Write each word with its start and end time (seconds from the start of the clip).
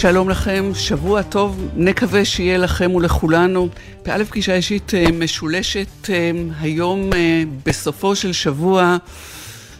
שלום 0.00 0.30
לכם, 0.30 0.70
שבוע 0.74 1.22
טוב, 1.22 1.68
נקווה 1.76 2.24
שיהיה 2.24 2.58
לכם 2.58 2.94
ולכולנו. 2.94 3.68
באלף 4.04 4.28
פגישה 4.28 4.54
אישית 4.54 4.94
אה, 4.94 5.04
משולשת 5.12 6.10
אה, 6.10 6.30
היום 6.60 7.12
אה, 7.12 7.42
בסופו 7.66 8.16
של 8.16 8.32
שבוע, 8.32 8.96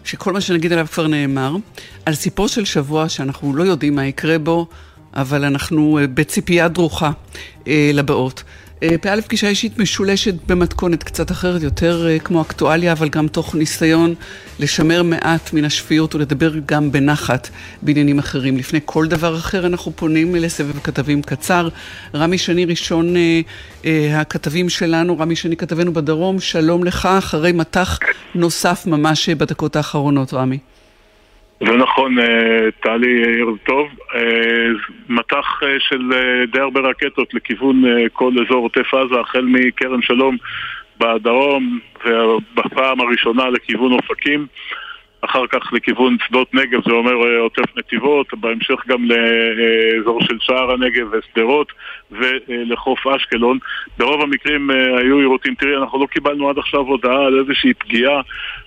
שכל 0.05 0.33
מה 0.33 0.41
שנגיד 0.41 0.73
עליו 0.73 0.87
כבר 0.93 1.07
נאמר, 1.07 1.57
על 2.07 2.15
סיפור 2.15 2.49
של 2.49 2.65
שבוע 2.65 3.09
שאנחנו 3.09 3.57
לא 3.57 3.63
יודעים 3.63 3.95
מה 3.95 4.07
יקרה 4.07 4.39
בו, 4.39 4.67
אבל 5.15 5.45
אנחנו 5.45 5.99
בציפייה 6.15 6.69
דרוכה 6.69 7.11
לבאות. 7.67 8.43
פא' 8.81 9.21
פגישה 9.27 9.49
אישית 9.49 9.79
משולשת 9.79 10.35
במתכונת 10.47 11.03
קצת 11.03 11.31
אחרת, 11.31 11.63
יותר 11.63 12.07
uh, 12.07 12.23
כמו 12.23 12.43
אקטואליה, 12.43 12.93
אבל 12.93 13.09
גם 13.09 13.29
תוך 13.29 13.55
ניסיון 13.55 14.15
לשמר 14.61 15.03
מעט 15.03 15.53
מן 15.53 15.65
השפיות 15.65 16.15
ולדבר 16.15 16.53
גם 16.67 16.93
בנחת 16.93 17.49
בעניינים 17.83 18.19
אחרים. 18.19 18.57
לפני 18.57 18.81
כל 18.85 19.07
דבר 19.07 19.37
אחר 19.37 19.67
אנחנו 19.67 19.93
פונים 19.97 20.35
לסבב 20.35 20.79
כתבים 20.79 21.23
קצר. 21.23 21.69
רמי 22.15 22.39
שני 22.39 22.65
ראשון 22.65 23.15
uh, 23.17 23.87
הכתבים 24.15 24.69
שלנו, 24.69 25.19
רמי 25.19 25.37
שני 25.37 25.57
כתבנו 25.57 25.93
בדרום, 25.93 26.41
שלום 26.41 26.85
לך, 26.85 27.07
אחרי 27.19 27.53
מטח 27.53 27.99
נוסף 28.35 28.87
ממש 28.87 29.29
בדקות 29.29 29.77
האחרונות, 29.77 30.35
רמי. 30.35 30.59
זה 31.61 31.77
נכון, 31.77 32.19
אה, 32.19 32.69
טלי, 32.81 33.41
ערב 33.41 33.57
טוב. 33.67 33.89
אה, 34.15 34.69
מטח 35.09 35.61
אה, 35.63 35.77
של 35.79 36.11
די 36.53 36.61
הרבה 36.61 36.81
רקטות 36.81 37.35
לכיוון 37.35 37.83
כל 38.13 38.33
אזור 38.47 38.63
עוטף 38.63 38.95
עזה, 38.95 39.21
החל 39.21 39.47
מכרם 39.49 40.03
שלום 40.03 40.37
בדרום, 41.01 41.79
ובפעם 42.07 43.01
הראשונה 43.01 43.51
לכיוון 43.51 43.93
אופקים. 43.93 44.47
אחר 45.21 45.47
כך 45.47 45.73
לכיוון 45.73 46.17
שדות 46.27 46.55
נגב, 46.55 46.81
זה 46.87 46.93
אומר 46.93 47.15
עוטף 47.39 47.77
נתיבות, 47.77 48.35
בהמשך 48.35 48.87
גם 48.89 49.05
לאזור 49.05 50.23
של 50.23 50.39
שער 50.41 50.73
הנגב 50.73 51.07
ושדרות 51.13 51.73
ולחוף 52.11 53.07
אשקלון. 53.07 53.59
ברוב 53.99 54.23
המקרים 54.23 54.71
היו 54.71 55.19
עירותים, 55.19 55.55
תראי, 55.55 55.77
אנחנו 55.77 56.01
לא 56.01 56.07
קיבלנו 56.07 56.51
עד 56.51 56.59
עכשיו 56.59 56.81
הודעה 56.81 57.27
על 57.27 57.39
איזושהי 57.39 57.75
פגיעה 57.75 58.21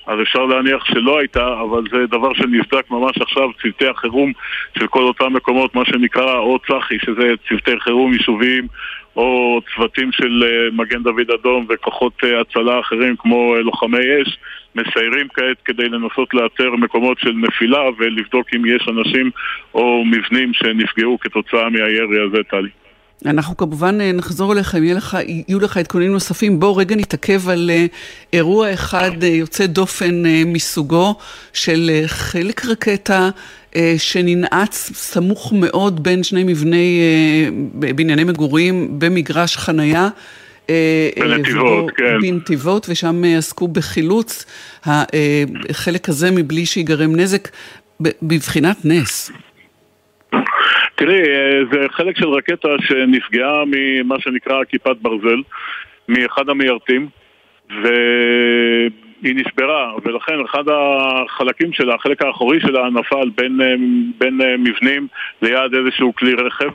אז 0.07 0.19
אפשר 0.21 0.45
להניח 0.45 0.85
שלא 0.85 1.19
הייתה, 1.19 1.47
אבל 1.61 1.83
זה 1.91 2.07
דבר 2.07 2.33
שנבדק 2.33 2.91
ממש 2.91 3.17
עכשיו, 3.21 3.49
צוותי 3.61 3.87
החירום 3.87 4.31
של 4.79 4.87
כל 4.87 5.03
אותם 5.03 5.33
מקומות, 5.33 5.75
מה 5.75 5.85
שנקרא 5.85 6.37
או 6.37 6.59
צח"י, 6.59 6.97
שזה 7.05 7.33
צוותי 7.49 7.79
חירום 7.79 8.13
יישוביים, 8.13 8.67
או 9.15 9.59
צוותים 9.75 10.11
של 10.11 10.43
אה, 10.43 10.71
מגן 10.71 11.03
דוד 11.03 11.31
אדום 11.39 11.65
וכוחות 11.69 12.13
אה, 12.23 12.41
הצלה 12.41 12.79
אחרים 12.79 13.15
כמו 13.15 13.55
אה, 13.55 13.61
לוחמי 13.61 14.21
אש, 14.21 14.37
מסיירים 14.75 15.27
כעת 15.33 15.57
כדי 15.65 15.89
לנסות 15.89 16.33
לאתר 16.33 16.71
מקומות 16.71 17.19
של 17.19 17.31
נפילה 17.31 17.81
ולבדוק 17.97 18.47
אם 18.55 18.65
יש 18.65 18.87
אנשים 18.87 19.31
או 19.73 20.03
מבנים 20.05 20.53
שנפגעו 20.53 21.19
כתוצאה 21.19 21.69
מהירי 21.69 22.25
הזה, 22.27 22.43
טלי. 22.49 22.69
אנחנו 23.25 23.57
כמובן 23.57 24.01
אה, 24.01 24.11
נחזור 24.11 24.53
אליך, 24.53 24.75
אם 24.75 24.83
יהיו 24.83 24.97
לך, 24.97 25.17
יהיו 25.47 25.59
לך 25.59 25.77
עדכונים 25.77 26.11
נוספים. 26.11 26.59
בואו 26.59 26.75
רגע 26.75 26.95
נתעכב 26.95 27.49
על 27.49 27.71
אה, 27.73 27.85
אירוע 28.33 28.73
אחד 28.73 29.23
אה, 29.23 29.27
יוצא 29.27 29.65
דופן 29.65 30.23
מסוגו 30.45 31.15
של 31.53 31.91
חלק 32.05 32.65
רקטה 32.65 33.29
שננעץ 33.97 34.91
סמוך 34.93 35.53
מאוד 35.53 36.03
בין 36.03 36.23
שני 36.23 36.43
מבני 36.43 36.99
בנייני 37.73 38.23
מגורים 38.23 38.99
במגרש 38.99 39.57
חנייה. 39.57 40.09
בנתיבות, 41.19 41.91
כן. 41.95 42.21
בנתיבות, 42.21 42.85
ושם 42.89 43.23
עסקו 43.37 43.67
בחילוץ 43.67 44.45
החלק 44.85 46.09
הזה 46.09 46.31
מבלי 46.31 46.65
שיגרם 46.65 47.15
נזק 47.15 47.47
בבחינת 48.21 48.85
נס. 48.85 49.31
תראי, 51.01 51.21
אה, 51.21 51.59
זה 51.71 51.85
חלק 51.89 52.17
של 52.17 52.29
רקטה 52.29 52.67
שנפגעה 52.81 53.63
ממה 53.67 54.15
שנקרא 54.19 54.63
כיפת 54.63 54.95
ברזל, 55.01 55.41
מאחד 56.09 56.49
המיירטים, 56.49 57.07
והיא 57.69 59.35
נשברה, 59.35 59.93
ולכן 60.05 60.33
אחד 60.45 60.63
החלקים 60.67 61.73
שלה, 61.73 61.95
החלק 61.95 62.21
האחורי 62.21 62.59
שלה 62.59 62.89
נפל 62.89 63.29
בין, 63.35 63.61
אה, 63.61 63.75
בין 64.19 64.41
אה, 64.41 64.57
מבנים 64.57 65.07
ליד 65.41 65.73
איזשהו 65.73 66.15
כלי 66.15 66.33
רכב. 66.33 66.69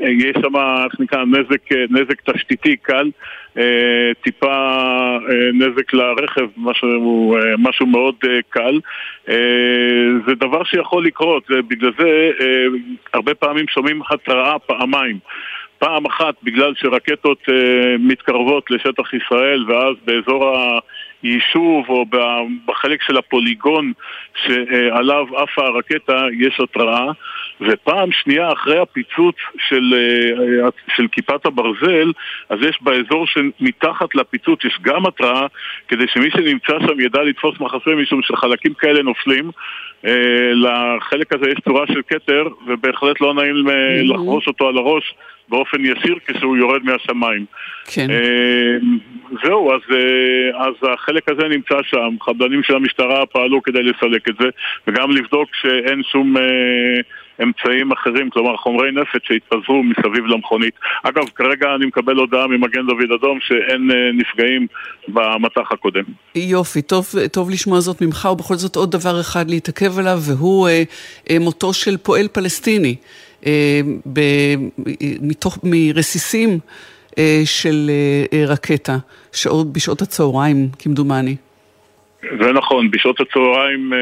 יש 0.00 0.36
שם, 0.42 0.56
איך 0.56 1.00
נקרא, 1.00 1.24
נזק, 1.24 1.72
נזק 1.90 2.30
תשתיתי 2.30 2.76
קל, 2.76 3.10
טיפה 4.22 4.76
נזק 5.54 5.92
לרכב, 5.92 6.46
משהו, 6.56 7.36
משהו 7.58 7.86
מאוד 7.86 8.14
קל. 8.48 8.80
זה 10.26 10.34
דבר 10.34 10.64
שיכול 10.64 11.04
לקרות, 11.04 11.42
ובגלל 11.50 11.90
זה 11.98 12.30
הרבה 13.14 13.34
פעמים 13.34 13.68
שומעים 13.68 14.00
התראה 14.10 14.58
פעמיים. 14.58 15.18
פעם 15.78 16.06
אחת 16.06 16.34
בגלל 16.42 16.72
שרקטות 16.76 17.42
מתקרבות 17.98 18.70
לשטח 18.70 19.14
ישראל 19.14 19.64
ואז 19.68 19.96
באזור 20.04 20.56
ה... 20.56 20.78
יישוב 21.22 21.88
או 21.88 22.04
בחלק 22.66 23.02
של 23.02 23.16
הפוליגון 23.16 23.92
שעליו 24.44 25.26
עפה 25.36 25.66
הרקטה 25.66 26.26
יש 26.38 26.60
התראה 26.60 27.10
ופעם 27.60 28.12
שנייה 28.12 28.52
אחרי 28.52 28.78
הפיצוץ 28.78 29.36
של, 29.68 29.94
אה, 29.94 30.68
של 30.96 31.06
כיפת 31.12 31.46
הברזל 31.46 32.12
אז 32.48 32.58
יש 32.68 32.78
באזור 32.80 33.26
שמתחת 33.26 34.14
לפיצוץ 34.14 34.64
יש 34.64 34.78
גם 34.82 35.06
התראה 35.06 35.46
כדי 35.88 36.04
שמי 36.08 36.30
שנמצא 36.30 36.86
שם 36.86 37.00
ידע 37.00 37.22
לתפוס 37.22 37.60
מחסה 37.60 37.90
משום 38.02 38.22
שחלקים 38.22 38.74
כאלה 38.74 39.02
נופלים 39.02 39.50
אה, 40.06 40.52
לחלק 40.54 41.34
הזה 41.34 41.50
יש 41.50 41.58
צורה 41.64 41.86
של 41.86 42.00
כתר 42.08 42.48
ובהחלט 42.66 43.20
לא 43.20 43.34
נעים 43.34 43.70
אה, 43.70 44.02
לחרוש 44.02 44.46
אותו 44.46 44.68
על 44.68 44.78
הראש 44.78 45.14
באופן 45.48 45.84
ישיר 45.84 46.18
כשהוא 46.26 46.56
יורד 46.56 46.82
מהשמיים. 46.84 47.44
כן. 47.94 48.06
זהו, 49.44 49.72
אז, 49.72 49.80
אז 50.54 50.74
החלק 50.92 51.28
הזה 51.28 51.48
נמצא 51.48 51.74
שם, 51.82 52.16
חבלנים 52.20 52.62
של 52.62 52.76
המשטרה 52.76 53.26
פעלו 53.26 53.62
כדי 53.62 53.82
לסלק 53.82 54.28
את 54.28 54.34
זה 54.40 54.48
וגם 54.86 55.10
לבדוק 55.10 55.48
שאין 55.54 56.02
שום 56.12 56.34
אמצעים 57.42 57.92
אחרים, 57.92 58.30
כלומר 58.30 58.56
חומרי 58.56 58.90
נפץ 58.92 59.20
שהתפזרו 59.24 59.82
מסביב 59.82 60.26
למכונית. 60.26 60.74
אגב, 61.02 61.28
כרגע 61.34 61.74
אני 61.74 61.86
מקבל 61.86 62.16
הודעה 62.16 62.46
ממגן 62.46 62.86
דוד 62.86 63.12
אדום 63.18 63.38
שאין 63.40 63.90
אה, 63.90 64.12
נפגעים 64.12 64.66
במטח 65.08 65.72
הקודם. 65.72 66.04
יופי, 66.34 66.82
טוב, 66.82 67.06
טוב 67.32 67.50
לשמוע 67.50 67.80
זאת 67.80 68.02
ממך, 68.02 68.28
ובכל 68.32 68.54
זאת 68.54 68.76
עוד 68.76 68.90
דבר 68.90 69.20
אחד 69.20 69.50
להתעכב 69.50 69.98
עליו, 69.98 70.18
והוא 70.28 70.68
אה, 70.68 70.82
אה, 71.30 71.38
מותו 71.40 71.72
של 71.72 71.96
פועל 71.96 72.28
פלסטיני. 72.28 72.96
אה, 73.46 73.80
ב, 74.12 74.20
מתוך, 75.22 75.58
מרסיסים 75.64 76.58
אה, 77.18 77.40
של 77.44 77.90
אה, 78.32 78.44
רקטה, 78.46 78.96
שעות, 79.32 79.72
בשעות 79.72 80.02
הצהריים, 80.02 80.68
כמדומני. 80.78 81.36
זה 82.22 82.52
נכון, 82.52 82.90
בשעות 82.90 83.20
הצהריים 83.20 83.92
אה, 83.92 83.98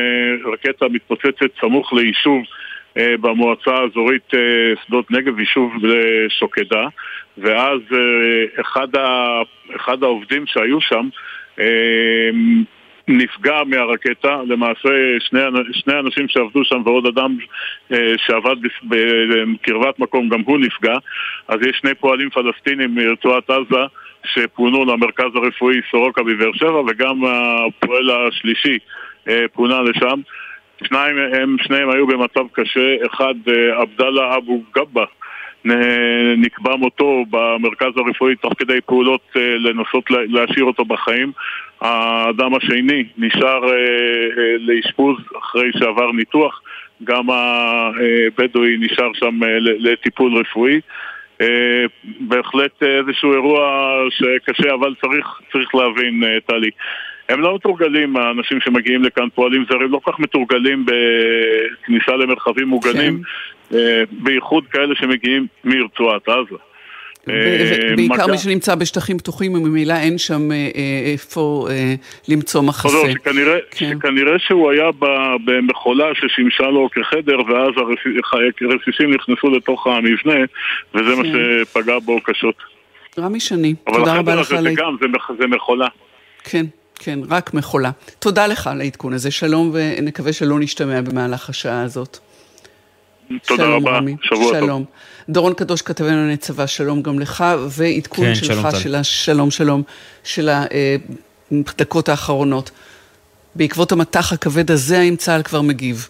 רקטה 0.52 0.86
מתפוצצת 0.88 1.50
סמוך 1.60 1.92
ליישוב 1.92 2.38
אה, 2.38 2.65
במועצה 2.96 3.70
האזורית 3.70 4.34
אה, 4.34 4.72
שדות 4.86 5.10
נגב, 5.10 5.38
יישוב 5.38 5.72
שוקדה, 6.28 6.86
ואז 7.38 7.80
אחד, 8.60 8.96
ה, 8.96 9.40
אחד 9.76 10.02
העובדים 10.02 10.46
שהיו 10.46 10.80
שם 10.80 11.08
נפגע 13.08 13.62
מהרקטה, 13.66 14.40
למעשה 14.46 14.88
שני, 15.20 15.40
שני 15.72 15.98
אנשים 15.98 16.28
שעבדו 16.28 16.64
שם 16.64 16.82
ועוד 16.84 17.06
אדם 17.06 17.36
שעבד 18.16 18.56
בקרבת 18.88 19.98
מקום 19.98 20.28
גם 20.28 20.40
הוא 20.40 20.58
נפגע, 20.58 20.94
אז 21.48 21.56
יש 21.62 21.76
שני 21.80 21.94
פועלים 21.94 22.30
פלסטינים 22.30 22.94
מרצועת 22.94 23.50
עזה 23.50 23.82
שפונו 24.24 24.84
למרכז 24.84 25.30
הרפואי 25.34 25.76
סורוקה 25.90 26.22
בבאר 26.22 26.52
שבע 26.54 26.80
וגם 26.80 27.24
הפועל 27.24 28.10
השלישי 28.10 28.78
אה, 29.28 29.44
פונה 29.52 29.82
לשם. 29.82 30.20
שניים 30.84 31.18
הם, 31.18 31.56
שניהם 31.62 31.90
היו 31.90 32.06
במצב 32.06 32.46
קשה, 32.52 32.94
אחד 33.06 33.34
אה, 33.48 33.80
עבדאללה 33.80 34.36
אבו 34.36 34.62
גבה 34.76 35.04
נקבע 36.36 36.76
מותו 36.76 37.24
במרכז 37.30 37.92
הרפואי 37.96 38.36
תוך 38.36 38.52
כדי 38.58 38.80
פעולות 38.86 39.20
אה, 39.36 39.56
לנסות 39.58 40.10
להשאיר 40.10 40.64
אותו 40.64 40.84
בחיים. 40.84 41.32
האדם 41.80 42.54
השני 42.54 43.04
נשאר 43.18 43.60
לאשפוז 44.58 45.16
אחרי 45.38 45.70
שעבר 45.78 46.12
ניתוח, 46.12 46.62
גם 47.04 47.30
הבדואי 47.30 48.76
נשאר 48.78 49.10
שם 49.14 49.40
לטיפול 49.78 50.36
רפואי. 50.38 50.80
אה, 51.40 51.84
בהחלט 52.20 52.82
איזשהו 52.82 53.32
אירוע 53.32 53.92
שקשה, 54.10 54.74
אבל 54.74 54.94
צריך, 55.00 55.26
צריך 55.52 55.74
להבין, 55.74 56.24
אה, 56.24 56.40
טלי. 56.46 56.70
הם 57.28 57.40
לא 57.40 57.54
מתורגלים, 57.54 58.16
האנשים 58.16 58.60
שמגיעים 58.60 59.02
לכאן, 59.02 59.28
פועלים 59.34 59.64
זרים, 59.70 59.92
לא 59.92 60.00
כל 60.02 60.12
כך 60.12 60.18
מתורגלים 60.18 60.86
בכניסה 60.86 62.16
למרחבים 62.16 62.68
מוגנים, 62.68 63.22
כן. 63.70 63.76
אה, 63.76 64.02
בייחוד 64.10 64.64
כאלה 64.66 64.94
שמגיעים 64.94 65.46
מרצועת 65.64 66.28
עזה. 66.28 66.56
בעיקר 67.96 68.26
מי 68.26 68.38
שנמצא 68.38 68.74
בשטחים 68.74 69.18
פתוחים, 69.18 69.54
וממילא 69.54 69.94
אין 69.94 70.18
שם 70.18 70.48
איפה 71.12 71.68
למצוא 72.28 72.62
מחסה. 72.62 72.96
לא, 72.96 73.54
כן. 73.70 73.92
שכנראה 73.98 74.38
שהוא 74.38 74.70
היה 74.70 74.90
במכולה 75.44 76.06
ששימשה 76.14 76.64
לו 76.64 76.88
כחדר, 76.92 77.36
ואז 77.48 77.70
הרסיסים 78.60 79.14
נכנסו 79.14 79.50
לתוך 79.50 79.86
המבנה, 79.86 80.44
וזה 80.94 81.16
מה 81.16 81.22
כן. 81.22 81.32
שפגע 81.64 81.98
בו 81.98 82.20
קשות. 82.20 82.54
רמי 83.18 83.40
שני, 83.40 83.74
תודה 83.74 83.98
רבה 83.98 84.12
לך. 84.12 84.18
אבל 84.18 84.38
החדר 84.40 84.58
הזה 84.58 84.70
גם, 84.76 84.96
זה 85.38 85.46
מכולה. 85.46 85.88
כן. 86.44 86.66
כן, 86.98 87.18
רק 87.28 87.54
מכולה. 87.54 87.90
תודה 88.18 88.46
לך 88.46 88.66
על 88.66 88.80
העדכון 88.80 89.12
הזה, 89.12 89.30
שלום, 89.30 89.70
ונקווה 89.72 90.32
שלא 90.32 90.58
נשתמע 90.60 91.00
במהלך 91.00 91.50
השעה 91.50 91.82
הזאת. 91.82 92.18
תודה 93.28 93.62
שלום, 93.62 93.72
רבה, 93.72 93.96
רמי. 93.96 94.16
שבוע 94.22 94.38
שלום. 94.38 94.52
טוב. 94.52 94.64
שלום. 94.64 94.84
דורון 95.28 95.54
קדוש 95.54 95.82
כתבנו 95.82 96.10
לענייני 96.10 96.36
צבא, 96.36 96.66
שלום 96.66 97.02
גם 97.02 97.18
לך, 97.18 97.44
ועדכון 97.68 98.24
כן, 98.24 98.34
שלך 98.34 98.68
שלום, 98.70 98.82
של 98.82 98.94
השלום 98.94 99.50
שלום 99.50 99.82
של 100.24 100.50
הדקות 101.50 102.08
האחרונות. 102.08 102.70
בעקבות 103.54 103.92
המטח 103.92 104.32
הכבד 104.32 104.70
הזה, 104.70 104.98
האם 104.98 105.16
צה"ל 105.16 105.42
כבר 105.42 105.62
מגיב? 105.62 106.08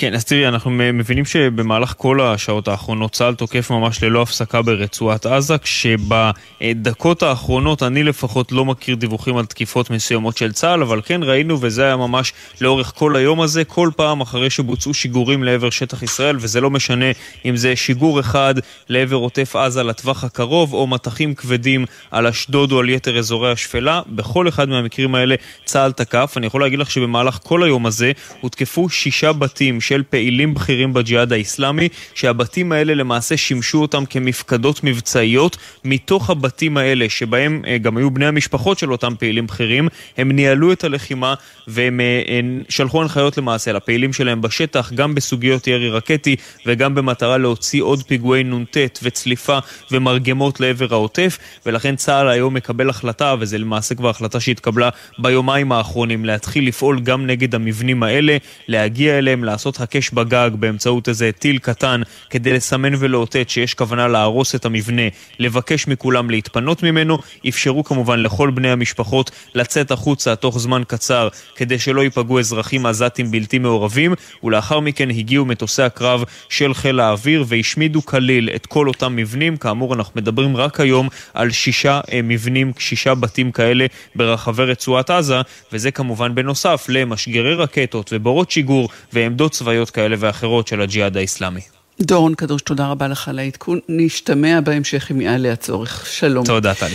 כן, 0.00 0.14
אז 0.14 0.24
תראי, 0.24 0.48
אנחנו 0.48 0.70
מבינים 0.70 1.24
שבמהלך 1.24 1.94
כל 1.96 2.20
השעות 2.20 2.68
האחרונות 2.68 3.12
צה"ל 3.12 3.34
תוקף 3.34 3.70
ממש 3.70 4.02
ללא 4.02 4.22
הפסקה 4.22 4.62
ברצועת 4.62 5.26
עזה, 5.26 5.58
כשבדקות 5.58 7.22
האחרונות 7.22 7.82
אני 7.82 8.02
לפחות 8.02 8.52
לא 8.52 8.64
מכיר 8.64 8.94
דיווחים 8.94 9.36
על 9.36 9.46
תקיפות 9.46 9.90
מסוימות 9.90 10.36
של 10.36 10.52
צה"ל, 10.52 10.82
אבל 10.82 11.00
כן 11.04 11.22
ראינו, 11.22 11.58
וזה 11.60 11.84
היה 11.84 11.96
ממש 11.96 12.32
לאורך 12.60 12.92
כל 12.96 13.16
היום 13.16 13.40
הזה, 13.40 13.64
כל 13.64 13.90
פעם 13.96 14.20
אחרי 14.20 14.50
שבוצעו 14.50 14.94
שיגורים 14.94 15.44
לעבר 15.44 15.70
שטח 15.70 16.02
ישראל, 16.02 16.36
וזה 16.40 16.60
לא 16.60 16.70
משנה 16.70 17.06
אם 17.44 17.56
זה 17.56 17.76
שיגור 17.76 18.20
אחד 18.20 18.54
לעבר 18.88 19.16
עוטף 19.16 19.56
עזה 19.56 19.82
לטווח 19.82 20.24
הקרוב, 20.24 20.72
או 20.72 20.86
מטחים 20.86 21.34
כבדים 21.34 21.84
על 22.10 22.26
אשדוד 22.26 22.72
או 22.72 22.78
על 22.78 22.88
יתר 22.88 23.18
אזורי 23.18 23.52
השפלה, 23.52 24.02
בכל 24.06 24.48
אחד 24.48 24.68
מהמקרים 24.68 25.14
האלה 25.14 25.34
צה"ל 25.64 25.92
תקף. 25.92 26.34
אני 26.36 26.46
יכול 26.46 26.60
להגיד 26.60 26.78
לך 26.78 26.90
שבמהלך 26.90 27.38
כל 27.42 27.62
היום 27.62 27.86
הזה 27.86 28.12
הותקפו 28.40 28.88
שישה 28.88 29.32
בתים 29.32 29.80
של 29.88 30.02
פעילים 30.10 30.54
בכירים 30.54 30.92
בג'יהאד 30.94 31.32
האיסלאמי, 31.32 31.88
שהבתים 32.14 32.72
האלה 32.72 32.94
למעשה 32.94 33.36
שימשו 33.36 33.82
אותם 33.82 34.04
כמפקדות 34.06 34.84
מבצעיות. 34.84 35.56
מתוך 35.84 36.30
הבתים 36.30 36.76
האלה, 36.76 37.08
שבהם 37.08 37.62
אה, 37.66 37.78
גם 37.78 37.96
היו 37.96 38.10
בני 38.10 38.26
המשפחות 38.26 38.78
של 38.78 38.92
אותם 38.92 39.14
פעילים 39.18 39.46
בכירים, 39.46 39.88
הם 40.16 40.32
ניהלו 40.32 40.72
את 40.72 40.84
הלחימה 40.84 41.34
והם 41.66 42.00
אה, 42.00 42.40
שלחו 42.68 43.02
הנחיות 43.02 43.38
למעשה 43.38 43.72
לפעילים 43.72 44.12
שלהם 44.12 44.40
בשטח, 44.40 44.92
גם 44.92 45.14
בסוגיות 45.14 45.66
ירי 45.66 45.90
רקטי 45.90 46.36
וגם 46.66 46.94
במטרה 46.94 47.38
להוציא 47.38 47.82
עוד 47.82 48.02
פיגועי 48.02 48.44
נ"ט 48.44 48.76
וצליפה 49.02 49.58
ומרגמות 49.90 50.60
לעבר 50.60 50.86
העוטף, 50.90 51.38
ולכן 51.66 51.96
צה"ל 51.96 52.28
היום 52.28 52.54
מקבל 52.54 52.90
החלטה, 52.90 53.34
וזו 53.40 53.58
למעשה 53.58 53.94
כבר 53.94 54.08
החלטה 54.08 54.40
שהתקבלה 54.40 54.88
ביומיים 55.18 55.72
האחרונים, 55.72 56.24
להתחיל 56.24 56.68
לפעול 56.68 57.00
גם 57.00 57.26
נגד 57.26 57.54
המבנים 57.54 58.02
האלה, 58.02 58.36
להגיע 58.68 59.18
אליהם, 59.18 59.44
לעשות 59.44 59.77
הקש 59.80 60.10
בגג 60.10 60.50
באמצעות 60.54 61.08
איזה 61.08 61.30
טיל 61.38 61.58
קטן 61.58 62.02
כדי 62.30 62.52
לסמן 62.52 62.92
ולאותת 62.98 63.50
שיש 63.50 63.74
כוונה 63.74 64.08
להרוס 64.08 64.54
את 64.54 64.64
המבנה, 64.64 65.02
לבקש 65.38 65.88
מכולם 65.88 66.30
להתפנות 66.30 66.82
ממנו, 66.82 67.18
אפשרו 67.48 67.84
כמובן 67.84 68.20
לכל 68.20 68.50
בני 68.50 68.70
המשפחות 68.70 69.30
לצאת 69.54 69.90
החוצה 69.90 70.36
תוך 70.36 70.58
זמן 70.58 70.82
קצר 70.86 71.28
כדי 71.56 71.78
שלא 71.78 72.00
ייפגעו 72.00 72.38
אזרחים 72.38 72.86
עזתים 72.86 73.30
בלתי 73.30 73.58
מעורבים, 73.58 74.14
ולאחר 74.44 74.80
מכן 74.80 75.10
הגיעו 75.10 75.44
מטוסי 75.44 75.82
הקרב 75.82 76.24
של 76.48 76.74
חיל 76.74 77.00
האוויר 77.00 77.44
והשמידו 77.48 78.02
כליל 78.02 78.50
את 78.54 78.66
כל 78.66 78.88
אותם 78.88 79.16
מבנים. 79.16 79.56
כאמור, 79.56 79.94
אנחנו 79.94 80.20
מדברים 80.20 80.56
רק 80.56 80.80
היום 80.80 81.08
על 81.34 81.50
שישה 81.50 82.00
אה, 82.12 82.20
מבנים, 82.22 82.72
שישה 82.78 83.14
בתים 83.14 83.52
כאלה 83.52 83.86
ברחבי 84.14 84.62
רצועת 84.62 85.10
עזה, 85.10 85.40
וזה 85.72 85.90
כמובן 85.90 86.34
בנוסף 86.34 86.86
למשגרי 86.88 87.54
רקטות 87.54 88.10
ובורות 88.12 88.50
שיגור 88.50 88.88
ועמדות 89.12 89.54
צבאיות. 89.58 89.90
כאלה 89.90 90.16
ואחרות 90.18 90.68
של 90.68 90.80
הג'יהאד 90.80 91.16
האיסלאמי. 91.16 91.60
דורון 92.00 92.34
קדוש, 92.34 92.62
תודה 92.62 92.86
רבה 92.86 93.08
לך 93.08 93.28
על 93.28 93.38
העדכון. 93.38 93.78
נשתמע 93.88 94.60
בהמשך 94.60 95.10
אם 95.10 95.20
יעלה 95.20 95.52
הצורך. 95.52 96.06
שלום. 96.10 96.44
תודה, 96.44 96.74
טלי. 96.74 96.94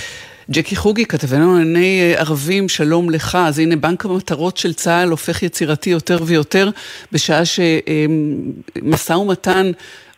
ג'קי 0.51 0.75
חוגי, 0.75 1.05
כתבנו 1.05 1.53
לענייני 1.53 2.01
אה, 2.01 2.19
ערבים, 2.19 2.69
שלום 2.69 3.09
לך. 3.09 3.35
אז 3.35 3.59
הנה, 3.59 3.75
בנק 3.75 4.05
המטרות 4.05 4.57
של 4.57 4.73
צה"ל 4.73 5.09
הופך 5.09 5.43
יצירתי 5.43 5.89
יותר 5.89 6.17
ויותר, 6.25 6.69
בשעה 7.11 7.41
שמשא 7.45 9.13
ומתן 9.13 9.71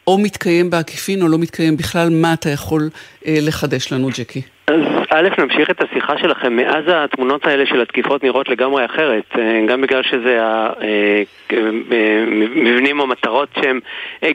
או 0.08 0.18
מתקיים 0.18 0.70
בעקיפין 0.70 1.22
או 1.22 1.28
לא 1.28 1.38
מתקיים 1.38 1.78
בכלל, 1.78 2.10
מה 2.10 2.34
אתה 2.34 2.50
יכול 2.50 2.90
אה, 3.28 3.38
לחדש 3.42 3.92
לנו, 3.92 4.10
ג'קי? 4.18 4.42
אז 4.68 4.82
א', 5.10 5.30
נמשיך 5.38 5.70
את 5.70 5.82
השיחה 5.82 6.18
שלכם. 6.18 6.56
מאז 6.56 6.84
התמונות 6.88 7.46
האלה 7.48 7.66
של 7.66 7.82
התקיפות 7.82 8.24
נראות 8.24 8.50
לגמרי 8.50 8.86
אחרת. 8.86 9.24
אה, 9.38 9.66
גם 9.68 9.82
בגלל 9.82 10.04
שזה 10.04 10.40
המבנים 11.50 12.98
אה, 12.98 13.02
או 13.02 13.08
מטרות 13.08 13.50
שהן 13.62 13.80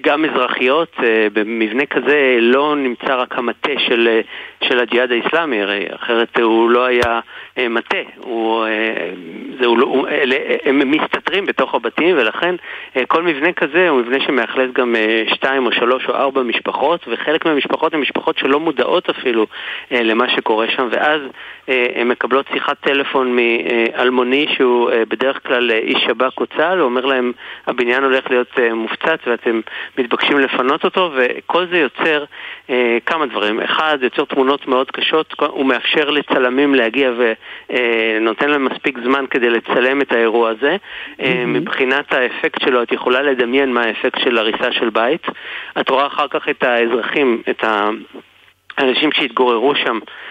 גם 0.03 0.25
אזרחיות. 0.25 0.97
במבנה 1.33 1.87
כזה 1.87 2.37
לא 2.41 2.77
נמצא 2.77 3.15
רק 3.17 3.39
המטה 3.39 3.73
של, 3.89 4.21
של 4.65 4.81
הג'יהאד 4.81 5.13
האיסלאמי, 5.13 5.63
הרי 5.63 5.87
אחרת 5.95 6.39
הוא 6.39 6.71
לא 6.71 6.85
היה 6.85 7.21
מטה. 7.69 7.99
הוא, 8.17 8.67
זה, 9.61 9.67
הוא, 9.67 9.79
לא, 9.79 10.07
הם 10.65 10.91
מסתתרים 10.91 11.47
בתוך 11.47 11.75
הבתים, 11.75 12.17
ולכן 12.19 12.55
כל 13.09 13.23
מבנה 13.23 13.53
כזה 13.53 13.89
הוא 13.89 14.01
מבנה 14.01 14.21
שמאכלס 14.21 14.71
גם 14.73 14.95
שתיים 15.35 15.67
או 15.67 15.73
שלוש 15.73 16.09
או 16.09 16.15
ארבע 16.15 16.43
משפחות, 16.43 17.09
וחלק 17.09 17.47
מהמשפחות 17.47 17.95
הן 17.95 18.01
משפחות 18.01 18.39
שלא 18.39 18.61
מודעות 18.61 19.11
אפילו 19.11 19.47
אה, 19.93 20.03
למה 20.03 20.29
שקורה 20.29 20.67
שם, 20.69 20.89
ואז 20.91 21.21
אה, 21.21 21.29
הן 21.95 22.09
מקבלות 22.09 22.47
שיחת 22.53 22.77
טלפון 22.81 23.37
מאלמוני 23.37 24.47
שהוא 24.57 24.91
אה, 24.91 25.03
בדרך 25.09 25.47
כלל 25.47 25.71
איש 25.71 25.99
שב"כ 26.07 26.41
או 26.41 26.47
צה"ל, 26.47 26.79
הוא 26.79 26.85
אומר 26.85 27.07
להם 27.07 27.33
הבניין 27.67 28.05
הולך 28.05 28.31
להיות 28.31 28.59
מופצץ 28.75 29.21
ואתם 29.27 29.61
מתבקשים 29.99 30.39
לפנות 30.39 30.85
אותו, 30.85 31.13
וכל 31.15 31.67
זה 31.67 31.79
יוצר 31.79 32.25
כמה 33.07 33.27
דברים. 33.27 33.61
אחד, 33.61 33.99
יוצר 34.03 34.25
תמונות 34.25 34.69
מאוד 34.69 34.91
קשות, 34.91 35.35
הוא 35.41 35.67
מאפשר 35.67 36.11
לצלמים 36.11 36.75
להגיע 36.75 37.13
ונותן 37.71 38.51
להם 38.51 38.65
מספיק 38.65 38.99
זמן 39.05 39.25
כדי 39.31 39.51
לצלם 39.51 40.03
את 40.03 40.13
האירוע 40.13 40.51
הזה. 40.51 40.77
Mm-hmm. 40.77 41.25
מבחינת 41.47 42.13
האפקט 42.13 42.61
שלו, 42.65 42.83
את 42.83 42.93
יכולה 42.93 43.23
לדמיין 43.23 43.73
מה 43.73 43.83
האפקט 43.83 44.21
של 44.25 44.39
הריסה 44.39 44.73
של 44.73 44.91
בית. 44.91 45.27
את 45.81 45.91
רואה 45.91 46.07
אחר 46.07 46.29
כך 46.29 46.49
את 46.49 46.63
האזרחים, 46.63 47.43
את 47.51 47.65
ה... 47.65 47.91
אנשים 48.79 49.13
שהתגוררו 49.13 49.75
שם 49.75 49.99
אה, 49.99 49.99
אה, 49.99 50.30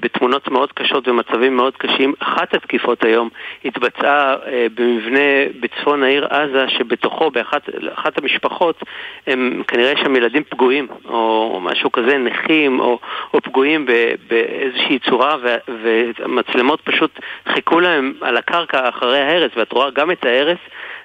בתמונות 0.00 0.48
מאוד 0.48 0.72
קשות 0.72 1.08
ומצבים 1.08 1.56
מאוד 1.56 1.76
קשים. 1.76 2.14
אחת 2.18 2.54
התקיפות 2.54 3.04
היום 3.04 3.28
התבצעה 3.64 4.34
אה, 4.46 4.66
במבנה 4.74 5.20
בצפון 5.60 6.02
העיר 6.02 6.26
עזה, 6.26 6.68
שבתוכו, 6.68 7.30
באחת 7.30 8.18
המשפחות, 8.18 8.82
הם 9.26 9.62
כנראה 9.68 9.92
שם 9.96 10.16
ילדים 10.16 10.42
פגועים, 10.48 10.88
או 11.04 11.60
משהו 11.62 11.92
כזה, 11.92 12.18
נכים, 12.18 12.80
או, 12.80 12.98
או 13.34 13.40
פגועים 13.40 13.86
באיזושהי 14.28 14.98
צורה, 14.98 15.36
והמצלמות 15.82 16.80
פשוט 16.80 17.20
חיכו 17.48 17.80
להם 17.80 18.12
על 18.20 18.36
הקרקע 18.36 18.88
אחרי 18.88 19.20
ההרס, 19.20 19.50
ואת 19.56 19.72
רואה 19.72 19.90
גם 19.90 20.10
את 20.10 20.24
ההרס 20.24 20.58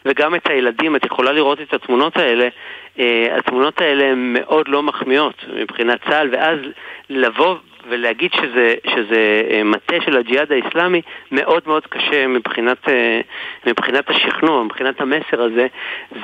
וגם 0.05 0.35
את 0.35 0.49
הילדים. 0.49 0.95
את 0.95 1.05
יכולה 1.05 1.31
לראות 1.31 1.61
את 1.61 1.73
התמונות 1.73 2.17
האלה. 2.17 2.47
התמונות 3.37 3.81
האלה 3.81 4.05
הן 4.05 4.33
מאוד 4.33 4.67
לא 4.67 4.83
מחמיאות 4.83 5.45
מבחינת 5.55 5.99
צה"ל, 6.09 6.29
ואז 6.31 6.59
לבוא 7.09 7.55
ולהגיד 7.89 8.31
שזה, 8.33 8.73
שזה 8.87 9.41
אה, 9.51 9.63
מטה 9.63 9.95
של 10.05 10.17
הג'יהאד 10.17 10.51
האיסלאמי 10.51 11.01
מאוד 11.31 11.63
מאוד 11.67 11.87
קשה 11.87 12.27
מבחינת, 12.27 12.89
אה, 12.89 13.21
מבחינת 13.67 14.09
השכנוע, 14.09 14.63
מבחינת 14.63 15.01
המסר 15.01 15.41
הזה. 15.41 15.67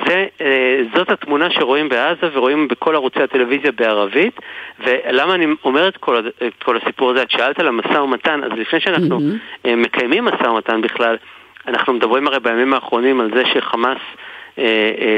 זה, 0.06 0.26
אה, 0.40 0.80
זאת 0.94 1.10
התמונה 1.10 1.50
שרואים 1.50 1.88
בעזה 1.88 2.28
ורואים 2.32 2.68
בכל 2.68 2.94
ערוצי 2.94 3.22
הטלוויזיה 3.22 3.72
בערבית. 3.72 4.40
ולמה 4.84 5.34
אני 5.34 5.46
אומר 5.64 5.88
את 5.88 5.96
כל, 5.96 6.18
את 6.46 6.62
כל 6.62 6.76
הסיפור 6.76 7.10
הזה? 7.10 7.22
את 7.22 7.30
שאלת 7.30 7.60
על 7.60 7.68
המשא 7.68 7.98
ומתן, 7.98 8.44
אז 8.44 8.50
לפני 8.58 8.80
שאנחנו 8.80 9.18
mm-hmm. 9.18 9.68
מקיימים 9.76 10.24
משא 10.24 10.48
ומתן 10.48 10.80
בכלל, 10.80 11.16
אנחנו 11.66 11.92
מדברים 11.92 12.26
הרי 12.26 12.40
בימים 12.40 12.74
האחרונים 12.74 13.20
על 13.20 13.30
זה 13.34 13.42
שחמאס 13.54 13.98
אה, 13.98 13.98
אה, 13.98 14.33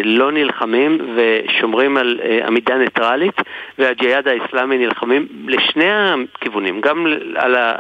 לא 0.05 0.33
נלחמים 0.33 0.99
ושומרים 1.17 1.97
על 1.97 2.21
אה, 2.23 2.47
עמידה 2.47 2.75
ניטרלית 2.75 3.35
והג'יהאד 3.79 4.29
האיסלאמי 4.29 4.79
נלחמים 4.79 5.27
לשני 5.47 5.91
הכיוונים, 5.91 6.81
גם 6.81 7.07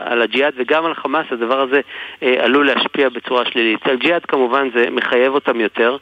על 0.04 0.22
הג'יהאד 0.22 0.54
וגם 0.56 0.84
על 0.84 0.94
חמאס, 0.94 1.26
הדבר 1.30 1.60
הזה 1.60 1.80
עלול 2.20 2.66
להשפיע 2.66 3.08
בצורה 3.08 3.44
שלילית. 3.44 3.86
על 3.86 3.96
ג'יהאד 3.96 4.26
כמובן 4.26 4.68
זה 4.74 4.90
מחייב 4.90 5.34
אותם 5.34 5.60
יותר 5.60 5.96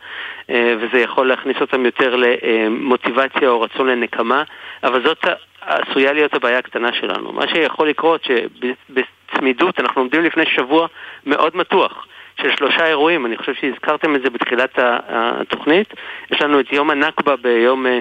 וזה 0.48 0.98
יכול 0.98 1.28
להכניס 1.28 1.56
אותם 1.60 1.86
יותר 1.86 2.16
למוטיבציה 2.16 3.48
או 3.48 3.60
רצון 3.60 3.86
לנקמה, 3.86 4.42
אבל 4.82 5.04
זאת 5.04 5.24
עשויה 5.60 6.12
להיות 6.12 6.34
הבעיה 6.34 6.58
הקטנה 6.58 6.92
שלנו. 6.92 7.32
מה 7.32 7.48
שיכול 7.48 7.88
לקרות 7.88 8.24
שבצמידות, 8.24 9.80
אנחנו 9.80 10.00
עומדים 10.00 10.22
לפני 10.22 10.46
שבוע 10.46 10.86
מאוד 11.26 11.56
מתוח. 11.56 12.06
של 12.40 12.50
שלושה 12.56 12.86
אירועים, 12.86 13.26
אני 13.26 13.36
חושב 13.36 13.52
שהזכרתם 13.60 14.16
את 14.16 14.22
זה 14.24 14.30
בתחילת 14.30 14.70
התוכנית. 15.08 15.88
יש 16.30 16.40
לנו 16.40 16.60
את 16.60 16.72
יום 16.72 16.90
הנכבה 16.90 17.36
ביום... 17.36 17.86
אה, 17.86 18.00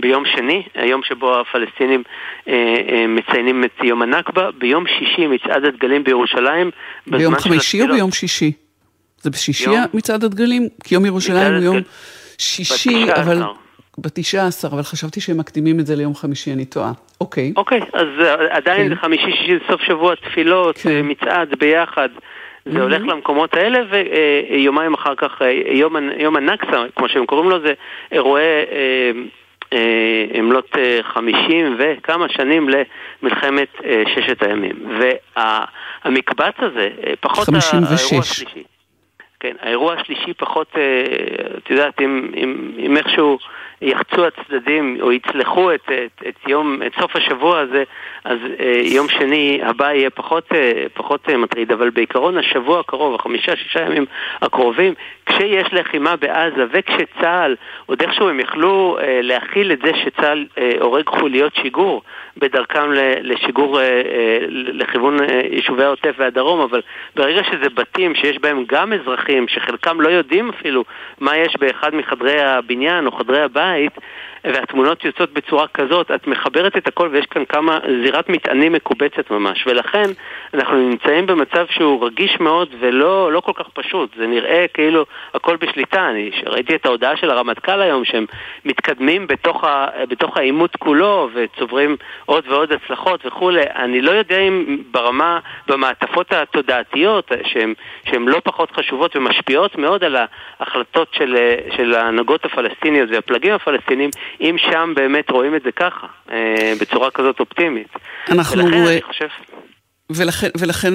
ביום 0.00 0.24
שני, 0.36 0.62
היום 0.74 1.00
שבו 1.04 1.40
הפלסטינים 1.40 2.02
אה, 2.48 2.52
אה, 2.88 3.06
מציינים 3.06 3.64
את 3.64 3.84
יום 3.84 4.02
הנכבה, 4.02 4.50
ביום 4.58 4.84
שישי 4.86 5.26
מצעד 5.26 5.64
הדגלים 5.64 6.04
בירושלים. 6.04 6.70
ביום 7.06 7.34
חמישי 7.34 7.82
או 7.82 7.86
ביום 7.86 8.12
שישי? 8.12 8.52
זה 9.20 9.30
בשישי 9.30 9.70
יום... 9.70 9.76
מצעד 9.94 10.24
הדגלים? 10.24 10.68
כי 10.84 10.94
יום 10.94 11.06
ירושלים 11.06 11.54
הוא 11.54 11.62
יום 11.62 11.76
שישי, 12.38 13.12
אבל... 13.12 13.42
בתשעה 13.98 14.46
עשר, 14.46 14.68
אבל 14.68 14.82
חשבתי 14.82 15.20
שהם 15.20 15.38
מקדימים 15.38 15.80
את 15.80 15.86
זה 15.86 15.96
ליום 15.96 16.14
חמישי, 16.14 16.52
אני 16.52 16.64
טועה. 16.64 16.92
אוקיי. 17.20 17.52
אוקיי, 17.56 17.80
אז 17.92 18.06
עדיין 18.50 18.82
כן. 18.82 18.88
זה 18.88 18.96
חמישי, 18.96 19.30
שישי, 19.30 19.58
סוף 19.70 19.80
שבוע, 19.80 20.14
תפילות, 20.14 20.78
כן. 20.78 21.00
מצעד 21.04 21.48
ביחד. 21.58 22.08
זה 22.66 22.82
הולך 22.82 23.02
למקומות 23.02 23.54
האלה, 23.54 23.78
ויומיים 24.50 24.94
אחר 24.94 25.14
כך, 25.14 25.40
יום, 25.66 25.96
יום 26.18 26.36
הנכסה, 26.36 26.84
כמו 26.96 27.08
שהם 27.08 27.26
קוראים 27.26 27.50
לו, 27.50 27.60
זה 27.60 27.72
אירועי 28.12 28.42
עמלות 30.34 30.76
חמישים 31.02 31.76
וכמה 31.78 32.28
שנים 32.28 32.68
למלחמת 32.68 33.68
ששת 34.14 34.42
הימים. 34.42 34.76
והמקבץ 36.04 36.54
הזה, 36.58 36.88
פחות 37.20 37.48
האירוע 37.48 37.94
השלישי. 37.94 38.64
כן, 39.44 39.56
האירוע 39.60 39.94
השלישי 39.94 40.34
פחות, 40.34 40.74
את 41.58 41.70
יודעת, 41.70 42.00
אם, 42.00 42.30
אם, 42.36 42.72
אם 42.78 42.96
איכשהו 42.96 43.38
יחצו 43.82 44.26
הצדדים 44.26 44.98
או 45.00 45.12
יצלחו 45.12 45.74
את, 45.74 45.80
את, 45.84 46.22
את, 46.28 46.34
יום, 46.48 46.82
את 46.86 46.92
סוף 47.00 47.16
השבוע 47.16 47.58
הזה, 47.58 47.84
אז 48.24 48.38
אה, 48.60 48.80
יום 48.82 49.08
שני 49.08 49.60
הבא 49.62 49.92
יהיה 49.92 50.10
פחות, 50.10 50.52
אה, 50.54 50.86
פחות 50.94 51.28
אה, 51.28 51.36
מטריד, 51.36 51.72
אבל 51.72 51.90
בעיקרון 51.90 52.38
השבוע 52.38 52.80
הקרוב, 52.80 53.14
החמישה, 53.14 53.56
שישה 53.56 53.80
ימים 53.80 54.06
הקרובים, 54.42 54.94
כשיש 55.26 55.72
לחימה 55.72 56.16
בעזה 56.16 56.64
וכשצה"ל, 56.72 57.56
עוד 57.86 58.02
איכשהו 58.02 58.28
הם 58.28 58.40
יכלו 58.40 58.98
אה, 59.00 59.20
להכיל 59.22 59.72
את 59.72 59.78
זה 59.84 59.90
שצה"ל 60.04 60.46
אה, 60.58 60.72
הורג 60.80 61.06
חוליות 61.08 61.54
שיגור 61.54 62.02
בדרכם 62.36 62.90
לשיגור 63.22 63.80
אה, 63.80 63.84
אה, 63.84 64.38
לכיוון 64.48 65.20
אה, 65.20 65.40
יישובי 65.50 65.84
העוטף 65.84 66.14
והדרום, 66.18 66.60
אבל 66.60 66.80
ברגע 67.16 67.42
שזה 67.44 67.70
בתים 67.74 68.14
שיש 68.14 68.38
בהם 68.38 68.64
גם 68.68 68.92
אזרחים, 68.92 69.33
שחלקם 69.48 70.00
לא 70.00 70.08
יודעים 70.08 70.50
אפילו 70.50 70.84
מה 71.20 71.36
יש 71.36 71.56
באחד 71.56 71.94
מחדרי 71.94 72.40
הבניין 72.40 73.06
או 73.06 73.12
חדרי 73.12 73.42
הבית, 73.42 73.92
והתמונות 74.44 75.04
יוצאות 75.04 75.32
בצורה 75.32 75.66
כזאת, 75.66 76.10
את 76.10 76.26
מחברת 76.26 76.76
את 76.76 76.86
הכל 76.86 77.08
ויש 77.12 77.26
כאן 77.26 77.44
כמה 77.44 77.78
זירת 78.04 78.28
מטענים 78.28 78.72
מקובצת 78.72 79.30
ממש, 79.30 79.64
ולכן 79.66 80.10
אנחנו 80.54 80.76
נמצאים 80.76 81.26
במצב 81.26 81.66
שהוא 81.70 82.06
רגיש 82.06 82.40
מאוד 82.40 82.74
ולא 82.80 83.32
לא 83.32 83.40
כל 83.40 83.52
כך 83.54 83.68
פשוט, 83.68 84.10
זה 84.16 84.26
נראה 84.26 84.64
כאילו 84.74 85.04
הכל 85.34 85.56
בשליטה, 85.56 86.10
אני 86.10 86.30
ראיתי 86.46 86.74
את 86.74 86.86
ההודעה 86.86 87.16
של 87.16 87.30
הרמטכ"ל 87.30 87.80
היום 87.80 88.04
שהם 88.04 88.26
מתקדמים 88.64 89.26
בתוך 90.08 90.36
העימות 90.36 90.76
כולו 90.76 91.28
וצוברים 91.34 91.96
עוד 92.26 92.44
ועוד 92.48 92.72
הצלחות 92.72 93.26
וכולי, 93.26 93.62
אני 93.74 94.00
לא 94.00 94.10
יודע 94.10 94.38
אם 94.38 94.78
ברמה, 94.90 95.38
במעטפות 95.66 96.32
התודעתיות 96.32 97.32
שהן 98.04 98.28
לא 98.28 98.40
פחות 98.44 98.70
חשובות 98.70 99.16
ומשפיעות 99.24 99.78
מאוד 99.78 100.04
על 100.04 100.16
ההחלטות 100.60 101.08
של, 101.12 101.36
של 101.76 101.94
ההנהגות 101.94 102.44
הפלסטיניות 102.44 103.10
והפלגים 103.12 103.52
הפלסטינים, 103.52 104.10
אם 104.40 104.56
שם 104.58 104.92
באמת 104.96 105.30
רואים 105.30 105.54
את 105.54 105.62
זה 105.64 105.72
ככה, 105.72 106.06
אה, 106.30 106.72
בצורה 106.80 107.10
כזאת 107.10 107.40
אופטימית. 107.40 107.88
אנחנו... 108.30 108.64
ולכן 108.64 108.76
אני 108.76 109.02
חושב... 109.02 109.26
ולכן, 110.10 110.48
ולכן 110.58 110.92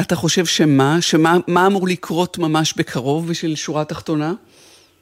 אתה 0.00 0.16
חושב 0.16 0.44
שמה? 0.44 0.96
שמה 1.00 1.66
אמור 1.66 1.88
לקרות 1.88 2.38
ממש 2.38 2.74
בקרוב 2.76 3.28
בשביל 3.28 3.54
שורה 3.54 3.84
תחתונה? 3.84 4.32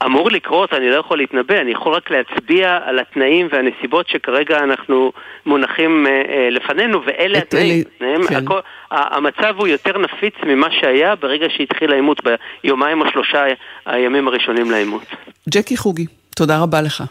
אמור 0.04 0.30
לקרות, 0.30 0.72
אני 0.72 0.90
לא 0.90 0.96
יכול 0.96 1.18
להתנבא, 1.18 1.60
אני 1.60 1.70
יכול 1.70 1.94
רק 1.94 2.10
להצביע 2.10 2.78
על 2.84 2.98
התנאים 2.98 3.48
והנסיבות 3.52 4.08
שכרגע 4.08 4.58
אנחנו 4.58 5.12
מונחים 5.46 6.06
אה, 6.06 6.22
אה, 6.28 6.50
לפנינו, 6.50 7.00
ואלה 7.06 7.38
התנאים. 7.38 7.84
אלה, 8.02 8.28
כן. 8.28 8.44
הכל, 8.44 8.60
המצב 8.90 9.54
הוא 9.56 9.66
יותר 9.66 9.98
נפיץ 9.98 10.34
ממה 10.46 10.68
שהיה 10.80 11.14
ברגע 11.14 11.46
שהתחיל 11.56 11.92
העימות, 11.92 12.20
ביומיים 12.64 13.00
או 13.00 13.10
שלושה 13.12 13.44
הימים 13.86 14.28
הראשונים 14.28 14.70
לעימות. 14.70 15.06
ג'קי 15.48 15.76
חוגי, 15.76 16.06
תודה 16.36 16.62
רבה 16.62 16.82
לך. 16.82 17.04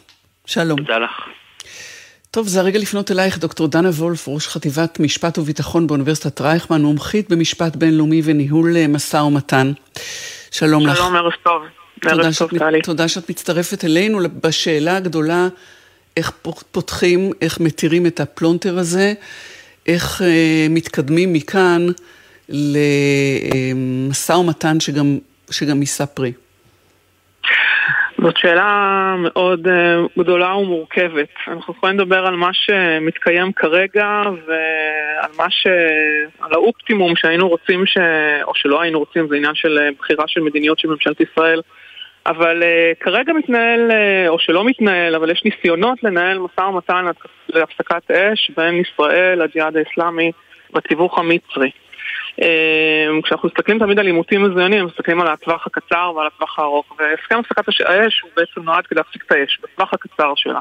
שלום. 0.45 0.77
תודה 0.77 0.98
לך. 0.98 1.27
טוב, 2.31 2.48
זה 2.48 2.60
הרגע 2.60 2.79
לפנות 2.79 3.12
אלייך, 3.12 3.38
דוקטור 3.38 3.67
דנה 3.67 3.89
וולף, 3.89 4.27
ראש 4.27 4.48
חטיבת 4.48 5.00
משפט 5.00 5.38
וביטחון 5.38 5.88
באוניברסיטת 5.88 6.41
רייכמן, 6.41 6.81
מומחית 6.81 7.29
במשפט 7.29 7.75
בינלאומי 7.75 8.21
וניהול 8.25 8.77
אה, 8.77 8.88
משא 8.88 9.17
ומתן. 9.17 9.71
שלום, 10.51 10.81
שלום 10.81 10.88
לך. 10.88 10.98
שלום, 10.98 11.15
ערב 11.15 11.31
טוב. 11.43 11.80
תודה 12.01 12.34
שאת, 12.34 12.50
תודה 12.84 13.08
שאת 13.08 13.29
מצטרפת 13.29 13.86
אלינו 13.86 14.20
בשאלה 14.43 14.98
הגדולה, 14.98 15.48
איך 16.17 16.31
פותחים, 16.72 17.31
איך 17.41 17.60
מתירים 17.60 18.05
את 18.05 18.20
הפלונטר 18.20 18.77
הזה, 18.77 19.13
איך 19.88 20.22
אה, 20.22 20.67
מתקדמים 20.70 21.34
מכאן 21.34 21.88
למשא 22.50 24.34
ומתן 24.34 24.79
שגם, 24.79 25.17
שגם 25.51 25.79
יישא 25.79 26.05
פרי. 26.05 26.34
זאת 28.24 28.38
שאלה 28.38 29.15
מאוד 29.20 29.67
uh, 29.67 30.20
גדולה 30.20 30.55
ומורכבת. 30.55 31.29
אנחנו 31.48 31.74
יכולים 31.74 32.00
לדבר 32.00 32.25
על 32.25 32.36
מה 32.36 32.50
שמתקיים 32.53 33.53
כרגע 33.53 34.22
ועל 34.48 35.31
מה 35.38 35.50
ש... 35.50 35.67
על 36.39 36.53
האופטימום 36.53 37.15
שהיינו 37.15 37.50
רוצים 37.50 37.86
ש... 37.86 37.98
או 38.43 38.55
שלא 38.55 38.81
היינו 38.81 39.00
רוצים, 39.00 39.27
זה 39.27 39.36
עניין 39.36 39.55
של 39.55 39.79
אה, 39.81 39.89
בחירה 40.00 40.24
של 40.27 40.41
מדיניות 40.41 40.79
של 40.79 40.88
ממשלת 40.88 41.22
ישראל. 41.22 41.62
אבל 42.25 42.63
uh, 42.63 43.03
כרגע 43.03 43.33
מתנהל, 43.33 43.91
uh, 43.91 44.29
או 44.29 44.39
שלא 44.39 44.63
מתנהל, 44.63 45.15
אבל 45.15 45.31
יש 45.31 45.43
ניסיונות 45.45 46.03
לנהל 46.03 46.39
משא 46.39 46.61
ומתן 46.61 47.05
להפסקת 47.49 48.11
אש 48.11 48.51
בין 48.57 48.75
ישראל, 48.75 49.41
הג'יהאד 49.41 49.77
האסלאמי, 49.77 50.31
בתיווך 50.73 51.19
המצרי. 51.19 51.71
אמ, 52.41 53.21
כשאנחנו 53.21 53.47
מסתכלים 53.49 53.79
תמיד 53.79 53.99
על 53.99 54.05
עימותים 54.05 54.43
מזוינים, 54.43 54.85
מסתכלים 54.85 55.21
על 55.21 55.27
הטווח 55.27 55.67
הקצר 55.67 56.11
ועל 56.15 56.27
הטווח 56.27 56.59
הארוך, 56.59 56.95
והסכם 56.99 57.39
הפסקת 57.39 57.67
האש 57.85 58.21
הוא 58.21 58.31
בעצם 58.37 58.61
נועד 58.61 58.87
כדי 58.87 58.97
להפסיק 58.97 59.23
את 59.25 59.31
האש, 59.31 59.59
בטווח 59.63 59.93
הקצר 59.93 60.33
שלה. 60.35 60.59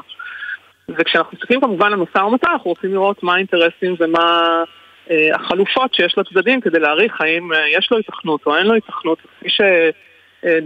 וכשאנחנו 0.89 1.37
מסתכלים 1.37 1.61
כמובן 1.61 1.85
על 1.85 1.95
משא 1.95 2.17
ומתן, 2.17 2.51
אנחנו 2.51 2.69
רוצים 2.69 2.93
לראות 2.93 3.23
מה 3.23 3.33
האינטרסים 3.33 3.95
ומה 3.99 4.63
אה, 5.11 5.35
החלופות 5.35 5.93
שיש 5.93 6.17
לצדדים 6.17 6.61
כדי 6.61 6.79
להעריך 6.79 7.21
האם 7.21 7.53
אה, 7.53 7.67
יש 7.67 7.87
לו 7.91 7.97
התכנות 7.97 8.45
או 8.45 8.57
אין 8.57 8.67
לו 8.67 8.75
התכנות. 8.75 9.17
כפי 9.19 9.49
שדיווח 9.49 10.10
אה, 10.45 10.59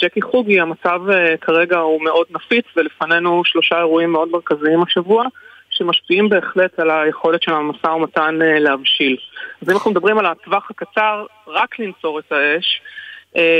ג'קי 0.00 0.22
חוגי, 0.22 0.60
המצב 0.60 1.00
אה, 1.10 1.36
כרגע 1.40 1.78
הוא 1.78 2.02
מאוד 2.04 2.26
נפיץ 2.30 2.64
ולפנינו 2.76 3.42
שלושה 3.44 3.78
אירועים 3.78 4.12
מאוד 4.12 4.28
מרכזיים 4.28 4.82
השבוע. 4.82 5.24
שמשפיעים 5.70 6.28
בהחלט 6.28 6.78
על 6.78 6.90
היכולת 6.90 7.42
של 7.42 7.52
המשא 7.52 7.86
ומתן 7.86 8.38
אה, 8.42 8.58
להבשיל. 8.58 9.16
אז 9.62 9.70
אם 9.70 9.74
אנחנו 9.74 9.90
מדברים 9.90 10.18
על 10.18 10.26
הטווח 10.26 10.70
הקצר, 10.70 11.26
רק 11.46 11.78
לנצור 11.78 12.18
את 12.18 12.32
האש, 12.32 12.80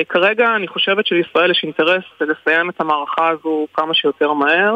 כרגע 0.09 0.57
אני 0.57 0.69
חושבת 0.69 1.07
שלישראל 1.07 1.51
יש 1.51 1.61
אינטרס 1.63 2.05
לסיים 2.21 2.71
את 2.71 2.81
המערכה 2.81 3.29
הזו 3.29 3.67
כמה 3.75 3.95
שיותר 3.95 4.33
מהר 4.33 4.75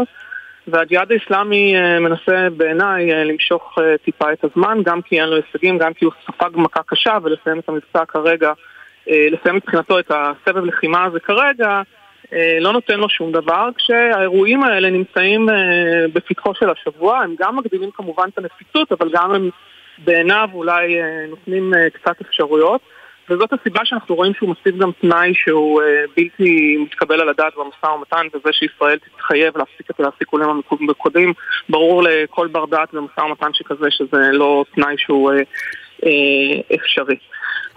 והג'יהאד 0.69 1.12
האיסלאמי 1.12 1.75
uh, 1.76 2.00
מנסה 2.00 2.49
בעיניי 2.57 3.25
למשוך 3.25 3.78
טיפה 4.05 4.33
את 4.33 4.45
הזמן 4.45 4.78
גם 4.83 5.02
כי 5.02 5.21
אין 5.21 5.28
לו 5.28 5.37
הישגים, 5.37 5.78
גם 5.78 5.95
כי 5.95 6.05
הוא 6.05 6.12
ספג 6.26 6.50
מכה 6.55 6.81
קשה 6.87 7.19
ולסיים 7.23 7.59
את 7.59 7.69
המבצע 7.69 8.05
כרגע, 8.05 8.52
לסיים 9.09 9.57
מבחינתו 9.57 9.99
את 9.99 10.11
הסבב 10.11 10.65
לחימה 10.65 11.05
הזה 11.05 11.21
כרגע 11.21 11.83
אה, 12.33 12.59
לא 12.61 12.73
נותן 12.73 13.00
לו 13.00 13.09
שום 13.09 13.33
דבר, 13.33 13.69
כשהאירועים 13.77 14.65
האלה 14.65 14.91
נמצאים 14.91 15.49
אה, 15.49 15.55
בפתחו 16.12 16.55
של 16.55 16.71
השבוע, 16.71 17.19
הם 17.19 17.35
גם 17.38 17.57
מגדילים 17.57 17.91
כמובן 17.91 18.29
את 18.33 18.38
הנפיצות, 18.38 18.93
אבל 18.93 19.11
גם 19.12 19.35
הם 19.35 19.50
בעיניו 19.99 20.49
אולי 20.55 21.00
אה, 21.03 21.27
נותנים 21.29 21.73
קצת 21.93 22.21
אפשרויות. 22.21 22.81
וזאת 23.31 23.53
הסיבה 23.53 23.81
שאנחנו 23.85 24.15
רואים 24.15 24.35
שהוא 24.35 24.49
מוסיף 24.49 24.77
גם 24.79 24.91
תנאי 25.00 25.35
שהוא 25.35 25.83
בלתי 26.17 26.77
מתקבל 26.81 27.21
על 27.21 27.29
הדעת 27.29 27.53
במשא 27.57 27.93
ומתן, 27.93 28.27
וזה 28.35 28.49
שישראל 28.53 28.99
תתחייב 28.99 29.59
להפסיק 29.59 29.91
את 29.91 30.00
הסיכולים 30.00 30.49
המקודים. 30.71 31.33
ברור 31.69 32.03
לכל 32.03 32.47
בר 32.47 32.65
דעת 32.67 32.95
במשא 32.95 33.21
ומתן 33.21 33.50
שכזה 33.53 33.91
שזה 33.91 34.31
לא 34.33 34.65
תנאי 34.75 34.95
שהוא 34.99 35.33
אפשרי. 36.75 37.17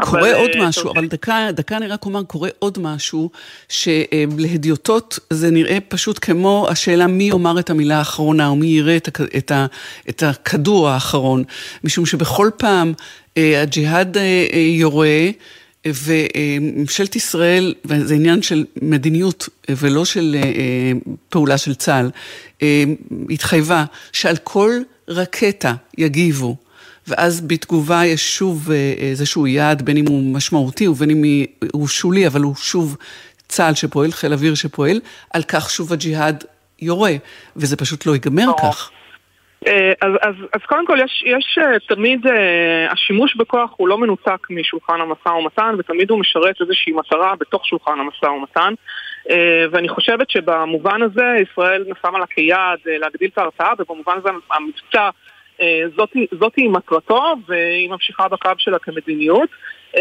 קורה 0.02 0.22
אבל, 0.22 0.34
עוד 0.34 0.50
uh, 0.50 0.58
משהו, 0.60 0.84
טוב. 0.84 0.98
אבל 0.98 1.08
דקה, 1.08 1.48
דקה 1.54 1.78
אני 1.78 1.88
רק 1.88 2.06
אומר, 2.06 2.24
קורה 2.24 2.50
עוד 2.60 2.80
משהו, 2.80 3.30
שלהדיוטות 3.70 5.20
זה 5.30 5.52
נראה 5.52 5.78
פשוט 5.88 6.20
כמו 6.22 6.68
השאלה 6.70 7.08
מי 7.08 7.24
יאמר 7.24 7.60
את 7.60 7.70
המילה 7.70 7.98
האחרונה, 7.98 8.48
או 8.48 8.56
מי 8.56 8.68
יראה 8.68 8.98
את, 8.98 9.08
הכ, 9.08 9.22
את, 9.38 9.52
ה, 9.52 9.66
את 10.10 10.24
הכדור 10.24 10.90
האחרון, 10.90 11.44
משום 11.84 12.06
שבכל 12.06 12.50
פעם 12.58 12.94
uh, 12.96 13.40
הג'יהאד 13.62 14.18
uh, 14.18 14.20
יורה, 14.56 15.30
וממשלת 15.86 17.16
ישראל, 17.16 17.74
וזה 17.86 18.14
עניין 18.14 18.42
של 18.42 18.66
מדיניות 18.82 19.50
ולא 19.70 20.06
של 20.06 20.36
פעולה 21.30 21.58
של 21.58 21.76
צה"ל, 21.76 22.10
התחייבה 23.30 23.86
שעל 24.12 24.38
כל 24.44 24.72
רקטה 25.08 25.74
יגיבו. 25.98 26.56
ואז 27.08 27.48
בתגובה 27.48 28.06
יש 28.06 28.38
שוב 28.38 28.72
אה, 28.72 28.94
איזשהו 28.98 29.48
יעד, 29.48 29.82
בין 29.82 29.98
אם 29.98 30.06
הוא 30.08 30.36
משמעותי 30.36 30.88
ובין 30.88 31.10
אם 31.10 31.24
הוא 31.74 31.88
שולי, 31.88 32.28
אבל 32.28 32.42
הוא 32.42 32.56
שוב 32.56 32.98
צה"ל 33.48 33.76
שפועל, 33.76 34.12
חיל 34.12 34.34
אוויר 34.34 34.56
שפועל, 34.56 35.00
על 35.34 35.44
כך 35.44 35.70
שוב 35.70 35.94
הג'יהאד 35.94 36.44
יורה, 36.80 37.12
וזה 37.56 37.78
פשוט 37.78 38.06
לא 38.06 38.12
ייגמר 38.12 38.48
כך. 38.64 38.92
אה, 39.68 39.94
אז, 40.02 40.12
אז, 40.22 40.36
אז 40.54 40.62
קודם 40.66 40.88
כל 40.88 40.98
יש, 41.04 41.24
יש 41.26 41.58
אה, 41.62 41.80
תמיד, 41.96 42.26
uh, 42.26 42.32
השימוש 42.92 43.36
בכוח 43.36 43.72
הוא 43.78 43.88
לא 43.88 43.98
מנותק 43.98 44.48
משולחן 44.50 45.02
המשא 45.02 45.30
ומתן 45.30 45.76
ותמיד 45.80 46.10
הוא 46.10 46.20
משרת 46.20 46.56
איזושהי 46.62 46.94
מטרה 46.94 47.34
בתוך 47.40 47.66
שולחן 47.66 48.00
המשא 48.00 48.26
ומתן 48.26 48.74
uh, 49.28 49.32
ואני 49.72 49.90
חושבת 49.90 50.30
שבמובן 50.30 51.02
הזה 51.02 51.36
ישראל 51.52 51.86
שמה 52.02 52.20
לה 52.20 52.26
כיעד 52.26 52.80
uh, 52.80 52.90
להגדיל 53.00 53.30
את 53.34 53.38
ההרתעה 53.38 53.74
ובמובן 53.80 54.14
הזה 54.18 54.30
המבצע 54.52 55.10
uh, 55.62 55.98
זאתי, 55.98 56.28
זאתי 56.40 56.68
מטרתו 56.68 57.34
והיא 57.48 57.90
ממשיכה 57.90 58.28
בקו 58.28 58.50
שלה 58.58 58.80
כמדיניות 58.80 59.50
uh, 59.94 59.98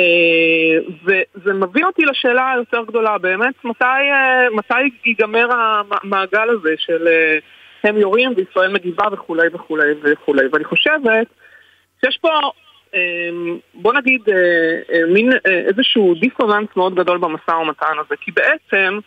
וזה 1.04 1.52
מביא 1.54 1.84
אותי 1.84 2.02
לשאלה 2.02 2.52
היותר 2.52 2.84
גדולה 2.84 3.18
באמת 3.18 3.54
מתי, 3.64 3.84
uh, 3.84 4.56
מתי 4.56 4.90
ייגמר 5.04 5.48
המעגל 5.52 6.50
הזה 6.50 6.74
של 6.78 7.08
הם 7.84 7.96
יורים 7.96 8.32
וישראל 8.36 8.72
מגיבה 8.72 9.04
וכולי 9.12 9.48
וכולי 9.52 9.92
וכולי. 10.02 10.46
ואני 10.52 10.64
חושבת 10.64 11.26
שיש 12.04 12.18
פה, 12.20 12.28
בוא 13.74 13.92
נגיד, 13.92 14.20
אה, 14.28 14.34
אה, 14.92 15.06
מין 15.12 15.32
אה, 15.32 15.58
איזשהו 15.68 16.14
דיסוננס 16.14 16.68
מאוד 16.76 16.94
גדול 16.94 17.18
במשא 17.18 17.50
ומתן 17.50 17.98
הזה, 18.00 18.14
כי 18.20 18.30
בעצם 18.30 18.98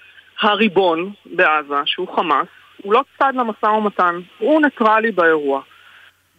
הריבון 0.42 1.12
בעזה, 1.26 1.76
שהוא 1.86 2.16
חמאס, 2.16 2.48
הוא 2.84 2.94
לא 2.94 3.02
צד 3.20 3.34
למשא 3.36 3.66
ומתן, 3.66 4.20
הוא 4.40 4.62
ניטרלי 4.62 5.12
באירוע. 5.12 5.62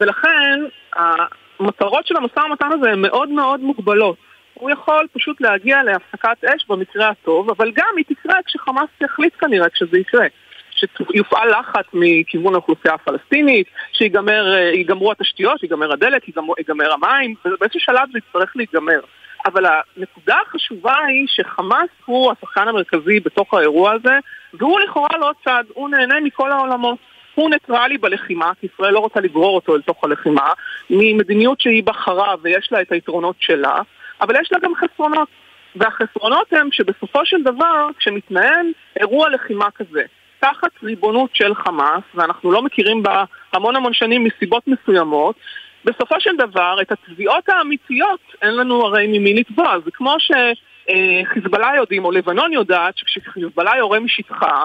ולכן 0.01 0.61
המטרות 0.97 2.07
של 2.07 2.17
המשא 2.17 2.41
ומתן 2.41 2.73
הזה 2.73 2.91
הן 2.91 3.01
מאוד 3.01 3.29
מאוד 3.29 3.61
מוגבלות. 3.61 4.17
הוא 4.55 4.71
יכול 4.71 5.07
פשוט 5.13 5.41
להגיע 5.41 5.83
להפסקת 5.83 6.45
אש 6.45 6.67
במקרה 6.69 7.09
הטוב, 7.09 7.51
אבל 7.51 7.73
גם 7.75 7.95
היא 7.97 8.05
תקרה 8.09 8.35
כשחמאס 8.47 8.89
יחליט 9.01 9.33
כנראה 9.39 9.69
כשזה 9.69 9.99
יקרה. 9.99 10.27
שיופעל 10.71 11.51
לחץ 11.51 11.85
מכיוון 11.93 12.55
האוכלוסייה 12.55 12.95
הפלסטינית, 12.95 13.67
שיגמרו 13.93 15.13
התשתיות, 15.13 15.63
ייגמר 15.63 15.93
הדלק, 15.93 16.23
ייגמר 16.59 16.93
המים, 16.93 17.35
ובאיזשהו 17.45 17.81
שלב 17.81 18.09
זה 18.13 18.19
יצטרך 18.19 18.57
להיגמר. 18.57 19.01
אבל 19.47 19.65
הנקודה 19.67 20.37
החשובה 20.47 20.97
היא 21.07 21.27
שחמאס 21.27 21.89
הוא 22.05 22.33
השחקן 22.33 22.69
המרכזי 22.69 23.21
בתוך 23.21 23.55
האירוע 23.55 23.93
הזה, 23.93 24.19
והוא 24.55 24.81
לכאורה 24.81 25.19
לא 25.21 25.31
צד, 25.45 25.65
הוא 25.75 25.89
נהנה 25.89 26.21
מכל 26.21 26.53
העולמות. 26.53 26.99
הוא 27.35 27.51
ניטרלי 27.51 27.99
בלחימה, 27.99 28.53
כי 28.61 28.67
ישראל 28.75 28.93
לא 28.93 28.99
רוצה 28.99 29.21
לגרור 29.21 29.55
אותו 29.55 29.77
אל 29.77 29.83
תוך 29.83 30.05
הלחימה, 30.05 30.49
ממדיניות 30.91 31.61
שהיא 31.61 31.83
בחרה 31.85 32.35
ויש 32.43 32.69
לה 32.73 32.81
את 32.81 32.93
היתרונות 32.93 33.37
שלה, 33.39 33.77
אבל 34.21 34.35
יש 34.41 34.53
לה 34.53 34.59
גם 34.59 34.73
חסרונות. 34.75 35.29
והחסרונות 35.77 36.53
הם 36.53 36.69
שבסופו 36.73 37.27
של 37.27 37.43
דבר, 37.43 37.89
כשמתנהל 37.99 38.67
אירוע 39.01 39.29
לחימה 39.31 39.71
כזה, 39.71 40.03
תחת 40.41 40.71
ריבונות 40.83 41.31
של 41.35 41.55
חמאס, 41.55 42.03
ואנחנו 42.15 42.53
לא 42.53 42.63
מכירים 42.63 43.03
בה 43.03 43.25
המון 43.53 43.77
המון 43.77 43.93
שנים 43.93 44.25
מסיבות 44.25 44.63
מסוימות, 44.69 45.37
בסופו 45.85 46.21
של 46.21 46.37
דבר, 46.37 46.77
את 46.83 46.93
התביעות 46.93 47.49
האמיתיות 47.49 48.21
אין 48.43 48.57
לנו 48.57 48.87
הרי 48.87 49.07
ממי 49.07 49.35
לתבוע. 49.35 49.75
זה 49.85 49.91
כמו 49.91 50.17
שחיזבאללה 50.19 51.77
יודעים, 51.77 52.05
או 52.05 52.11
לבנון 52.11 52.53
יודעת, 52.53 52.95
שכשחיזבאללה 52.97 53.77
יורה 53.77 54.01
משטחה, 54.01 54.65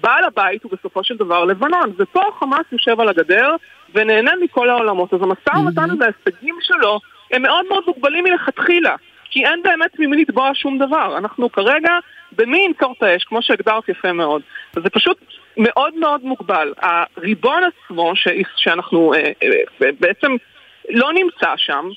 בעל 0.00 0.24
הבית 0.24 0.64
הוא 0.64 0.72
בסופו 0.72 1.04
של 1.04 1.16
דבר 1.16 1.44
לבנון. 1.44 1.92
ופה 1.98 2.22
חמאס 2.38 2.66
יושב 2.72 3.00
על 3.00 3.08
הגדר 3.08 3.56
ונהנה 3.94 4.32
מכל 4.42 4.70
העולמות. 4.70 5.14
אז 5.14 5.22
המשא 5.22 5.56
ומתן 5.58 5.90
הזה, 5.90 6.04
ההישגים 6.04 6.56
שלו, 6.60 7.00
הם 7.32 7.42
מאוד 7.42 7.64
מאוד 7.68 7.84
מוגבלים 7.86 8.24
מלכתחילה. 8.24 8.96
כי 9.30 9.44
אין 9.46 9.62
באמת 9.62 9.98
ממי 9.98 10.22
לתבוע 10.22 10.50
שום 10.54 10.78
דבר. 10.78 11.18
אנחנו 11.18 11.52
כרגע 11.52 11.98
במי 12.32 12.58
ימכור 12.58 12.94
את 12.98 13.02
האש, 13.02 13.24
כמו 13.24 13.42
שהגדרת 13.42 13.88
יפה 13.88 14.12
מאוד. 14.12 14.42
זה 14.72 14.90
פשוט 14.90 15.18
מאוד 15.56 15.94
מאוד 15.94 16.24
מוגבל. 16.24 16.72
הריבון 16.78 17.62
עצמו, 17.64 18.16
ש... 18.16 18.28
שאנחנו 18.56 19.14
אה, 19.14 19.32
אה, 19.42 19.88
בעצם 20.00 20.36
לא 20.88 21.12
נמצא 21.12 21.52
שם, 21.56 21.88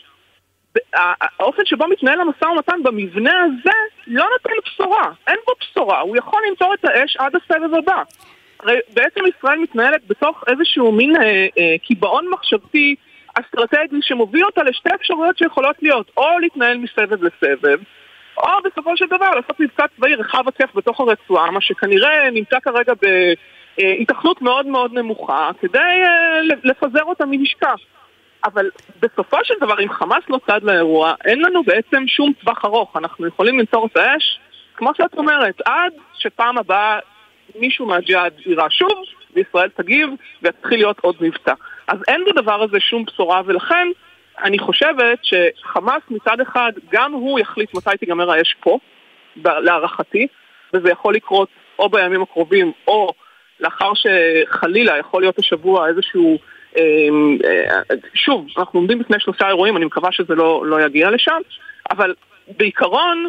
האופן 0.93 1.65
שבו 1.65 1.87
מתנהל 1.87 2.21
המשא 2.21 2.45
ומתן 2.45 2.83
במבנה 2.83 3.43
הזה 3.43 3.77
לא 4.07 4.25
נותן 4.31 4.53
בשורה, 4.65 5.11
אין 5.27 5.37
בו 5.47 5.53
בשורה, 5.61 5.99
הוא 5.99 6.17
יכול 6.17 6.41
למכור 6.49 6.73
את 6.73 6.85
האש 6.85 7.17
עד 7.17 7.33
הסבב 7.35 7.73
הבא. 7.75 8.03
הרי 8.59 8.79
בעצם 8.93 9.19
ישראל 9.37 9.59
מתנהלת 9.59 10.01
בתוך 10.07 10.43
איזשהו 10.47 10.91
מין 10.91 11.15
אה, 11.15 11.47
אה, 11.57 11.75
קיבעון 11.83 12.29
מחשבתי 12.29 12.95
אסטרטגי 13.33 13.99
שמוביל 14.01 14.45
אותה 14.45 14.63
לשתי 14.63 14.89
אפשרויות 14.95 15.37
שיכולות 15.37 15.75
להיות, 15.81 16.11
או 16.17 16.39
להתנהל 16.39 16.77
מסבב 16.77 17.23
לסבב, 17.23 17.79
או 18.37 18.49
בסופו 18.65 18.97
של 18.97 19.05
דבר 19.05 19.29
לעשות 19.29 19.59
מבצע 19.59 19.83
צבאי 19.95 20.15
רחב 20.15 20.43
היקף 20.45 20.75
בתוך 20.75 20.99
הרצועה, 20.99 21.51
מה 21.51 21.61
שכנראה 21.61 22.29
נמצא 22.31 22.59
כרגע 22.59 22.93
בהיתכנות 23.77 24.41
מאוד 24.41 24.67
מאוד 24.67 24.93
נמוכה, 24.93 25.49
כדי 25.61 25.79
אה, 25.79 26.41
לפזר 26.63 27.03
אותה 27.03 27.25
ממשקע. 27.25 27.73
אבל 28.43 28.69
בסופו 28.99 29.37
של 29.43 29.53
דבר, 29.61 29.79
אם 29.79 29.89
חמאס 29.89 30.23
לא 30.29 30.39
צד 30.47 30.63
לאירוע, 30.63 31.13
אין 31.25 31.41
לנו 31.41 31.63
בעצם 31.63 32.07
שום 32.07 32.33
טווח 32.33 32.65
ארוך. 32.65 32.97
אנחנו 32.97 33.27
יכולים 33.27 33.59
לנצור 33.59 33.85
את 33.85 33.97
האש, 33.97 34.39
כמו 34.75 34.91
שאת 34.97 35.13
אומרת, 35.13 35.61
עד 35.65 35.93
שפעם 36.13 36.57
הבאה 36.57 36.99
מישהו 37.55 37.85
מהג'יהאד 37.85 38.33
יירה 38.45 38.69
שוב, 38.69 39.03
וישראל 39.33 39.69
תגיב, 39.69 40.09
ויתחיל 40.41 40.79
להיות 40.79 40.99
עוד 40.99 41.15
מבצע. 41.21 41.53
אז 41.87 41.99
אין 42.07 42.25
בדבר 42.25 42.63
הזה 42.63 42.79
שום 42.79 43.05
בשורה, 43.05 43.41
ולכן 43.45 43.87
אני 44.43 44.59
חושבת 44.59 45.19
שחמאס 45.21 46.01
מצד 46.09 46.41
אחד, 46.41 46.71
גם 46.91 47.13
הוא 47.13 47.39
יחליט 47.39 47.73
מתי 47.73 47.97
תיגמר 47.99 48.31
האש 48.31 48.55
פה, 48.59 48.79
להערכתי, 49.35 50.27
וזה 50.73 50.89
יכול 50.89 51.15
לקרות 51.15 51.49
או 51.79 51.89
בימים 51.89 52.21
הקרובים, 52.21 52.71
או 52.87 53.13
לאחר 53.59 53.91
שחלילה 53.93 54.97
יכול 54.97 55.21
להיות 55.21 55.39
השבוע 55.39 55.87
איזשהו... 55.87 56.37
אמ, 56.77 57.37
אה, 57.45 57.81
שוב, 58.13 58.47
אנחנו 58.57 58.79
עומדים 58.79 58.99
בפני 58.99 59.19
שלושה 59.19 59.47
אירועים, 59.47 59.77
אני 59.77 59.85
מקווה 59.85 60.11
שזה 60.11 60.35
לא, 60.35 60.65
לא 60.65 60.81
יגיע 60.81 61.09
לשם, 61.09 61.41
אבל 61.91 62.15
בעיקרון 62.57 63.27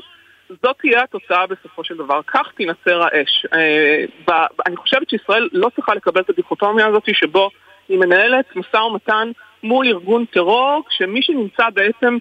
זאת 0.62 0.76
תהיה 0.80 1.02
התוצאה 1.02 1.46
בסופו 1.46 1.84
של 1.84 1.96
דבר, 1.96 2.20
כך 2.26 2.52
תינצר 2.56 3.02
האש. 3.02 3.46
אה, 3.54 4.46
אני 4.66 4.76
חושבת 4.76 5.10
שישראל 5.10 5.48
לא 5.52 5.70
צריכה 5.76 5.94
לקבל 5.94 6.20
את 6.20 6.30
הדיכוטומיה 6.30 6.86
הזאת 6.86 7.02
שבו 7.14 7.50
היא 7.88 7.98
מנהלת 7.98 8.56
משא 8.56 8.76
ומתן 8.76 9.30
מול 9.62 9.86
ארגון 9.86 10.24
טרור, 10.24 10.82
כשמי 10.88 11.22
שנמצא 11.22 11.70
בעצם 11.74 12.18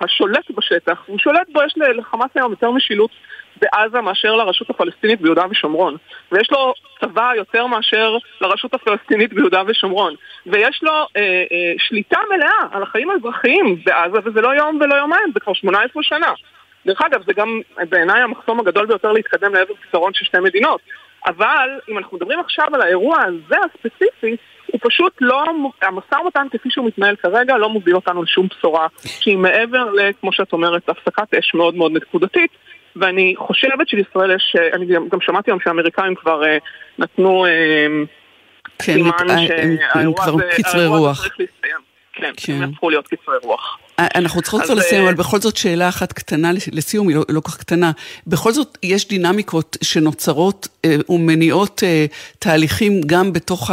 השולט 0.00 0.50
בשטח, 0.50 1.02
הוא 1.06 1.18
שולט 1.18 1.48
בו, 1.52 1.62
יש 1.62 1.74
לחמאס 1.78 2.30
היום 2.34 2.50
יותר 2.50 2.70
משילות 2.70 3.10
בעזה 3.60 4.00
מאשר 4.00 4.36
לרשות 4.36 4.70
הפלסטינית 4.70 5.20
ביהודה 5.20 5.42
ושומרון. 5.50 5.96
ויש 6.32 6.50
לו 6.50 6.74
צבא 7.00 7.32
יותר 7.36 7.66
מאשר 7.66 8.16
לרשות 8.40 8.74
הפלסטינית 8.74 9.32
ביהודה 9.32 9.62
ושומרון. 9.66 10.14
ויש 10.46 10.80
לו 10.82 10.92
אה, 10.92 11.22
אה, 11.52 11.72
שליטה 11.78 12.18
מלאה 12.34 12.58
על 12.70 12.82
החיים 12.82 13.10
האזרחיים 13.10 13.76
בעזה, 13.84 14.18
וזה 14.24 14.40
לא 14.40 14.48
יום 14.48 14.78
ולא 14.80 14.94
יומיים, 14.94 15.30
זה 15.34 15.40
כבר 15.40 15.52
18 15.52 16.02
שנה. 16.02 16.32
דרך 16.86 17.02
אגב, 17.02 17.22
זה 17.26 17.32
גם 17.32 17.60
בעיניי 17.88 18.20
המחסום 18.20 18.60
הגדול 18.60 18.86
ביותר 18.86 19.12
להתקדם 19.12 19.54
לעבר 19.54 19.74
פתרון 19.88 20.14
של 20.14 20.24
שתי 20.24 20.38
מדינות. 20.38 20.80
אבל 21.26 21.68
אם 21.88 21.98
אנחנו 21.98 22.16
מדברים 22.16 22.40
עכשיו 22.40 22.66
על 22.72 22.80
האירוע 22.80 23.22
הזה 23.22 23.56
הספציפי, 23.64 24.36
הוא 24.66 24.80
פשוט 24.82 25.12
לא, 25.20 25.44
המשא 25.82 26.14
ומתן 26.14 26.46
כפי 26.50 26.70
שהוא 26.70 26.86
מתנהל 26.86 27.16
כרגע 27.16 27.56
לא 27.56 27.68
מוביל 27.68 27.94
אותנו 27.94 28.22
לשום 28.22 28.48
בשורה 28.50 28.86
שהיא 29.20 29.38
מעבר 29.38 29.86
כמו 30.20 30.32
שאת 30.32 30.52
אומרת, 30.52 30.88
הפסקת 30.88 31.34
אש 31.34 31.54
מאוד 31.54 31.74
מאוד 31.74 31.92
נקודתית 31.92 32.50
ואני 33.00 33.34
חושבת 33.38 33.88
שלישראל 33.88 34.30
יש, 34.30 34.56
אני 34.72 34.86
גם 34.86 35.20
שמעתי 35.20 35.50
היום 35.50 35.60
שהאמריקאים 35.60 36.14
כבר 36.14 36.42
uh, 36.42 36.46
נתנו 36.98 37.46
uh, 37.46 37.48
כן, 38.78 38.92
סימן 38.92 39.10
שהאירוע 39.46 40.24
הזה 40.24 40.42
צריך 40.62 41.40
להסתיים. 41.40 41.95
כן, 42.16 42.32
כן. 42.36 42.62
הם 42.62 42.72
הפכו 42.72 42.90
להיות 42.90 43.06
קצרי 43.08 43.34
רוח. 43.42 43.78
אנחנו 43.98 44.42
צריכות 44.42 44.62
כבר 44.62 44.74
לסיים, 44.74 45.02
אבל 45.02 45.14
בכל 45.14 45.40
זאת 45.40 45.56
שאלה 45.56 45.88
אחת 45.88 46.12
קטנה 46.12 46.50
לסיום, 46.72 47.08
היא 47.08 47.16
לא, 47.16 47.24
לא 47.28 47.40
כך 47.40 47.56
קטנה. 47.56 47.92
בכל 48.26 48.52
זאת 48.52 48.78
יש 48.82 49.08
דינמיקות 49.08 49.76
שנוצרות 49.82 50.68
אה, 50.84 50.96
ומניעות 51.08 51.82
אה, 51.86 52.06
תהליכים 52.38 53.00
גם 53.06 53.32
בתוך 53.32 53.70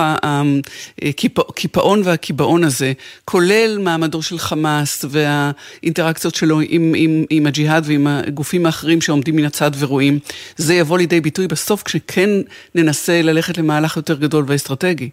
הקיפאון 1.37 2.01
והקיבעון 2.03 2.63
הזה, 2.63 2.93
כולל 3.25 3.77
מעמדו 3.81 4.21
של 4.21 4.37
חמאס 4.37 5.05
והאינטראקציות 5.09 6.35
שלו 6.35 6.59
עם, 6.67 6.93
עם, 6.95 7.25
עם 7.29 7.45
הג'יהאד 7.45 7.83
ועם 7.87 8.07
הגופים 8.07 8.65
האחרים 8.65 9.01
שעומדים 9.01 9.35
מן 9.35 9.45
הצד 9.45 9.71
ורואים. 9.79 10.19
זה 10.57 10.73
יבוא 10.73 10.97
לידי 10.97 11.21
ביטוי 11.21 11.47
בסוף 11.47 11.83
כשכן 11.83 12.29
ננסה 12.75 13.21
ללכת 13.21 13.57
למהלך 13.57 13.97
יותר 13.97 14.15
גדול 14.15 14.45
ואסטרטגי. 14.47 15.09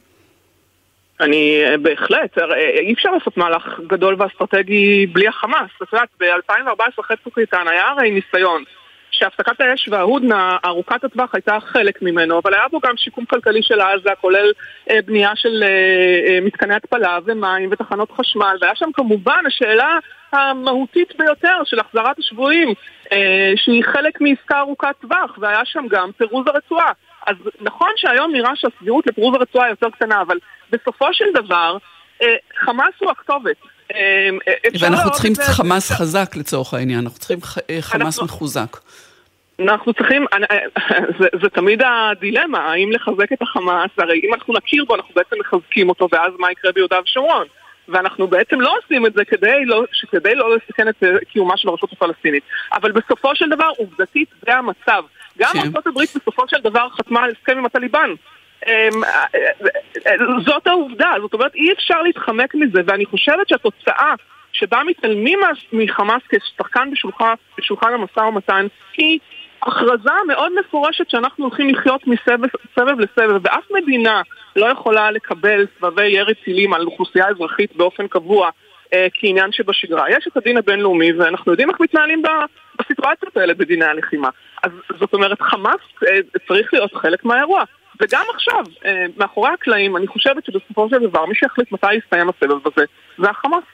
אני 1.21 1.63
אה, 1.65 1.79
בהחלט, 1.79 2.39
אה, 2.39 2.57
אי 2.81 2.93
אפשר 2.93 3.11
לעשות 3.11 3.37
מהלך 3.37 3.81
גדול 3.87 4.17
ואסטרטגי 4.19 5.07
בלי 5.07 5.29
החמאס. 5.29 5.71
את 5.83 5.93
יודעת, 5.93 6.09
ב-2014 6.21 7.01
אחרי 7.01 7.17
צוק 7.25 7.39
איתן 7.39 7.69
היה 7.69 7.89
הרי 7.89 8.11
ניסיון 8.11 8.65
שהפסקת 9.11 9.61
האש 9.61 9.89
וההודנה 9.89 10.57
ארוכת 10.65 11.05
הטווח 11.05 11.35
הייתה 11.35 11.59
חלק 11.61 12.03
ממנו, 12.03 12.39
אבל 12.39 12.55
היה 12.55 12.69
בו 12.71 12.81
גם 12.81 12.97
שיקום 12.97 13.25
כלכלי 13.25 13.63
של 13.63 13.81
עזה, 13.81 14.11
כולל 14.21 14.53
אה, 14.91 14.99
בנייה 15.05 15.31
של 15.35 15.63
אה, 15.63 15.69
אה, 16.29 16.39
מתקני 16.43 16.75
התפלה 16.75 17.19
ומים 17.25 17.69
ותחנות 17.73 18.11
חשמל, 18.11 18.57
והיה 18.61 18.75
שם 18.75 18.91
כמובן 18.95 19.43
השאלה 19.47 19.99
המהותית 20.33 21.13
ביותר 21.19 21.57
של 21.65 21.79
החזרת 21.79 22.19
השבויים, 22.19 22.69
אה, 23.13 23.53
שהיא 23.57 23.85
חלק 23.85 24.21
מעסקה 24.21 24.59
ארוכת 24.59 24.95
טווח, 25.01 25.39
והיה 25.39 25.65
שם 25.65 25.87
גם 25.91 26.11
פירוז 26.17 26.47
הרצועה. 26.47 26.93
אז 27.31 27.37
נכון 27.61 27.89
שהיום 27.97 28.33
נראה 28.33 28.51
שהסבירות 28.57 29.07
לפירוז 29.07 29.35
הרצועה 29.35 29.69
יותר 29.69 29.91
קטנה, 29.91 30.23
אבל 30.23 30.39
בסופו 30.71 31.07
של 31.13 31.25
דבר, 31.35 31.77
אה, 32.23 32.35
חמאס 32.59 32.95
הוא 33.01 33.11
הכתובת. 33.11 33.57
אה, 33.95 34.29
ואנחנו 34.81 35.11
צריכים 35.11 35.33
חמאס 35.57 35.93
חזק 35.93 36.37
לצורך 36.37 36.75
העניין, 36.75 37.01
אנחנו 37.01 37.19
צריכים 37.19 37.39
חמאס 37.81 38.23
מחוזק. 38.23 38.77
אנחנו 39.61 39.95
צריכים, 39.95 40.27
זה, 41.21 41.27
זה 41.43 41.49
תמיד 41.49 41.83
הדילמה, 41.83 42.59
האם 42.59 42.93
לחזק 42.93 43.33
את 43.33 43.43
החמאס, 43.43 43.91
הרי 43.99 44.21
אם 44.25 44.35
אנחנו 44.35 44.55
נכיר 44.55 44.85
בו 44.85 44.95
אנחנו 44.95 45.15
בעצם 45.15 45.37
מחזקים 45.41 45.89
אותו 45.89 46.09
ואז 46.13 46.33
מה 46.39 46.53
יקרה 46.53 46.73
ביהודה 46.73 46.97
ושומרון 47.05 47.47
ואנחנו 47.91 48.27
בעצם 48.27 48.61
לא 48.61 48.77
עושים 48.83 49.07
את 49.07 49.13
זה 49.13 49.25
כדי 49.25 49.65
לא, 49.65 49.85
כדי 50.11 50.35
לא 50.35 50.57
לסכן 50.57 50.89
את 50.89 51.05
קיומה 51.33 51.57
של 51.57 51.69
הרשות 51.69 51.93
הפלסטינית. 51.93 52.43
אבל 52.73 52.93
בסופו 52.93 53.37
של 53.37 53.49
דבר, 53.49 53.69
עובדתית, 53.77 54.29
זה 54.47 54.57
המצב. 54.57 55.03
גם 55.39 55.53
כן. 55.53 55.69
הברית 55.87 56.11
בסופו 56.17 56.43
של 56.49 56.61
דבר 56.63 56.89
חתמה 56.91 57.23
על 57.23 57.31
הסכם 57.31 57.59
עם 57.59 57.65
הטליבן. 57.65 58.11
אמ, 58.67 59.03
זאת 60.47 60.67
העובדה, 60.67 61.11
זאת 61.21 61.35
אומרת 61.35 61.55
אי 61.55 61.73
אפשר 61.73 62.03
להתחמק 62.03 62.55
מזה 62.55 62.81
ואני 62.87 63.07
חושבת 63.07 63.49
שהתוצאה 63.49 64.15
שבה 64.53 64.83
מתעלמים 64.87 65.39
מחמאס 65.73 66.23
כשחקן 66.29 66.91
בשולחן 67.59 67.93
המשא 67.93 68.21
ומתן 68.21 68.67
היא 68.97 69.19
הכרזה 69.63 70.11
מאוד 70.29 70.53
מפורשת 70.61 71.11
שאנחנו 71.11 71.45
הולכים 71.45 71.71
לחיות 71.71 72.07
מסבב 72.07 73.01
לסבב, 73.01 73.41
ואף 73.43 73.65
מדינה 73.83 74.23
לא 74.57 74.67
יכולה 74.67 75.11
לקבל 75.11 75.67
סבבי 75.79 76.09
ירי 76.09 76.35
טילים 76.35 76.75
על 76.75 76.87
אוכלוסייה 76.87 77.29
אזרחית 77.29 77.77
באופן 77.77 78.09
קבוע 78.09 78.51
אה, 78.95 79.07
כעניין 79.15 79.53
שבשגרה. 79.53 80.11
יש 80.11 80.27
את 80.29 80.37
הדין 80.37 80.57
הבינלאומי, 80.57 81.13
ואנחנו 81.13 81.53
יודעים 81.53 81.71
איך 81.71 81.81
מתנהלים 81.81 82.23
בסיטואציות 82.79 83.37
האלה 83.37 83.55
בדיני 83.55 83.85
הלחימה. 83.85 84.29
אז 84.63 84.71
זאת 84.99 85.15
אומרת, 85.15 85.43
חמאס 85.43 85.81
אה, 86.09 86.19
צריך 86.49 86.75
להיות 86.75 86.95
חלק 86.95 87.25
מהאירוע. 87.25 87.65
וגם 88.01 88.25
עכשיו, 88.35 88.65
אה, 88.85 89.05
מאחורי 89.17 89.51
הקלעים, 89.51 89.97
אני 89.97 90.07
חושבת 90.07 90.45
שבסופו 90.45 90.89
של 90.89 90.99
דבר 90.99 91.27
מי 91.27 91.35
שיחליט 91.35 91.73
מתי 91.73 91.95
יסתיים 91.95 92.29
הסבב 92.29 92.67
הזה 92.67 92.85
זה 93.19 93.31
החמאס. 93.31 93.65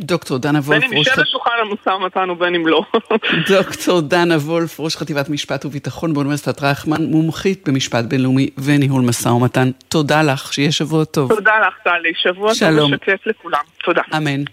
דוקטור 0.00 0.38
דנה 0.38 0.58
וולף. 0.58 0.80
בין 0.80 0.92
אם 0.92 0.96
יושב 0.96 1.20
לשולחן 1.20 1.50
המשא 1.60 1.90
ומתן 1.90 2.30
ובין 2.30 2.54
אם 2.54 2.66
לא. 2.66 2.82
דוקטור 3.50 4.00
דנה 4.00 4.34
וולף, 4.34 4.80
ראש 4.80 4.96
חטיבת 4.96 5.28
משפט 5.28 5.64
וביטחון 5.64 6.14
באוניברסיטת 6.14 6.62
רייכמן, 6.62 7.04
מומחית 7.04 7.68
במשפט 7.68 8.04
בינלאומי 8.04 8.50
וניהול 8.58 9.02
משא 9.02 9.28
ומתן. 9.28 9.70
תודה 9.88 10.22
לך, 10.22 10.52
שיהיה 10.52 10.72
שבוע 10.72 11.04
טוב. 11.04 11.34
תודה 11.34 11.52
לך, 11.60 11.74
טלי. 11.84 12.12
שבוע 12.14 12.52
טוב 12.60 12.92
ושקט 12.92 13.26
לכולם. 13.26 13.60
תודה. 13.84 14.02
אמן. 14.16 14.44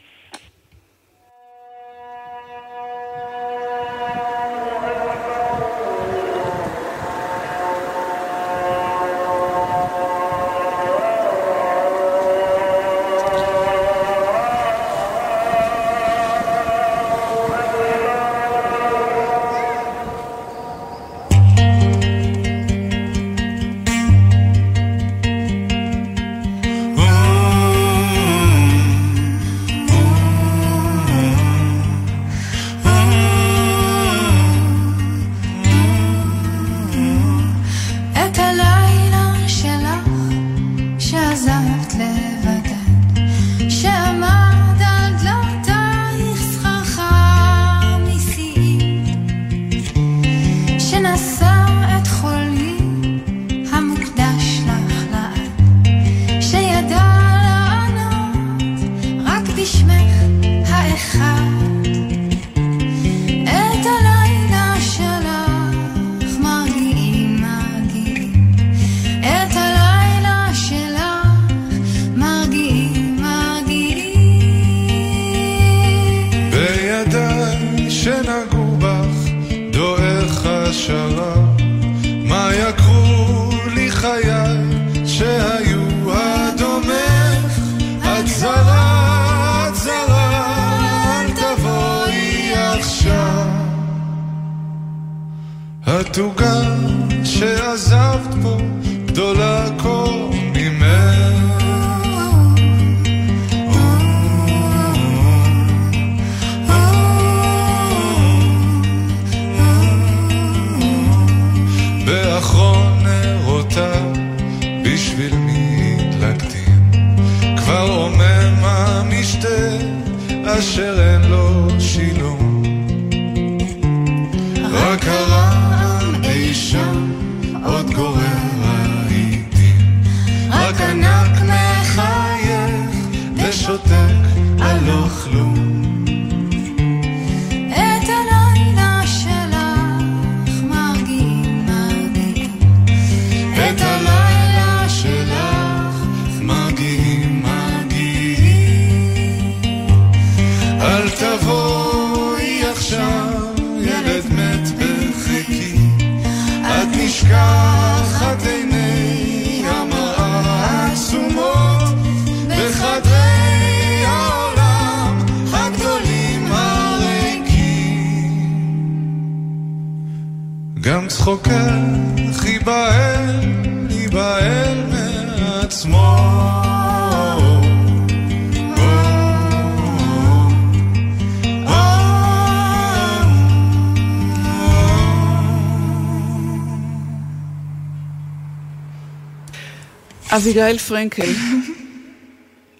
אביגיל 190.48 190.78
פרנקל, 190.78 191.32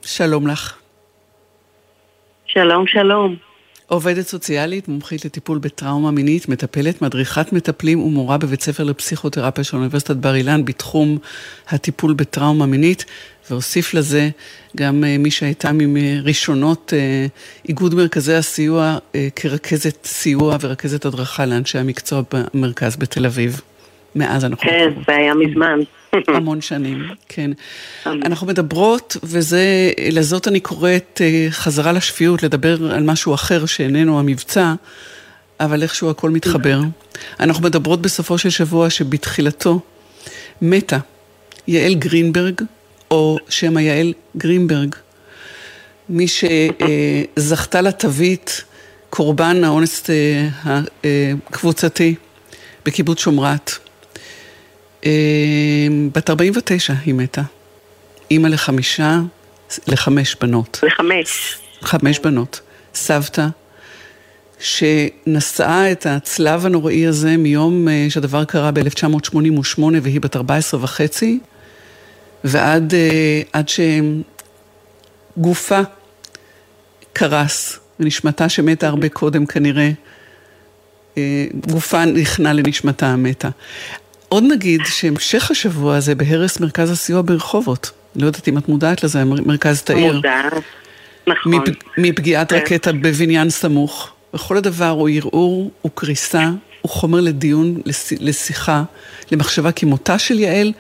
שלום 0.06 0.48
לך. 0.48 0.74
שלום, 2.46 2.88
שלום. 2.88 3.36
עובדת 3.88 4.28
סוציאלית, 4.28 4.88
מומחית 4.88 5.26
לטיפול 5.26 5.58
בטראומה 5.58 6.12
מינית, 6.12 6.50
מטפלת, 6.50 7.02
מדריכת 7.02 7.54
מטפלים 7.54 8.00
ומורה 8.00 8.38
בבית 8.38 8.62
ספר 8.62 8.84
לפסיכותרפיה 8.84 9.64
של 9.64 9.78
אוניברסיטת 9.78 10.16
בר 10.16 10.36
אילן 10.36 10.66
בתחום 10.66 11.18
הטיפול 11.70 12.14
בטראומה 12.14 12.66
מינית, 12.66 13.06
והוסיף 13.50 13.94
לזה 13.94 14.30
גם 14.78 15.04
אה, 15.04 15.18
מי 15.18 15.32
שהייתה 15.32 15.72
מראשונות 15.74 16.94
אה, 16.96 17.26
איגוד 17.68 17.96
מרכזי 17.96 18.34
הסיוע 18.34 18.98
אה, 19.16 19.28
כרכזת 19.36 20.06
סיוע 20.06 20.58
ורכזת 20.62 21.06
הדרכה 21.06 21.46
לאנשי 21.46 21.78
המקצוע 21.78 22.22
במרכז 22.32 22.96
בתל 22.96 23.26
אביב. 23.26 23.62
מאז 24.18 24.46
אנחנו... 24.46 24.70
כן, 24.70 24.90
זה 25.08 25.16
היה 25.16 25.34
מזמן. 25.34 25.80
המון 26.28 26.62
שנים, 26.62 27.04
כן. 27.30 27.52
אנחנו 28.06 28.48
מדברות, 28.48 29.18
וזה, 29.24 29.92
לזאת 30.12 30.48
אני 30.48 30.60
קוראת 30.60 31.22
אה, 31.24 31.48
חזרה 31.50 31.92
לשפיות, 31.92 32.44
לדבר 32.44 32.92
על 32.92 33.04
משהו 33.04 33.34
אחר 33.34 33.66
שאיננו 33.66 34.20
המבצע, 34.20 34.74
אבל 35.60 35.84
איכשהו 35.84 36.10
הכל 36.10 36.30
מתחבר. 36.30 36.80
אנחנו 37.40 37.64
מדברות 37.64 38.02
בסופו 38.02 38.38
של 38.38 38.50
שבוע 38.50 38.90
שבתחילתו 38.90 39.80
מתה 40.62 40.98
יעל 41.68 41.96
גרינברג, 41.96 42.62
או 43.12 43.38
שם 43.50 43.78
היעל 43.78 44.14
גרינברג, 44.38 44.96
מי 46.10 46.26
שזכתה 46.28 47.82
לתווית 47.82 48.64
קורבן 49.10 49.64
האונס 49.64 50.10
אה, 50.10 50.48
הקבוצתי 51.50 52.16
בקיבוץ 52.86 53.20
שומרת. 53.20 53.87
אה, 55.06 55.12
בת 56.14 56.30
49 56.30 56.94
היא 57.06 57.14
מתה. 57.14 57.42
אימא 58.32 58.48
לחמישה, 58.48 59.20
לחמש 59.88 60.36
בנות. 60.42 60.80
לחמש. 60.84 61.58
חמש 61.82 62.20
בנות. 62.20 62.62
סבתא, 62.96 63.48
שנשאה 64.60 65.92
את 65.92 66.06
הצלב 66.06 66.66
הנוראי 66.66 67.08
הזה 67.08 67.38
מיום 67.38 67.88
אה, 67.88 68.06
שהדבר 68.10 68.46
קרה 68.46 68.72
ב-1988 68.72 69.82
והיא 70.02 70.22
בת 70.22 70.36
14 70.36 70.84
וחצי, 70.84 71.40
ועד 72.44 72.94
עד 73.54 73.70
שגופה 75.38 75.82
קרס, 77.14 77.80
ונשמתה 78.00 78.50
שמתה 78.50 78.88
הרבה 78.88 79.10
קודם 79.10 79.46
כנראה, 79.46 79.92
אה, 81.18 81.46
גופה 81.70 82.06
נכנע 82.06 82.54
לנשמתה 82.54 83.08
המתה. 83.08 83.50
עוד 84.30 84.44
נגיד 84.44 84.82
שהמשך 84.86 85.52
השבוע 85.52 85.96
הזה 85.96 86.16
בהרס 86.16 86.60
מרכז 86.60 86.92
הסיוע 86.92 87.22
ברחובות. 87.26 87.92
לא 88.16 88.26
יודעת 88.26 88.48
אם 88.48 88.58
את 88.58 88.70
מודעת 88.70 89.04
לזה, 89.04 89.24
מרכז 89.24 89.82
תאיר. 89.82 90.14
מודעת, 90.14 90.54
נכון. 91.28 91.54
מפגיעת 91.98 92.50
כן. 92.50 92.56
רקטה 92.56 92.92
בבניין 92.92 93.50
סמוך. 93.50 94.12
וכל 94.34 94.58
הדבר 94.58 94.90
הוא 94.90 95.10
ערעור, 95.10 95.72
הוא 95.82 95.92
קריסה, 95.96 96.50
הוא 96.82 96.92
חומר 96.92 97.22
לדיון, 97.22 97.82
לשיחה, 98.20 98.84
למחשבה 99.32 99.72
כי 99.72 99.86
מותה 99.86 100.20
של 100.20 100.40
יעל 100.40 100.74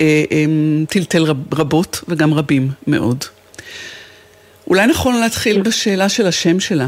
אה, 0.00 0.24
אה, 0.32 0.44
טלטל 0.88 1.24
רבות 1.52 2.04
וגם 2.08 2.34
רבים 2.34 2.70
מאוד. 2.86 3.24
אולי 4.66 4.86
נכון 4.86 5.20
להתחיל 5.20 5.62
בשאלה 5.62 6.08
של 6.08 6.26
השם 6.26 6.60
שלה. 6.60 6.86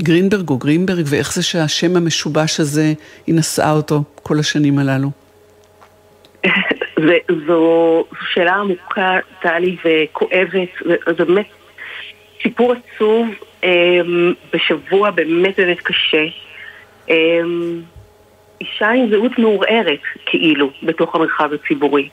גרינברג 0.00 0.48
או 0.48 0.58
גרינברג, 0.58 1.04
ואיך 1.06 1.32
זה 1.32 1.42
שהשם 1.42 1.96
המשובש 1.96 2.60
הזה, 2.60 2.92
היא 3.26 3.34
נשאה 3.34 3.72
אותו 3.72 4.02
כל 4.22 4.38
השנים 4.38 4.78
הללו? 4.78 5.08
זו 7.46 8.04
שאלה 8.32 8.54
עמוקה, 8.54 9.18
טלי, 9.42 9.76
וכואבת, 9.84 10.68
זה 11.18 11.24
באמת 11.24 11.46
סיפור 12.42 12.72
עצוב 12.72 13.28
אמ, 13.64 14.32
בשבוע 14.52 15.10
באמת 15.10 15.56
באמת 15.56 15.80
קשה. 15.80 16.24
אמ, 17.08 17.80
אישה 18.60 18.90
עם 18.90 19.10
זהות 19.10 19.38
מעורערת, 19.38 20.00
כאילו, 20.26 20.70
בתוך 20.82 21.14
המרחב 21.14 21.50
הציבורי. 21.52 22.08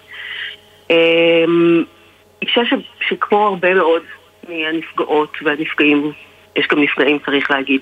אמ, 0.89 1.83
אישה 2.41 2.61
ש, 2.65 2.73
שכמו 3.09 3.47
הרבה 3.47 3.73
מאוד 3.73 4.01
מהנפגעות 4.49 5.37
והנפגעים, 5.43 6.11
יש 6.55 6.67
גם 6.67 6.81
נפגעים 6.81 7.19
צריך 7.25 7.51
להגיד, 7.51 7.81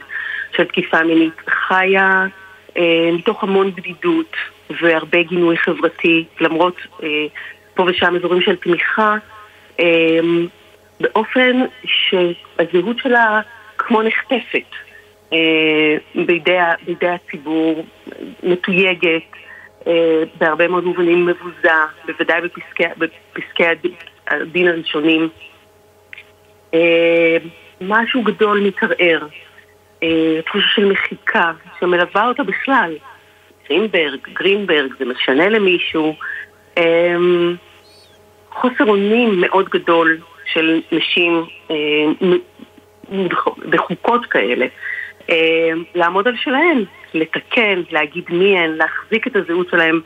של 0.58 0.63
תקיפה 0.63 1.03
מינית, 1.03 1.34
חיה 1.47 2.25
אה, 2.77 3.10
מתוך 3.13 3.43
המון 3.43 3.71
בדידות 3.75 4.36
והרבה 4.82 5.23
גינוי 5.23 5.58
חברתי, 5.58 6.25
למרות 6.41 6.75
אה, 7.03 7.25
פה 7.73 7.84
ושם 7.88 8.15
אזורים 8.15 8.41
של 8.41 8.55
תמיכה, 8.55 9.15
אה, 9.79 10.19
באופן 10.99 11.65
שהזהות 11.86 12.97
שלה 12.97 13.41
כמו 13.77 14.01
נחטפת 14.01 14.75
אה, 15.34 15.97
בידי, 16.15 16.58
בידי 16.86 17.08
הציבור, 17.08 17.86
מתויגת, 18.43 19.32
אה, 19.88 20.23
בהרבה 20.39 20.67
מאוד 20.67 20.84
מובנים 20.84 21.25
מבוזה, 21.25 21.71
בוודאי 22.05 22.41
בפסקי, 22.41 22.84
בפסקי 22.97 23.63
הדין 24.27 24.67
הראשונים. 24.67 25.29
אה, 26.73 27.38
משהו 27.82 28.24
גדול 28.24 28.60
מתערער, 28.60 29.28
אה, 30.04 30.42
תחושה 30.46 30.68
של 30.76 30.86
מחיקה 30.86 31.52
שמלווה 31.80 32.28
אותה 32.28 32.44
בכלל. 32.44 32.94
גרינברג, 33.70 34.20
גרינברג, 34.34 34.94
זה 35.00 35.06
משנה 35.06 35.50
למישהו. 35.50 36.15
אה, 36.78 37.15
חוסר 38.52 38.86
אונים 38.88 39.42
מאוד 39.42 39.70
גדול 39.70 40.18
של 40.54 40.82
נשים 40.92 41.46
בחוקות 43.70 44.26
כאלה. 44.26 44.65
לעמוד 45.96 46.28
על 46.28 46.34
שלהן, 46.44 46.84
לתקן, 47.13 47.82
להגיד 47.92 48.24
מי 48.30 48.60
הן, 48.60 48.72
להחזיק 48.72 49.28
את 49.28 49.36
הזהות 49.36 49.68
שלהן 49.72 50.00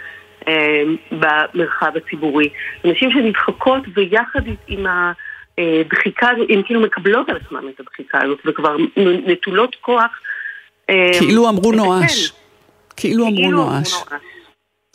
במרחב 1.11 1.91
הציבורי. 1.97 2.49
נשים 2.83 3.11
שנדחקות 3.11 3.83
ויחד 3.95 4.41
עם 4.67 4.85
ה... 4.85 5.11
הדחיקה 5.57 6.29
הזאת, 6.29 6.47
הן 6.49 6.61
כאילו 6.65 6.81
מקבלות 6.81 7.29
על 7.29 7.37
עצמן 7.37 7.69
את 7.69 7.79
הדחיקה 7.79 8.19
הזאת 8.23 8.39
וכבר 8.45 8.75
נטולות 8.97 9.75
כוח. 9.81 10.19
אה, 10.89 11.11
כאילו 11.19 11.49
אמרו 11.49 11.71
נואש. 11.71 12.31
כאילו 12.97 13.27
אמרו 13.27 13.35
כאילו 13.35 13.57
נואש. 13.57 13.93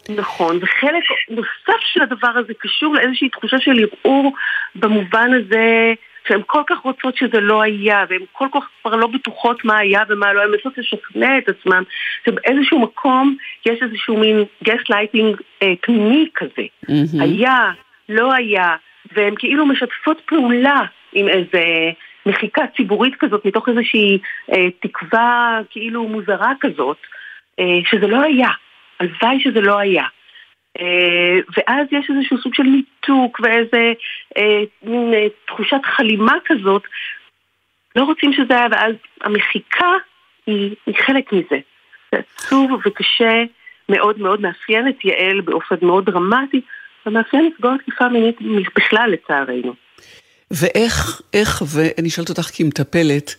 נכון, 0.08 0.58
וחלק 0.62 1.04
נוסף 1.28 1.80
של 1.92 2.02
הדבר 2.02 2.28
הזה 2.28 2.52
קשור 2.58 2.94
לאיזושהי 2.94 3.28
תחושה 3.28 3.58
של 3.58 3.84
ערעור 3.84 4.32
במובן 4.74 5.30
הזה 5.34 5.94
שהן 6.28 6.40
כל 6.46 6.62
כך 6.66 6.78
רוצות 6.78 7.16
שזה 7.16 7.40
לא 7.40 7.62
היה, 7.62 8.04
והן 8.08 8.22
כל 8.32 8.46
כך 8.54 8.68
כבר 8.82 8.96
לא 8.96 9.06
בטוחות 9.06 9.64
מה 9.64 9.78
היה 9.78 10.02
ומה 10.08 10.32
לא, 10.32 10.42
הן 10.42 10.50
מנסות 10.50 10.78
לשכנע 10.78 11.38
את 11.38 11.48
עצמן 11.48 11.82
שבאיזשהו 12.26 12.78
מקום 12.78 13.36
יש 13.66 13.82
איזשהו 13.82 14.16
מין 14.16 14.44
גסט 14.64 14.90
לייטינג 14.90 15.36
אה, 15.62 15.72
פנימי 15.80 16.28
כזה. 16.34 16.62
Mm-hmm. 16.86 17.22
היה, 17.22 17.72
לא 18.08 18.32
היה, 18.34 18.76
והן 19.12 19.34
כאילו 19.38 19.66
משתפות 19.66 20.20
פעולה 20.26 20.80
עם 21.12 21.28
איזה 21.28 21.90
מחיקה 22.26 22.62
ציבורית 22.76 23.14
כזאת, 23.18 23.44
מתוך 23.44 23.68
איזושהי 23.68 24.18
אה, 24.52 24.70
תקווה 24.80 25.60
כאילו 25.70 26.08
מוזרה 26.08 26.52
כזאת, 26.60 26.96
אה, 27.60 27.78
שזה 27.90 28.06
לא 28.06 28.20
היה. 28.20 28.50
הלוואי 29.00 29.40
שזה 29.40 29.60
לא 29.60 29.78
היה. 29.78 30.04
אה, 30.80 31.38
ואז 31.56 31.86
יש 31.90 32.10
איזשהו 32.10 32.38
סוג 32.38 32.54
של 32.54 32.62
ניתוק 32.62 33.40
ואיזה 33.42 33.92
אה, 34.36 34.62
אה, 34.86 35.26
תחושת 35.46 35.80
חלימה 35.84 36.34
כזאת. 36.44 36.82
לא 37.96 38.02
רוצים 38.02 38.32
שזה 38.32 38.56
היה, 38.56 38.66
ואז 38.70 38.94
המחיקה 39.20 39.92
היא, 40.46 40.74
היא 40.86 40.94
חלק 41.06 41.32
מזה. 41.32 41.58
זה 42.12 42.18
עצוב 42.18 42.70
וקשה 42.86 43.42
מאוד 43.88 44.18
מאוד, 44.18 44.40
מאפיין 44.40 44.88
את 44.88 45.04
יעל 45.04 45.40
באופן 45.40 45.76
מאוד 45.82 46.04
דרמטי, 46.04 46.60
ומאפיין 47.08 47.50
נפגעות 47.54 47.80
תקיפה 47.80 48.08
מינית 48.08 48.36
בכלל 48.76 49.10
לצערנו. 49.12 49.72
ואיך, 50.50 51.20
איך, 51.34 51.62
ואני 51.66 52.10
שואלת 52.10 52.28
אותך 52.28 52.50
כמטפלת, 52.54 53.34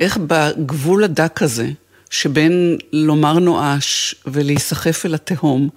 איך 0.00 0.16
בגבול 0.16 1.04
הדק 1.04 1.42
הזה, 1.42 1.66
שבין 2.10 2.78
לומר 2.92 3.38
נואש 3.38 4.14
ולהיסחף 4.26 5.06
אל 5.06 5.14
התהום, 5.14 5.68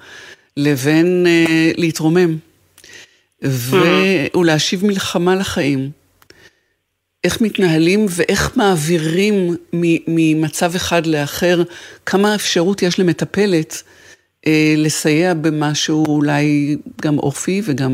לבין 0.58 1.26
אה, 1.28 1.72
להתרומם, 1.78 2.38
ו... 3.46 3.76
mm-hmm. 3.76 4.38
ולהשיב 4.38 4.86
מלחמה 4.86 5.36
לחיים, 5.36 5.90
איך 7.24 7.42
מתנהלים 7.42 8.06
ואיך 8.10 8.58
מעבירים 8.58 9.56
ממצב 10.08 10.76
אחד 10.76 11.06
לאחר, 11.06 11.64
כמה 12.06 12.36
אפשרות 12.36 12.82
יש 12.82 13.00
למטפלת 13.00 13.84
אה, 13.88 13.95
לסייע 14.78 15.34
במשהו 15.34 16.06
אולי 16.08 16.76
גם 17.02 17.18
אופי 17.18 17.62
וגם, 17.68 17.92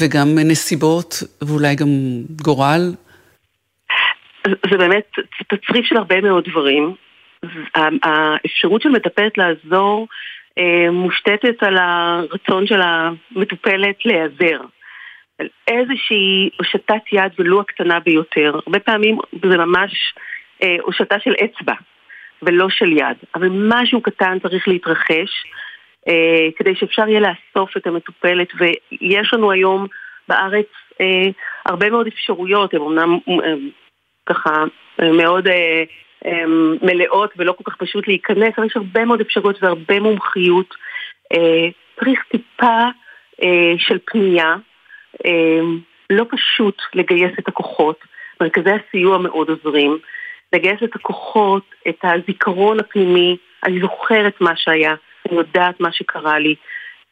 וגם 0.00 0.28
נסיבות 0.44 1.14
ואולי 1.42 1.74
גם 1.74 1.88
גורל? 2.42 2.80
זה 4.46 4.76
באמת 4.78 5.06
תצריף 5.48 5.84
של 5.84 5.96
הרבה 5.96 6.20
מאוד 6.20 6.44
דברים. 6.48 6.94
האפשרות 8.02 8.82
של 8.82 8.88
מטפלת 8.88 9.38
לעזור 9.38 10.06
אה, 10.58 10.90
מושתתת 10.90 11.62
על 11.62 11.76
הרצון 11.78 12.66
של 12.66 12.80
המטופלת 12.80 13.96
להיעזר. 14.04 14.60
על 15.38 15.48
איזושהי 15.68 16.50
הושטת 16.58 17.12
יד 17.12 17.32
ולו 17.38 17.60
הקטנה 17.60 18.00
ביותר. 18.00 18.52
הרבה 18.66 18.78
פעמים 18.78 19.18
זה 19.50 19.56
ממש 19.56 20.14
אה, 20.62 20.76
הושטה 20.82 21.16
של 21.20 21.34
אצבע. 21.44 21.74
ולא 22.46 22.68
של 22.68 22.92
יד. 22.92 23.16
אבל 23.34 23.48
משהו 23.52 24.00
קטן 24.00 24.38
צריך 24.38 24.68
להתרחש 24.68 25.44
אה, 26.08 26.48
כדי 26.56 26.74
שאפשר 26.74 27.08
יהיה 27.08 27.20
לאסוף 27.20 27.76
את 27.76 27.86
המטופלת, 27.86 28.48
ויש 28.58 29.34
לנו 29.34 29.50
היום 29.50 29.86
בארץ 30.28 30.66
אה, 31.00 31.30
הרבה 31.66 31.90
מאוד 31.90 32.06
אפשרויות, 32.06 32.74
הן 32.74 32.80
אמנם 32.80 33.18
אה, 33.28 33.54
ככה 34.26 34.64
אה, 35.02 35.12
מאוד 35.12 35.48
אה, 35.48 35.84
מלאות 36.82 37.32
ולא 37.36 37.52
כל 37.52 37.70
כך 37.70 37.76
פשוט 37.76 38.08
להיכנס, 38.08 38.52
אבל 38.58 38.66
יש 38.66 38.76
הרבה 38.76 39.04
מאוד 39.04 39.20
אפשרויות 39.20 39.62
והרבה 39.62 40.00
מומחיות. 40.00 40.74
צריך 42.00 42.24
טיפה 42.30 42.80
של 43.78 43.98
פנייה, 44.04 44.56
לא 46.10 46.26
פשוט 46.30 46.82
לגייס 46.94 47.32
את 47.38 47.48
הכוחות, 47.48 47.98
מרכזי 48.40 48.70
הסיוע 48.70 49.18
מאוד 49.18 49.48
עוזרים. 49.48 49.98
לגייס 50.52 50.82
את 50.84 50.94
הכוחות, 50.94 51.62
את 51.88 51.98
הזיכרון 52.02 52.80
הפנימי, 52.80 53.36
אני 53.64 53.80
זוכרת 53.80 54.40
מה 54.40 54.52
שהיה, 54.56 54.94
אני 55.28 55.38
יודעת 55.38 55.80
מה 55.80 55.92
שקרה 55.92 56.38
לי, 56.38 56.54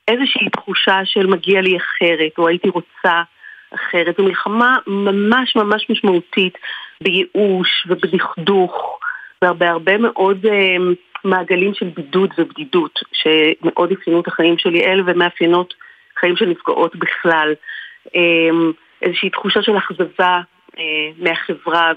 איזושהי 0.08 0.50
תחושה 0.50 1.00
של 1.04 1.26
מגיע 1.26 1.60
לי 1.60 1.76
אחרת, 1.76 2.38
או 2.38 2.48
הייתי 2.48 2.68
רוצה 2.68 3.22
אחרת. 3.74 4.16
זו 4.16 4.24
מלחמה 4.24 4.76
ממש 4.86 5.56
ממש 5.56 5.86
משמעותית 5.90 6.58
בייאוש 7.00 7.86
ובדכדוך, 7.88 8.98
ובהרבה 9.44 9.98
מאוד 9.98 10.46
אה, 10.46 10.76
מעגלים 11.24 11.74
של 11.74 11.86
בידוד 11.96 12.30
ובדידות, 12.38 13.00
שמאוד 13.12 13.92
אפיינו 13.92 14.20
את 14.20 14.28
החיים 14.28 14.58
שלי 14.58 14.84
אלה 14.84 15.02
ומאפיינות 15.06 15.74
חיים 16.18 16.36
של 16.36 16.46
נפגעות 16.46 16.96
בכלל. 16.96 17.54
אה, 18.16 18.50
איזושהי 19.02 19.30
תחושה 19.30 19.62
של 19.62 19.76
אכזבה 19.76 20.40
מהחברה 21.18 21.92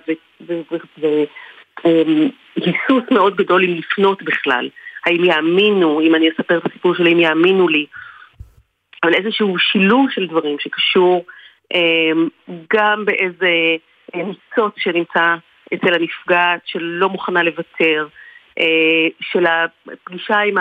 והיסוס 1.77 3.03
מאוד 3.11 3.35
גדול 3.35 3.63
אם 3.63 3.73
לפנות 3.73 4.23
בכלל. 4.23 4.69
האם 5.05 5.23
יאמינו, 5.23 6.01
אם 6.01 6.15
אני 6.15 6.29
אספר 6.29 6.57
את 6.57 6.65
הסיפור 6.65 6.95
שלי, 6.95 7.13
אם 7.13 7.19
יאמינו 7.19 7.67
לי. 7.67 7.85
אבל 9.03 9.13
איזשהו 9.13 9.59
שילוב 9.59 10.09
של 10.09 10.27
דברים 10.27 10.59
שקשור 10.59 11.25
אה, 11.73 12.11
גם 12.73 13.05
באיזה 13.05 13.75
אה, 14.15 14.21
ניצוץ 14.23 14.73
שנמצא 14.77 15.35
אצל 15.73 15.93
הנפגעת 15.93 16.61
שלא 16.65 17.09
מוכנה 17.09 17.43
לוותר, 17.43 18.07
של 19.21 19.45
הפגישה 19.45 20.39
עם, 20.39 20.55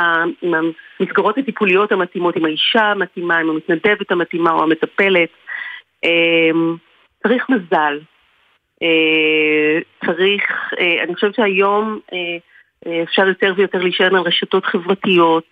המסגרות 1.01 1.39
הטיפוליות 1.39 1.93
המתאימות, 1.93 2.37
עם 2.37 2.45
האישה 2.45 2.83
המתאימה, 2.83 3.37
עם 3.37 3.51
המתנדבת 3.51 4.11
המתאימה 4.11 4.53
או 4.53 4.63
המטפלת. 4.63 5.29
צריך 7.27 7.49
מזל. 7.49 7.99
אה, 8.83 9.79
צריך, 10.07 10.43
אה, 10.79 11.03
אני 11.03 11.15
חושבת 11.15 11.35
שהיום 11.35 11.99
אה, 12.13 13.03
אפשר 13.03 13.29
יותר 13.29 13.53
ויותר 13.57 13.79
להישען 13.79 14.15
על 14.15 14.23
רשתות 14.23 14.65
חברתיות 14.65 15.45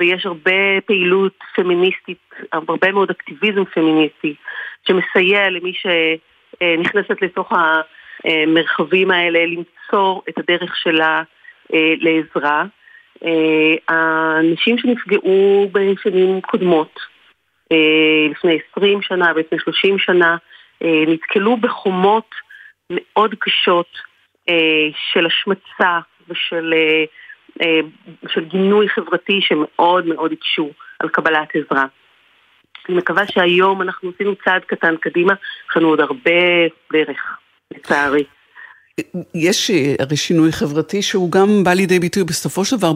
ויש 0.00 0.26
הרבה 0.26 0.80
פעילות 0.86 1.38
פמיניסטית, 1.54 2.34
הרבה 2.52 2.92
מאוד 2.92 3.10
אקטיביזם 3.10 3.64
פמיניסטי 3.64 4.34
שמסייע 4.88 5.50
למי 5.50 5.72
שנכנסת 5.74 7.22
לתוך 7.22 7.52
המרחבים 8.24 9.10
האלה 9.10 9.46
למצוא 9.46 10.20
את 10.28 10.38
הדרך 10.38 10.76
שלה 10.76 11.22
לעזרה. 12.00 12.64
האנשים 13.88 14.78
שנפגעו 14.78 15.70
בשנים 15.72 16.40
קודמות, 16.40 17.00
לפני 18.30 18.58
20 18.72 19.02
שנה, 19.02 19.32
לפני 19.32 19.58
30 19.58 19.98
שנה, 19.98 20.36
נתקלו 21.06 21.56
בחומות 21.56 22.34
מאוד 22.90 23.34
קשות 23.38 23.88
אה, 24.48 24.88
של 25.12 25.26
השמצה 25.26 25.98
ושל 26.28 26.74
אה, 27.62 27.80
של 28.28 28.44
גינוי 28.44 28.88
חברתי 28.88 29.40
שמאוד 29.40 30.06
מאוד 30.06 30.32
הקשו 30.32 30.70
על 31.00 31.08
קבלת 31.08 31.48
עזרה. 31.54 31.86
אני 32.88 32.96
מקווה 32.96 33.26
שהיום 33.26 33.82
אנחנו 33.82 34.10
עשינו 34.14 34.34
צעד 34.44 34.64
קטן 34.64 34.96
קדימה, 34.96 35.32
יש 35.70 35.76
לנו 35.76 35.88
עוד 35.88 36.00
הרבה 36.00 36.40
דרך, 36.92 37.38
לצערי. 37.70 38.24
יש 39.34 39.70
הרי 39.98 40.16
שינוי 40.16 40.52
חברתי 40.52 41.02
שהוא 41.02 41.30
גם 41.30 41.64
בא 41.64 41.72
לידי 41.72 41.98
ביטוי 41.98 42.24
בסופו 42.24 42.64
של 42.64 42.76
דבר 42.76 42.92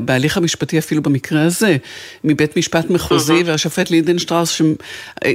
בהליך 0.00 0.36
המשפטי 0.36 0.78
אפילו 0.78 1.02
במקרה 1.02 1.42
הזה, 1.42 1.76
מבית 2.24 2.56
משפט 2.56 2.90
מחוזי 2.90 3.42
והשופט 3.46 3.90
לידן 3.90 4.18
שטראוס 4.18 4.60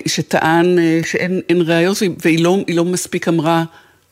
שטען 0.06 0.80
אה, 0.80 1.00
שאין 1.06 1.62
ראיות 1.65 1.98
והיא 2.24 2.44
לא, 2.44 2.58
לא 2.70 2.86
מספיק 2.86 3.28
אמרה 3.28 3.63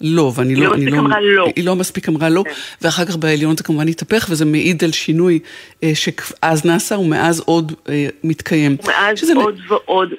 לא, 0.01 0.31
ואני 0.35 0.55
לא, 0.55 0.67
לא, 0.67 0.73
אני 0.73 0.85
לא, 0.85 1.03
לא, 1.21 1.47
היא 1.55 1.65
לא 1.65 1.75
מספיק 1.75 2.09
אמרה 2.09 2.29
לא, 2.29 2.43
כן. 2.45 2.51
ואחר 2.81 3.05
כך 3.05 3.17
בעליון 3.17 3.57
זה 3.57 3.63
כמובן 3.63 3.87
התהפך, 3.87 4.27
וזה 4.29 4.45
מעיד 4.45 4.83
על 4.83 4.91
שינוי 4.91 5.39
אה, 5.83 5.91
שאז 5.95 6.65
נעשה 6.65 6.97
ומאז 6.97 7.39
עוד 7.39 7.73
אה, 7.89 8.07
מתקיים. 8.23 8.77
מאז 8.87 9.29
עוד 9.35 9.55
ועוד. 9.67 10.09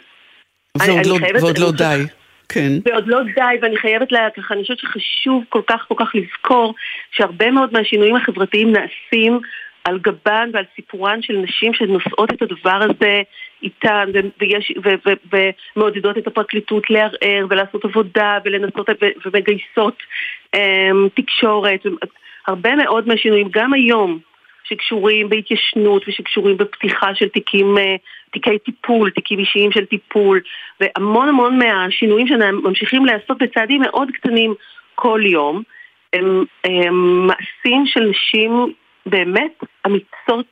ועוד 0.79 1.07
לא, 1.07 1.19
ועוד 1.41 1.59
לא 1.59 1.73
די. 1.73 2.05
כן. 2.49 2.73
ועוד 2.85 3.07
לא 3.07 3.23
די, 3.23 3.57
ואני 3.63 3.77
חייבת 3.77 4.13
לה, 4.13 4.31
ככה, 4.37 4.55
אני 4.55 4.63
חושבת 4.63 4.79
שחשוב 4.79 5.45
כל 5.49 5.63
כך 5.67 5.85
כל 5.89 5.95
כך 5.99 6.15
לזכור 6.15 6.75
שהרבה 7.11 7.51
מאוד 7.51 7.73
מהשינויים 7.73 8.17
החברתיים 8.17 8.73
נעשים 8.73 9.41
על 9.85 9.99
גבן 9.99 10.51
ועל 10.53 10.65
סיפורן 10.77 11.23
של 11.23 11.37
נשים 11.37 11.75
שנושאות 11.75 12.33
את 12.33 12.43
הדבר 12.43 12.81
הזה 12.83 13.23
איתן 13.63 14.11
ומעודדות 15.77 16.19
את 16.19 16.27
הפרקליטות 16.27 16.91
לערער 16.91 17.47
ולעשות 17.51 17.85
עבודה 17.85 18.39
ולנסות 18.45 18.89
ומגייסות 19.27 20.03
um, 20.57 21.09
תקשורת. 21.15 21.81
הרבה 22.47 22.77
מאוד 22.77 23.09
מהשינויים, 23.09 23.49
גם 23.53 23.73
היום, 23.73 24.19
שקשורים 24.65 25.29
בהתיישנות 25.29 26.09
ושקשורים 26.09 26.57
בפתיחה 26.57 27.15
של 27.15 27.29
תיקים, 27.29 27.79
אה, 27.79 27.97
תיקי 28.33 28.59
טיפול, 28.59 29.11
תיקים 29.11 29.39
אישיים 29.39 29.73
של 29.73 29.85
טיפול, 29.85 30.41
והמון 30.81 31.29
המון 31.29 31.59
מהשינויים 31.59 32.27
שממשיכים 32.27 33.05
להיעשות 33.07 33.43
בצעדים 33.43 33.81
מאוד 33.81 34.09
קטנים 34.11 34.55
כל 34.95 35.21
יום, 35.25 35.63
הם, 36.13 36.45
הם 36.65 37.27
מעשים 37.27 37.87
של 37.87 38.01
נשים 38.01 38.73
באמת 39.07 39.65
אמיצות 39.87 40.47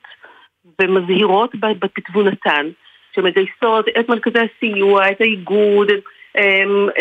ומזהירות 0.80 1.54
בתבונתן, 1.60 2.66
שמגייסות 3.14 3.88
את 4.00 4.08
מרכזי 4.08 4.38
הסיוע, 4.38 5.10
את 5.10 5.20
האיגוד, 5.20 5.88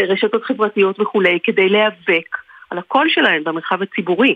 רשתות 0.09 0.43
חברתיות 0.43 0.99
וכולי, 0.99 1.39
כדי 1.43 1.69
להיאבק 1.69 2.38
על 2.69 2.77
הקול 2.77 3.09
שלהן 3.09 3.43
במרחב 3.43 3.81
הציבורי. 3.81 4.35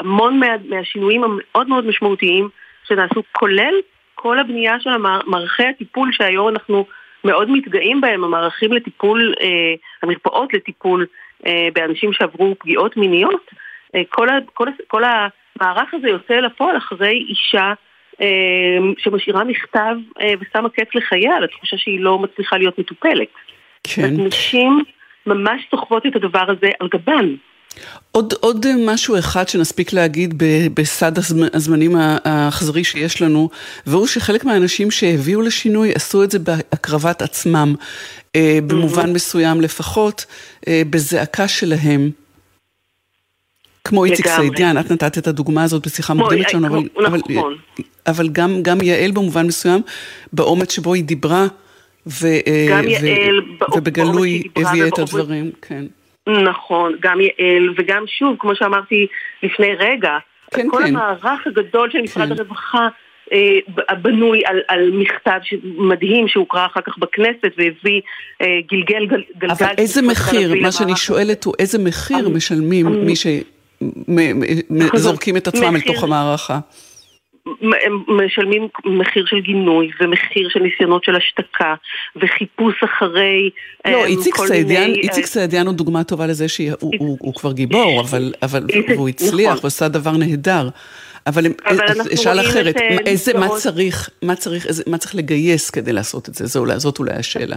המון 0.00 0.40
מה, 0.40 0.46
מהשינויים 0.68 1.24
המאוד 1.24 1.68
מאוד 1.68 1.86
משמעותיים 1.86 2.48
שנעשו, 2.84 3.22
כולל 3.32 3.74
כל 4.20 4.38
הבנייה 4.38 4.80
של 4.80 4.90
מערכי 5.26 5.66
הטיפול 5.66 6.12
שהיום 6.12 6.48
אנחנו 6.48 6.84
מאוד 7.24 7.50
מתגאים 7.50 8.00
בהם, 8.00 8.24
המערכים 8.24 8.72
לטיפול, 8.72 9.34
אה, 9.40 9.74
המרפאות 10.02 10.54
לטיפול 10.54 11.06
אה, 11.46 11.68
באנשים 11.74 12.12
שעברו 12.12 12.54
פגיעות 12.58 12.96
מיניות, 12.96 13.50
אה, 13.94 14.00
כל, 14.08 14.28
ה, 14.28 14.38
כל, 14.54 14.68
כל 14.86 15.02
המערך 15.04 15.94
הזה 15.94 16.08
יוצא 16.08 16.34
לפועל 16.34 16.76
אחרי 16.76 17.26
אישה 17.28 17.72
אה, 18.20 18.78
שמשאירה 18.98 19.44
מכתב 19.44 19.96
אה, 20.20 20.32
ושמה 20.40 20.68
קץ 20.68 20.94
לחייה, 20.94 21.40
לתחושה 21.40 21.76
שהיא 21.78 22.00
לא 22.00 22.18
מצליחה 22.18 22.58
להיות 22.58 22.78
מטופלת. 22.78 23.28
כן. 23.84 24.10
נשים 24.18 24.84
ממש 25.26 25.62
סוחבות 25.70 26.06
את 26.06 26.16
הדבר 26.16 26.44
הזה 26.48 26.70
על 26.80 26.88
גבן. 26.88 27.34
עוד, 28.12 28.34
עוד 28.40 28.66
משהו 28.86 29.18
אחד 29.18 29.48
שנספיק 29.48 29.92
להגיד 29.92 30.34
בסד 30.74 31.12
הזמנים 31.52 31.96
האכזרי 31.98 32.84
שיש 32.84 33.22
לנו, 33.22 33.50
והוא 33.86 34.06
שחלק 34.06 34.44
מהאנשים 34.44 34.90
שהביאו 34.90 35.40
לשינוי 35.40 35.92
עשו 35.94 36.24
את 36.24 36.30
זה 36.30 36.38
בהקרבת 36.38 37.22
עצמם, 37.22 37.74
אה, 38.36 38.58
במובן 38.66 39.12
מסוים 39.12 39.60
לפחות, 39.60 40.26
אה, 40.68 40.82
בזעקה 40.90 41.48
שלהם. 41.48 42.10
כמו 43.84 44.04
איציק 44.04 44.28
סעידיאן, 44.28 44.78
את 44.78 44.92
נתת 44.92 45.18
את 45.18 45.26
הדוגמה 45.26 45.62
הזאת 45.62 45.86
בשיחה 45.86 46.14
מוקדמת 46.14 46.50
שלנו, 46.50 46.66
אבל, 46.66 47.06
אבל, 47.06 47.20
נכון. 47.28 47.56
אבל 48.06 48.28
גם, 48.28 48.62
גם 48.62 48.80
יעל 48.82 49.10
במובן 49.10 49.46
מסוים, 49.46 49.82
באומץ 50.32 50.72
שבו 50.72 50.94
היא 50.94 51.04
דיברה, 51.04 51.46
ו, 52.06 52.26
אה, 52.26 52.66
גם 52.70 52.84
ו, 52.84 52.88
יעל, 52.88 53.40
ובגלוי 53.74 54.42
הביאה 54.56 54.88
את 54.88 54.98
הדברים, 54.98 55.50
כן. 55.62 55.84
נכון, 56.28 56.94
גם 57.00 57.20
יעל, 57.20 57.74
וגם 57.76 58.04
שוב, 58.06 58.36
כמו 58.38 58.54
שאמרתי 58.54 59.06
לפני 59.42 59.74
רגע, 59.74 60.18
כן, 60.54 60.66
כל 60.70 60.78
כן. 60.78 60.96
המערך 60.96 61.46
הגדול 61.46 61.90
של 61.90 62.00
משרד 62.00 62.26
כן. 62.26 62.32
הרווחה 62.32 62.88
אה, 63.32 63.94
בנוי 64.02 64.42
על, 64.46 64.60
על 64.68 64.90
מכתב 64.92 65.38
מדהים 65.62 66.28
שהוקרא 66.28 66.66
אחר 66.66 66.80
כך 66.80 66.98
בכנסת 66.98 67.52
והביא, 67.56 68.00
אה, 68.42 68.46
גלגל 68.70 69.06
גל, 69.06 69.22
גלגל. 69.38 69.52
אבל 69.52 69.74
איזה 69.78 70.02
מחיר, 70.02 70.54
מה 70.62 70.72
שאני 70.72 70.96
שואלת 70.96 71.44
הוא 71.44 71.54
איזה 71.58 71.78
מחיר 71.78 72.28
משלמים 72.28 72.86
מי 73.04 73.14
שזורקים 74.96 75.36
את 75.40 75.48
עצמם 75.48 75.76
אל 75.76 75.80
תוך 75.80 76.04
המערכה? 76.04 76.58
הם 77.86 78.04
משלמים 78.08 78.68
מחיר 78.84 79.24
של 79.26 79.40
גינוי 79.40 79.90
ומחיר 80.00 80.48
של 80.48 80.60
ניסיונות 80.60 81.04
של 81.04 81.16
השתקה 81.16 81.74
וחיפוש 82.16 82.82
אחרי 82.84 83.50
לא, 83.86 84.04
איציק 84.04 84.36
סעידיאן, 84.36 84.90
מיני... 84.90 85.00
איציק 85.00 85.26
סעידיאן 85.26 85.66
הוא 85.66 85.74
דוגמה 85.74 86.04
טובה 86.04 86.26
לזה 86.26 86.48
שהוא 86.48 86.70
הוא, 86.80 87.16
הוא 87.20 87.34
כבר 87.34 87.52
גיבור, 87.52 88.00
אבל, 88.00 88.32
אבל 88.42 88.66
והוא 88.88 89.08
הצליח 89.08 89.52
נכון. 89.52 89.64
ועשה 89.64 89.88
דבר 89.88 90.12
נהדר. 90.12 90.68
אבל, 91.26 91.46
אשאל 92.14 92.40
אחרת, 92.40 92.76
את, 92.76 93.06
איזה, 93.06 93.38
מה 93.38 93.48
צריך, 93.48 94.10
מה 94.22 94.34
צריך, 94.34 94.66
מה 94.86 94.98
צריך 94.98 95.14
לגייס 95.14 95.70
כדי 95.70 95.92
לעשות 95.92 96.28
את 96.28 96.34
זה? 96.34 96.46
זאת 96.76 96.98
אולי 96.98 97.12
השאלה. 97.12 97.56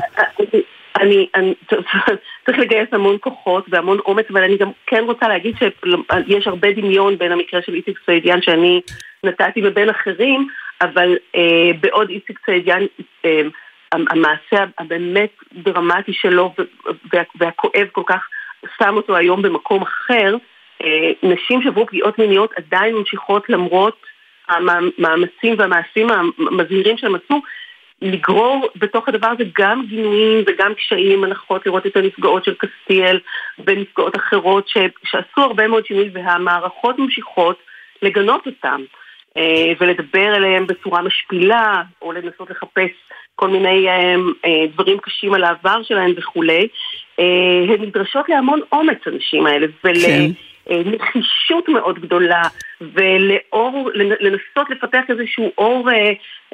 אני, 1.00 1.28
אני, 1.36 1.54
צריך 2.46 2.60
לגייס 2.60 2.90
המון 2.92 3.18
כוחות 3.22 3.66
והמון 3.70 4.00
אומץ, 4.06 4.26
אבל 4.30 4.44
אני 4.44 4.58
גם 4.58 4.72
כן 4.88 5.04
רוצה 5.04 5.28
להגיד 5.28 5.56
שיש 5.58 6.48
הרבה 6.48 6.72
דמיון 6.72 7.18
בין 7.18 7.32
המקרה 7.32 7.62
של 7.62 7.74
איציק 7.74 8.00
סעידיאן 8.06 8.42
שאני 8.42 8.82
נתתי 9.24 9.62
ובין 9.64 9.90
אחרים, 9.90 10.48
אבל 10.82 11.18
אה, 11.36 11.72
בעוד 11.80 12.10
איציק 12.10 12.40
סעידיאן, 12.46 12.82
אה, 13.26 13.42
המעשה 13.92 14.66
הבאמת 14.78 15.32
דרמטי 15.54 16.14
שלו 16.14 16.54
וה, 17.14 17.22
והכואב 17.36 17.88
כל 17.92 18.04
כך 18.06 18.28
שם 18.78 18.94
אותו 18.96 19.16
היום 19.16 19.42
במקום 19.42 19.82
אחר, 19.82 20.36
אה, 20.84 21.12
נשים 21.24 21.62
שעברו 21.62 21.86
פגיעות 21.86 22.20
מיניות 22.20 22.54
עדיין 22.58 22.96
ממשיכות 22.96 23.50
למרות 23.50 24.06
המאמצים 24.48 25.56
והמעשים 25.58 26.08
המזהירים 26.38 26.98
שהם 26.98 27.16
עשו, 27.16 27.42
לגרור 28.02 28.70
בתוך 28.76 29.10
הדבר 29.10 29.28
הזה 29.28 29.44
גם 29.58 29.86
גינויים 29.86 30.44
וגם 30.48 30.74
קשיים, 30.74 31.24
הנחות 31.24 31.66
לראות 31.66 31.86
את 31.86 31.98
הנפגעות 31.98 32.46
של 32.46 32.54
קסטיאל 32.54 33.20
ונפגעות 33.68 34.16
אחרות 34.16 34.68
ש, 34.68 34.78
שעשו 35.04 35.42
הרבה 35.42 35.68
מאוד 35.68 35.86
שינוי 35.86 36.10
והמערכות 36.14 37.00
ממשיכות 37.00 37.60
לגנות 38.02 38.46
אותם 38.46 38.82
אה, 39.38 39.74
ולדבר 39.80 40.36
אליהם 40.36 40.68
בצורה 40.68 41.02
משפילה 41.02 41.82
או 42.02 42.12
לנסות 42.12 42.50
לחפש 42.50 42.92
כל 43.36 43.48
מיני 43.50 43.88
אה, 43.88 44.16
אה, 44.46 44.68
דברים 44.74 44.98
קשים 44.98 45.34
על 45.34 45.44
העבר 45.44 45.84
שלהם 45.84 46.14
וכולי. 46.18 46.68
הן 47.68 47.82
נדרשות 47.82 48.30
להמון 48.30 48.60
אומץ, 48.72 48.98
הנשים 49.06 49.46
האלה, 49.46 49.68
ול... 49.84 49.94
כן. 49.94 50.32
נחישות 50.86 51.70
מאוד 51.70 52.00
גדולה 52.00 52.42
ולאור, 52.82 53.90
לנסות 53.94 54.70
לפתח 54.70 55.02
איזשהו 55.10 55.52
אור 55.58 55.90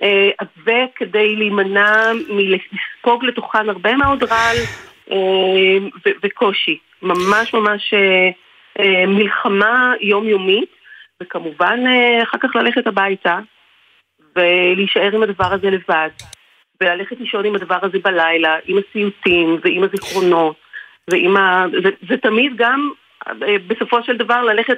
אה, 0.01 0.29
עבה 0.37 0.85
כדי 0.95 1.35
להימנע 1.35 2.11
מלספוג 2.29 3.25
לתוכן 3.25 3.69
הרבה 3.69 3.95
מאוד 3.95 4.23
רעל 4.23 4.57
אה, 5.11 5.87
וקושי. 6.23 6.77
ממש 7.01 7.53
ממש 7.53 7.93
אה, 7.93 9.05
מלחמה 9.07 9.93
יומיומית, 10.01 10.69
וכמובן 11.23 11.79
אחר 12.23 12.37
כך 12.37 12.55
ללכת 12.55 12.87
הביתה 12.87 13.39
ולהישאר 14.35 15.15
עם 15.15 15.23
הדבר 15.23 15.53
הזה 15.53 15.69
לבד, 15.69 16.09
וללכת 16.81 17.19
לישון 17.19 17.45
עם 17.45 17.55
הדבר 17.55 17.79
הזה 17.81 17.97
בלילה, 18.03 18.55
עם 18.65 18.77
הסיוטים 18.77 19.59
ועם 19.63 19.83
הזיכרונות, 19.83 20.55
ועם 21.09 21.37
ה... 21.37 21.65
זה, 21.83 21.89
זה 22.09 22.17
תמיד 22.17 22.51
גם 22.55 22.91
בסופו 23.67 24.03
של 24.03 24.17
דבר 24.17 24.43
ללכת, 24.43 24.77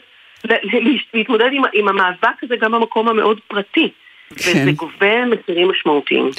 להתמודד 1.14 1.50
עם, 1.52 1.62
עם 1.74 1.88
המאבק 1.88 2.44
הזה 2.44 2.56
גם 2.56 2.72
במקום 2.72 3.08
המאוד 3.08 3.40
פרטי. 3.48 3.90
וזה 4.32 4.54
כן. 4.54 4.72
גובה 4.72 5.26
מחירים 5.26 5.70
משמעותיים. 5.72 6.30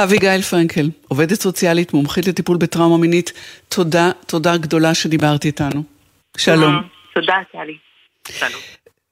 אביגיל 0.00 0.42
פרנקל, 0.42 0.86
עובדת 1.08 1.34
סוציאלית, 1.34 1.94
מומחית 1.94 2.26
לטיפול 2.26 2.56
בטראומה 2.56 2.98
מינית, 2.98 3.32
תודה, 3.68 4.10
תודה 4.26 4.56
גדולה 4.56 4.94
שדיברת 4.94 5.44
איתנו. 5.44 5.82
שלום. 6.36 6.82
תודה, 7.14 7.36
טלי. 7.52 7.76
שלום. 8.30 8.60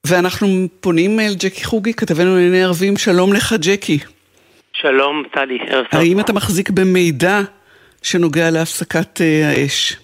ואנחנו 0.06 0.46
פונים 0.80 1.20
אל 1.20 1.34
ג'קי 1.34 1.64
חוגי, 1.64 1.94
כתבנו 1.94 2.34
לענייני 2.34 2.64
ערבים, 2.64 2.96
שלום 2.96 3.32
לך 3.32 3.54
ג'קי. 3.60 3.98
שלום, 4.72 5.22
טלי, 5.32 5.58
ערב 5.68 5.84
טוב. 5.90 6.00
האם 6.00 6.20
אתה 6.20 6.32
מחזיק 6.32 6.70
במידע 6.70 7.40
שנוגע 8.02 8.50
להפסקת 8.50 9.20
uh, 9.20 9.22
האש? 9.44 9.96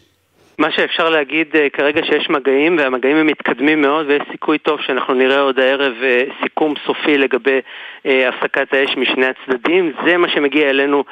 מה 0.61 0.71
שאפשר 0.71 1.11
להגיד 1.11 1.47
uh, 1.55 1.59
כרגע 1.73 2.05
שיש 2.05 2.31
מגעים, 2.31 2.77
והמגעים 2.79 3.17
הם 3.17 3.27
מתקדמים 3.27 3.81
מאוד, 3.81 4.07
ויש 4.09 4.23
סיכוי 4.33 4.59
טוב 4.59 4.81
שאנחנו 4.81 5.15
נראה 5.15 5.41
עוד 5.41 5.61
הערב 5.61 5.93
uh, 6.01 6.43
סיכום 6.43 6.75
סופי 6.87 7.19
לגבי 7.19 7.59
uh, 7.59 8.09
הפסקת 8.29 8.75
האש 8.75 8.97
משני 8.97 9.27
הצדדים. 9.27 9.93
זה 10.07 10.17
מה 10.17 10.29
שמגיע 10.29 10.71
אלינו 10.71 11.05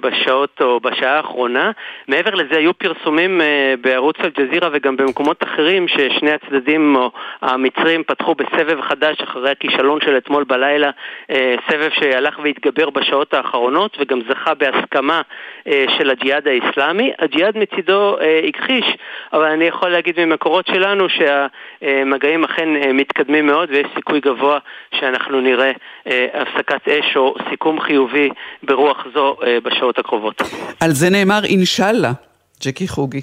בשעות 0.00 0.60
או 0.60 0.80
בשעה 0.80 1.16
האחרונה. 1.16 1.70
מעבר 2.08 2.34
לזה 2.34 2.58
היו 2.58 2.74
פרסומים 2.74 3.40
בערוץ 3.80 4.16
אל-ג'זירה 4.24 4.68
וגם 4.72 4.96
במקומות 4.96 5.44
אחרים 5.44 5.88
ששני 5.88 6.30
הצדדים 6.30 6.96
המצרים 7.42 8.02
פתחו 8.04 8.34
בסבב 8.34 8.80
חדש 8.80 9.20
אחרי 9.20 9.50
הכישלון 9.50 10.00
של 10.00 10.16
אתמול 10.16 10.44
בלילה, 10.44 10.90
סבב 11.70 11.90
שהלך 11.90 12.38
והתגבר 12.42 12.90
בשעות 12.90 13.34
האחרונות 13.34 13.96
וגם 14.00 14.20
זכה 14.28 14.54
בהסכמה 14.54 15.22
של 15.98 16.10
הג'יהאד 16.10 16.48
האיסלאמי. 16.48 17.12
הג'יהאד 17.18 17.58
מצידו 17.58 18.16
הכחיש 18.48 18.79
שליש, 18.82 18.96
אבל 19.32 19.44
אני 19.44 19.64
יכול 19.64 19.88
להגיד 19.88 20.14
ממקורות 20.20 20.66
שלנו 20.66 21.04
שהמגעים 21.08 22.44
אכן 22.44 22.68
אה, 22.76 22.92
מתקדמים 22.92 23.46
מאוד 23.46 23.70
ויש 23.70 23.86
סיכוי 23.94 24.20
גבוה 24.20 24.58
שאנחנו 25.00 25.40
נראה 25.40 25.72
אה, 26.06 26.26
הפסקת 26.34 26.88
אש 26.88 27.16
או 27.16 27.34
סיכום 27.50 27.80
חיובי 27.80 28.28
ברוח 28.62 29.06
זו 29.14 29.36
אה, 29.46 29.58
בשעות 29.64 29.98
הקרובות. 29.98 30.42
על 30.80 30.90
זה 30.90 31.10
נאמר 31.10 31.44
אינשאללה, 31.44 32.12
ג'קי 32.64 32.88
חוגי. 32.88 33.20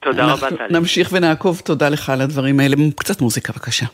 תודה 0.00 0.32
רבה, 0.32 0.50
טלי. 0.50 0.66
נמשיך 0.70 1.08
ונעקוב, 1.12 1.60
תודה 1.64 1.88
לך 1.88 2.10
על 2.10 2.20
הדברים 2.20 2.60
האלה. 2.60 2.76
קצת 2.96 3.20
מוזיקה 3.20 3.52
בבקשה. 3.52 3.86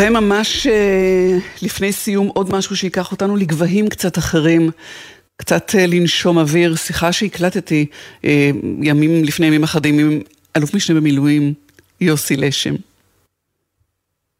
וממש 0.00 0.66
אה, 0.66 1.36
לפני 1.62 1.92
סיום 1.92 2.28
עוד 2.28 2.52
משהו 2.52 2.76
שיקח 2.76 3.12
אותנו 3.12 3.36
לגבהים 3.36 3.88
קצת 3.88 4.18
אחרים, 4.18 4.70
קצת 5.36 5.74
אה, 5.74 5.86
לנשום 5.86 6.38
אוויר, 6.38 6.76
שיחה 6.76 7.12
שהקלטתי 7.12 7.86
אה, 8.24 8.50
ימים 8.82 9.24
לפני 9.24 9.46
ימים 9.46 9.62
אחדים 9.62 9.98
עם 9.98 10.20
אלוף 10.56 10.74
משנה 10.74 11.00
במילואים 11.00 11.54
יוסי 12.00 12.36
לשם. 12.36 12.74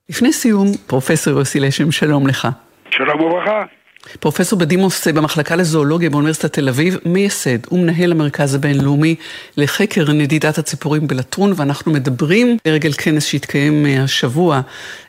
לפני 0.09 0.33
סיום, 0.33 0.67
פרופסור 0.87 1.39
יוסי 1.39 1.61
לשם, 1.61 1.93
שלום 1.93 2.27
לך. 2.27 2.49
שלום 2.91 3.21
וברכה. 3.21 3.63
פרופסור 4.21 4.59
בדימוס 4.59 5.09
במחלקה 5.09 5.57
לזואולוגיה 5.57 6.11
באוניברסיטת 6.11 6.53
תל 6.53 6.69
אביב, 6.69 6.97
מייסד 7.05 7.73
ומנהל 7.73 8.13
המרכז 8.13 8.55
הבינלאומי 8.55 9.15
לחקר 9.57 10.13
נדידת 10.13 10.59
הציפורים 10.59 11.07
בלטרון, 11.07 11.53
ואנחנו 11.57 11.93
מדברים 11.93 12.57
לרגל 12.67 12.93
כנס 12.93 13.25
שהתקיים 13.25 13.87
אה, 13.87 14.03
השבוע, 14.03 14.61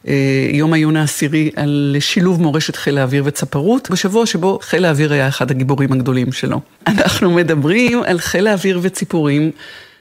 אה, 0.07 0.13
יום 0.51 0.73
העיון 0.73 0.97
העשירי, 0.97 1.51
על 1.55 1.95
שילוב 1.99 2.41
מורשת 2.41 2.75
חיל 2.75 2.97
האוויר 2.97 3.23
וצפרות, 3.25 3.89
בשבוע 3.91 4.25
שבו 4.25 4.59
חיל 4.61 4.85
האוויר 4.85 5.13
היה 5.13 5.27
אחד 5.27 5.51
הגיבורים 5.51 5.91
הגדולים 5.91 6.31
שלו. 6.31 6.61
אנחנו 6.87 7.31
מדברים 7.31 8.03
על 8.03 8.19
חיל 8.19 8.47
האוויר 8.47 8.79
וציפורים. 8.81 9.51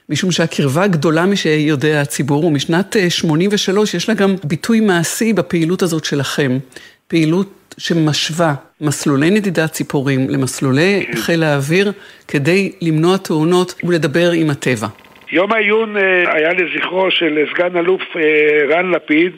משום 0.08 0.32
שהקרבה 0.32 0.86
גדולה 0.86 1.26
משיודע 1.26 2.00
הציבור, 2.00 2.44
ומשנת 2.44 2.96
83 3.08 3.94
אה, 3.94 3.96
יש 3.96 4.08
לה 4.08 4.14
גם 4.14 4.34
ביטוי 4.44 4.80
מעשי 4.80 5.32
בפעילות 5.32 5.82
הזאת 5.82 6.04
שלכם. 6.04 6.58
פעילות 7.08 7.59
שמשווה 7.78 8.54
מסלולי 8.80 9.30
נדידת 9.30 9.70
ציפורים 9.70 10.20
למסלולי 10.28 11.06
חיל 11.14 11.42
האוויר 11.42 11.92
כדי 12.28 12.72
למנוע 12.82 13.16
תאונות 13.16 13.74
ולדבר 13.84 14.30
עם 14.34 14.50
הטבע. 14.50 14.86
יום 15.32 15.52
העיון 15.52 15.96
אה, 15.96 16.34
היה 16.34 16.52
לזכרו 16.52 17.10
של 17.10 17.44
סגן 17.54 17.76
אלוף 17.76 18.02
אה, 18.16 18.76
רן 18.76 18.90
לפיד, 18.90 19.32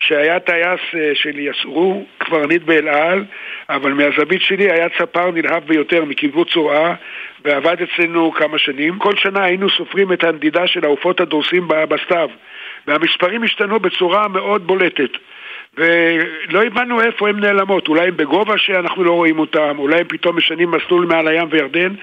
שהיה 0.00 0.40
טייס 0.40 0.80
של 1.14 1.38
יסעור, 1.38 2.06
קברניט 2.18 2.62
באל 2.62 2.88
על, 2.88 3.24
אבל 3.68 3.92
מהזווית 3.92 4.42
שלי 4.42 4.70
היה 4.70 4.88
צפר 4.98 5.30
נלהב 5.30 5.64
ביותר 5.66 6.04
מקיבוץ 6.04 6.48
צורעה, 6.52 6.94
ועבד 7.44 7.76
אצלנו 7.82 8.32
כמה 8.32 8.58
שנים. 8.58 8.98
כל 8.98 9.16
שנה 9.16 9.44
היינו 9.44 9.70
סופרים 9.70 10.12
את 10.12 10.24
הנדידה 10.24 10.66
של 10.66 10.84
העופות 10.84 11.20
הדורסים 11.20 11.68
בסתיו, 11.68 12.28
והמספרים 12.86 13.42
השתנו 13.42 13.80
בצורה 13.80 14.28
מאוד 14.28 14.66
בולטת. 14.66 15.10
ולא 15.76 16.62
הבנו 16.62 17.00
איפה 17.00 17.28
הן 17.28 17.40
נעלמות, 17.40 17.88
אולי 17.88 18.08
הן 18.08 18.16
בגובה 18.16 18.58
שאנחנו 18.58 19.04
לא 19.04 19.12
רואים 19.12 19.38
אותן, 19.38 19.72
אולי 19.78 20.00
הם 20.00 20.06
פתאום 20.08 20.36
משנים 20.36 20.70
מסלול 20.70 21.06
מעל 21.06 21.28
הים 21.28 21.48
וירדן 21.50 21.94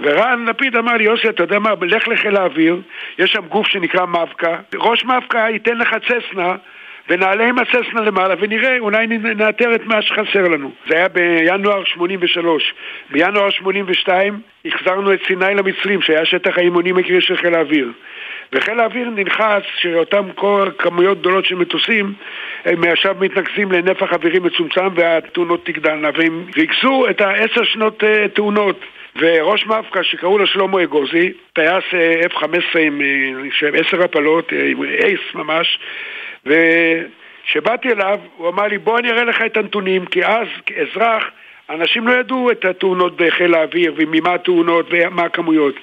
ורן 0.00 0.44
לפיד 0.48 0.76
אמר 0.76 0.92
לי, 0.92 1.04
יוסי, 1.04 1.28
אתה 1.28 1.42
יודע 1.42 1.58
מה, 1.58 1.70
לך 1.82 2.08
לחיל 2.08 2.36
האוויר, 2.36 2.80
יש 3.18 3.32
שם 3.32 3.46
גוף 3.48 3.66
שנקרא 3.66 4.06
מבקה, 4.06 4.56
ראש 4.74 5.04
מבקה 5.04 5.46
ייתן 5.50 5.78
לך 5.78 5.96
צסנה 6.08 6.54
ונעלה 7.08 7.48
עם 7.48 7.56
הססנה 7.58 8.00
למעלה 8.00 8.34
ונראה, 8.40 8.78
אולי 8.78 9.06
נאתר 9.06 9.74
את 9.74 9.86
מה 9.86 10.02
שחסר 10.02 10.48
לנו. 10.48 10.70
זה 10.88 10.96
היה 10.96 11.08
בינואר 11.08 11.84
83. 11.84 12.74
בינואר 13.10 13.50
82 13.50 14.40
החזרנו 14.64 15.12
את 15.12 15.18
סיני 15.26 15.54
למצרים, 15.54 16.02
שהיה 16.02 16.24
שטח 16.24 16.58
האימונים 16.58 16.96
העיקרי 16.96 17.20
של 17.20 17.36
חיל 17.36 17.54
האוויר. 17.54 17.92
וחיל 18.54 18.80
האוויר 18.80 19.10
נלחץ 19.10 19.62
שאותם 19.76 20.32
כל 20.34 20.68
כמויות 20.78 21.18
גדולות 21.18 21.44
של 21.44 21.54
מטוסים 21.54 22.12
הם 22.64 22.84
עכשיו 22.84 23.16
מתנקזים 23.20 23.72
לנפח 23.72 24.12
אווירי 24.12 24.38
מצומצם 24.38 24.88
והתאונות 24.94 25.66
תגדלנה 25.66 26.08
והם 26.14 26.46
ריכזו 26.56 27.10
את 27.10 27.20
העשר 27.20 27.64
שנות 27.64 28.02
uh, 28.02 28.28
תאונות. 28.34 28.80
וראש 29.16 29.66
מאבקה 29.66 30.02
שקראו 30.02 30.38
לו 30.38 30.46
שלמה 30.46 30.82
אגוזי, 30.82 31.32
טייס 31.52 31.84
uh, 31.90 32.26
F-15 32.32 32.78
עם 32.78 33.00
uh, 33.00 33.66
עשר 33.80 34.04
הפלות, 34.04 34.52
עם 34.52 34.82
אייס 34.82 35.20
ממש 35.34 35.78
וכשבאתי 36.46 37.92
אליו, 37.92 38.18
הוא 38.36 38.48
אמר 38.48 38.66
לי, 38.66 38.78
בוא 38.78 38.98
אני 38.98 39.10
אראה 39.10 39.24
לך 39.24 39.42
את 39.46 39.56
הנתונים, 39.56 40.06
כי 40.06 40.24
אז, 40.24 40.48
כאזרח, 40.66 41.24
אנשים 41.70 42.08
לא 42.08 42.12
ידעו 42.12 42.50
את 42.50 42.64
התאונות 42.64 43.16
בחיל 43.16 43.54
האוויר, 43.54 43.94
וממה 43.96 44.34
התאונות 44.34 44.86
ומה 44.90 45.22
הכמויות. 45.22 45.74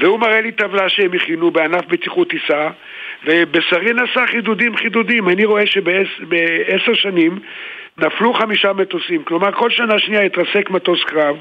והוא 0.00 0.20
מראה 0.20 0.40
לי 0.40 0.52
טבלה 0.52 0.88
שהם 0.88 1.12
הכינו 1.14 1.50
בענף 1.50 1.86
בטיחות 1.86 2.30
טיסה, 2.30 2.68
ובשרי 3.24 3.92
נסע 3.92 4.26
חידודים 4.26 4.76
חידודים. 4.76 5.28
אני 5.28 5.44
רואה 5.44 5.66
שבעשר 5.66 6.94
שנים 6.94 7.38
נפלו 7.98 8.34
חמישה 8.34 8.72
מטוסים. 8.72 9.24
כלומר, 9.24 9.52
כל 9.52 9.70
שנה 9.70 9.98
שנייה 9.98 10.22
התרסק 10.22 10.70
מטוס 10.70 11.04
קרב. 11.04 11.36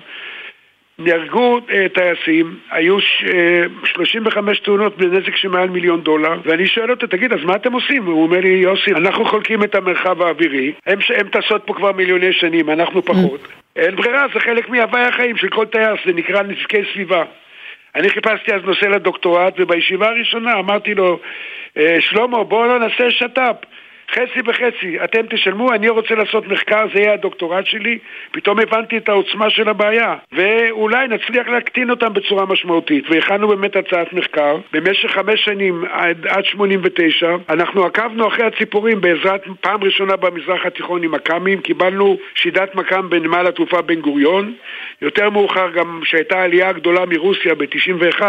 נהרגו 1.04 1.60
אה, 1.72 1.86
טייסים, 1.94 2.56
היו 2.72 3.02
ש, 3.02 3.24
אה, 3.24 3.64
35 3.86 4.60
תאונות 4.60 4.98
בנזק 4.98 5.36
של 5.36 5.48
מעל 5.48 5.70
מיליון 5.70 6.02
דולר 6.02 6.40
ואני 6.46 6.68
שואל 6.68 6.92
אותו, 6.92 7.08
תגיד, 7.08 7.34
אז 7.34 7.40
מה 7.44 7.56
אתם 7.56 7.74
עושים? 7.74 8.06
הוא 8.06 8.24
אומר 8.24 8.40
לי, 8.40 8.48
יוסי, 8.48 8.92
אנחנו 8.92 9.26
חולקים 9.26 9.64
את 9.64 9.76
המרחב 9.76 10.22
האווירי 10.22 10.74
הם, 10.86 11.00
הם 11.16 11.28
טסות 11.28 11.64
פה 11.66 11.74
כבר 11.74 11.92
מיליוני 11.92 12.34
שנים, 12.34 12.70
אנחנו 12.70 13.02
פחות 13.02 13.42
mm. 13.44 13.50
אין 13.76 13.96
ברירה, 13.96 14.26
זה 14.34 14.40
חלק 14.40 14.70
מהווי 14.70 15.02
החיים 15.02 15.38
של 15.38 15.50
כל 15.50 15.66
טייס, 15.66 16.00
זה 16.06 16.14
נקרא 16.14 16.44
נזקי 16.44 16.82
סביבה 16.94 17.24
אני 17.96 18.10
חיפשתי 18.10 18.54
אז 18.54 18.62
נושא 18.64 18.86
לדוקטורט 18.86 19.54
ובישיבה 19.60 20.08
הראשונה 20.08 20.60
אמרתי 20.60 20.94
לו, 20.94 21.20
אה, 21.78 21.98
שלמה, 22.00 22.44
בואו 22.44 22.68
לא 22.68 22.80
נעשה 22.80 23.12
שת"פ 23.12 23.56
חצי 24.14 24.42
בחצי, 24.42 25.04
אתם 25.04 25.22
תשלמו, 25.30 25.74
אני 25.74 25.90
רוצה 25.90 26.16
לעשות 26.16 26.48
מחקר, 26.48 26.86
זה 26.94 27.00
יהיה 27.00 27.14
הדוקטורט 27.14 27.66
שלי, 27.66 27.98
פתאום 28.32 28.60
הבנתי 28.60 28.98
את 28.98 29.10
העוצמה 29.10 29.50
של 29.50 29.70
הבעיה, 29.70 30.16
ואולי 30.32 31.08
נצליח 31.08 31.48
להקטין 31.48 31.90
אותם 31.90 32.14
בצורה 32.14 32.46
משמעותית, 32.46 33.06
והכנו 33.10 33.48
באמת 33.48 33.76
הצעת 33.76 34.14
מחקר, 34.14 34.58
במשך 34.74 35.12
חמש 35.12 35.46
שנים 35.46 35.84
עד, 35.92 36.28
עד 36.28 36.46
89, 36.46 37.36
אנחנו 37.50 37.86
עקבנו 37.86 38.28
אחרי 38.28 38.46
הציפורים. 38.46 39.02
בעזרת 39.02 39.44
פעם 39.62 39.84
ראשונה 39.84 40.16
במזרח 40.16 40.66
התיכון 40.66 41.04
עם 41.04 41.12
מכ"מים, 41.12 41.62
קיבלנו 41.62 42.18
שידת 42.36 42.76
מכ"ם 42.76 43.10
בנמל 43.10 43.48
התעופה 43.48 43.82
בן 43.82 44.02
גוריון, 44.02 44.54
יותר 45.02 45.30
מאוחר 45.30 45.70
גם 45.70 46.02
שהייתה 46.04 46.42
עלייה 46.42 46.72
גדולה 46.72 47.06
מרוסיה 47.06 47.56
ב-91, 47.56 48.22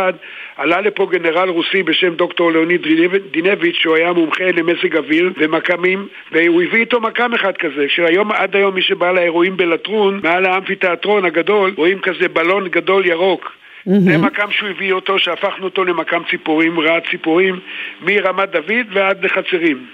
עלה 0.56 0.80
לפה 0.80 1.06
גנרל 1.10 1.48
רוסי 1.48 1.82
בשם 1.82 2.14
דוקטור 2.14 2.52
לאוניד 2.52 2.86
דינביץ', 3.30 3.76
שהוא 3.76 3.96
היה 3.96 4.12
מומחה 4.12 4.44
למזג 4.44 4.96
אוויר, 4.96 5.32
ומכ"ם 5.36 5.74
מכ"מים, 5.74 6.08
והוא 6.32 6.62
הביא 6.62 6.80
איתו 6.80 7.00
מכ"ם 7.00 7.34
אחד 7.34 7.56
כזה, 7.56 7.84
שהיום, 7.88 8.32
עד 8.32 8.56
היום 8.56 8.74
מי 8.74 8.82
שבא 8.82 9.12
לאירועים 9.12 9.56
בלטרון, 9.56 10.20
מעל 10.22 10.46
האמפיתיאטרון 10.46 11.24
הגדול, 11.24 11.74
רואים 11.76 11.98
כזה 11.98 12.28
בלון 12.28 12.68
גדול 12.68 13.06
ירוק. 13.06 13.44
Mm-hmm. 13.44 13.90
זה 14.00 14.18
מכ"ם 14.18 14.50
שהוא 14.50 14.68
הביא 14.68 14.92
אותו, 14.92 15.18
שהפכנו 15.18 15.64
אותו 15.64 15.84
למכ"ם 15.84 16.22
ציפורים, 16.30 16.80
radar 16.80 17.02
ציפורים, 17.10 17.58
מרמת 18.02 18.50
דוד 18.50 18.86
ועד 18.92 19.24
לחצרים. 19.24 19.86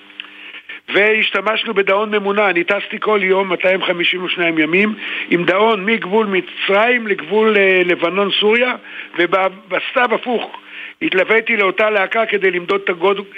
והשתמשנו 0.95 1.75
בדאון 1.75 2.15
ממונע, 2.15 2.51
אני 2.51 2.65
טסתי 2.65 3.01
כל 3.01 3.21
יום 3.23 3.49
252 3.49 4.59
ימים 4.59 4.95
עם 5.31 5.45
דאון 5.45 5.85
מגבול 5.85 6.27
מצרים 6.27 7.07
לגבול 7.07 7.57
אה, 7.57 7.83
לבנון-סוריה 7.85 8.75
ובסתיו 9.19 10.15
הפוך. 10.15 10.61
התלוויתי 11.03 11.57
לאותה 11.57 11.91
להקה 11.91 12.27
כדי 12.27 12.51
למדוד 12.51 12.81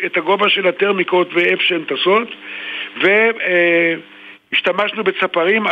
את 0.06 0.16
הגובה 0.16 0.48
של 0.48 0.66
הטרמיקות 0.66 1.28
ואיפה 1.34 1.62
שהן 1.62 1.84
טסות 1.84 2.28
והשתמשנו 4.52 5.04
בצפרים, 5.04 5.64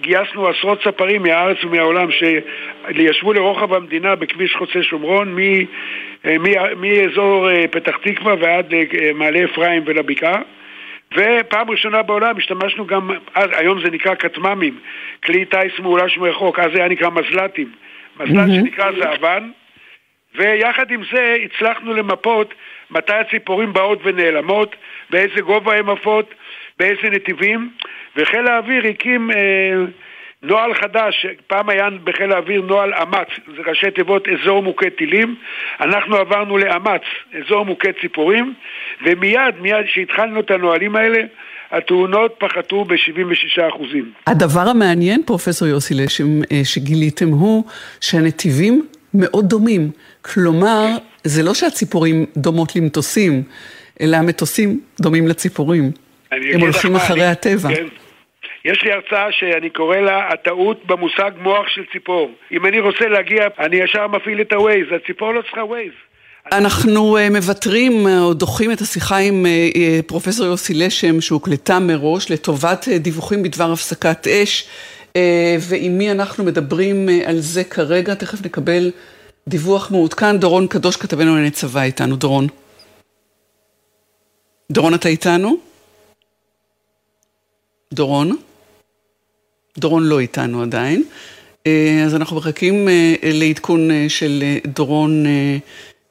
גייסנו 0.00 0.48
עשרות 0.48 0.82
צפרים 0.82 1.22
מהארץ 1.22 1.64
ומהעולם 1.64 2.08
שישבו 2.10 3.32
לרוחב 3.32 3.74
המדינה 3.74 4.14
בכביש 4.14 4.54
חוצה 4.54 4.82
שומרון 4.82 5.36
מאזור 6.76 7.50
אה, 7.50 7.68
פתח 7.70 7.96
תקווה 7.96 8.34
ועד 8.40 8.74
אה, 8.74 9.10
מעלה 9.14 9.44
אפרים 9.44 9.82
ולבקעה 9.86 10.42
ופעם 11.14 11.70
ראשונה 11.70 12.02
בעולם 12.02 12.36
השתמשנו 12.36 12.86
גם, 12.86 13.10
אז, 13.34 13.50
היום 13.52 13.84
זה 13.84 13.90
נקרא 13.90 14.14
כטמ"מים, 14.14 14.78
כלי 15.24 15.44
טיס 15.44 15.78
מאולש 15.78 16.18
מרחוק, 16.18 16.58
אז 16.58 16.70
זה 16.72 16.78
היה 16.78 16.88
נקרא 16.88 17.10
מזל"טים. 17.10 17.72
מזל"ט 18.20 18.48
mm-hmm. 18.48 18.54
שנקרא 18.54 18.92
זהבן, 18.92 19.50
ויחד 20.34 20.90
עם 20.90 21.02
זה 21.12 21.36
הצלחנו 21.44 21.94
למפות 21.94 22.54
מתי 22.90 23.14
הציפורים 23.14 23.72
באות 23.72 23.98
ונעלמות, 24.02 24.76
באיזה 25.10 25.40
גובה 25.40 25.76
הן 25.76 25.88
עפות, 25.88 26.34
באיזה 26.78 27.10
נתיבים, 27.10 27.70
וחיל 28.16 28.46
האוויר 28.46 28.86
הקים 28.86 29.30
אה, 29.30 29.74
נוהל 30.42 30.74
חדש, 30.74 31.26
פעם 31.46 31.68
היה 31.68 31.88
בחיל 32.04 32.32
האוויר 32.32 32.60
נוהל 32.60 32.94
אמ"ץ, 32.94 33.28
זה 33.56 33.62
ראשי 33.70 33.90
תיבות 33.90 34.28
אזור 34.28 34.62
מוכה 34.62 34.90
טילים, 34.98 35.34
אנחנו 35.80 36.16
עברנו 36.16 36.58
לאמ"ץ, 36.58 37.02
אזור 37.38 37.64
מוכה 37.64 37.88
ציפורים, 38.00 38.54
ומיד, 39.06 39.54
מיד 39.60 39.86
כשהתחלנו 39.86 40.40
את 40.40 40.50
הנהלים 40.50 40.96
האלה, 40.96 41.18
התאונות 41.70 42.34
פחתו 42.38 42.84
ב-76%. 42.84 43.96
הדבר 44.26 44.68
המעניין, 44.68 45.22
פרופסור 45.26 45.68
יוסי 45.68 45.94
לשם, 45.94 46.42
אה, 46.52 46.60
שגיליתם 46.64 47.28
הוא 47.28 47.64
שהנתיבים 48.00 48.86
מאוד 49.14 49.48
דומים. 49.48 49.90
כלומר, 50.22 50.86
זה 51.24 51.42
לא 51.42 51.54
שהציפורים 51.54 52.26
דומות 52.36 52.76
למטוסים, 52.76 53.42
אלא 54.00 54.16
המטוסים 54.16 54.80
דומים 55.00 55.28
לציפורים. 55.28 55.90
הם 56.30 56.60
הולכים 56.60 56.96
אחרי 56.96 57.22
אני, 57.22 57.32
הטבע. 57.32 57.68
כן. 57.74 57.86
יש 58.64 58.82
לי 58.82 58.92
הרצאה 58.92 59.32
שאני 59.32 59.70
קורא 59.70 59.96
לה 59.96 60.28
הטעות 60.32 60.86
במושג 60.86 61.30
מוח 61.40 61.68
של 61.68 61.82
ציפור. 61.92 62.30
אם 62.52 62.66
אני 62.66 62.80
רוצה 62.80 63.08
להגיע, 63.08 63.46
אני 63.58 63.76
ישר 63.76 64.06
מפעיל 64.06 64.40
את 64.40 64.52
הווייז, 64.52 64.86
הציפור 64.96 65.32
לא 65.32 65.42
צריכה 65.42 65.64
ווייז. 65.64 65.92
אנחנו 66.52 67.18
uh, 67.18 67.20
מוותרים 67.30 68.06
uh, 68.06 68.10
או 68.20 68.34
דוחים 68.34 68.72
את 68.72 68.80
השיחה 68.80 69.16
עם 69.16 69.46
uh, 69.46 69.76
פרופסור 70.06 70.46
יוסי 70.46 70.74
לשם 70.74 71.20
שהוקלטה 71.20 71.78
מראש 71.78 72.30
לטובת 72.30 72.88
דיווחים 72.88 73.42
בדבר 73.42 73.72
הפסקת 73.72 74.26
אש 74.26 74.68
ועם 75.60 75.98
מי 75.98 76.10
אנחנו 76.10 76.44
מדברים 76.44 77.08
על 77.26 77.38
זה 77.38 77.64
כרגע, 77.64 78.14
תכף 78.14 78.44
נקבל 78.44 78.90
דיווח 79.48 79.90
מעודכן. 79.90 80.38
דורון 80.38 80.66
קדוש 80.66 80.96
כתבנו 80.96 81.30
לענייני 81.30 81.50
צבא 81.50 81.82
איתנו, 81.82 82.16
דורון. 82.16 82.46
דורון 84.70 84.94
אתה 84.94 85.08
איתנו? 85.08 85.56
דורון? 87.92 88.36
דורון 89.78 90.04
לא 90.04 90.20
איתנו 90.20 90.62
עדיין. 90.62 91.04
אה, 91.66 92.02
אז 92.06 92.14
אנחנו 92.14 92.36
מחכים 92.36 92.88
אה, 92.88 93.14
לעדכון 93.22 93.90
אה, 93.90 94.06
של 94.08 94.42
דורון 94.66 95.24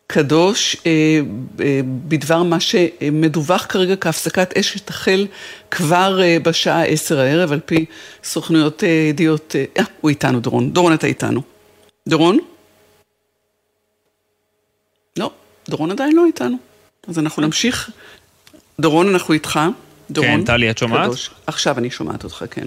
קדוש 0.08 0.78
בדבר 2.08 2.44
מה 2.44 2.60
שמדווח 2.60 3.66
כרגע 3.70 3.96
כהפסקת 3.96 4.58
אש 4.58 4.74
שתחל 4.74 5.28
כבר 5.72 6.20
בשעה 6.44 6.84
עשר 6.84 7.20
הערב, 7.20 7.52
על 7.52 7.60
פי 7.66 7.86
סוכנויות 8.24 8.84
ידיעות... 8.84 9.56
אה, 9.56 9.84
הוא 10.02 10.10
איתנו, 10.10 10.40
דורון. 10.40 10.74
דורון, 10.74 10.94
אתה 10.94 11.08
איתנו. 11.08 11.42
דורון? 12.08 12.40
לא, 15.18 15.32
דורון 15.70 15.92
עדיין 15.92 16.16
לא 16.16 16.26
איתנו. 16.26 16.58
אז 17.08 17.20
אנחנו 17.20 17.42
נמשיך. 17.42 17.92
דורון, 18.80 19.10
אנחנו 19.10 19.34
איתך. 19.34 19.60
דורון. 20.12 20.30
כן, 20.30 20.46
טלי, 20.46 20.70
את 20.70 20.78
שומעת? 20.78 21.06
קדוש. 21.08 21.30
עכשיו 21.48 21.78
אני 21.78 21.92
שומעת 21.92 22.24
אותך, 22.24 22.46
כן. 22.52 22.66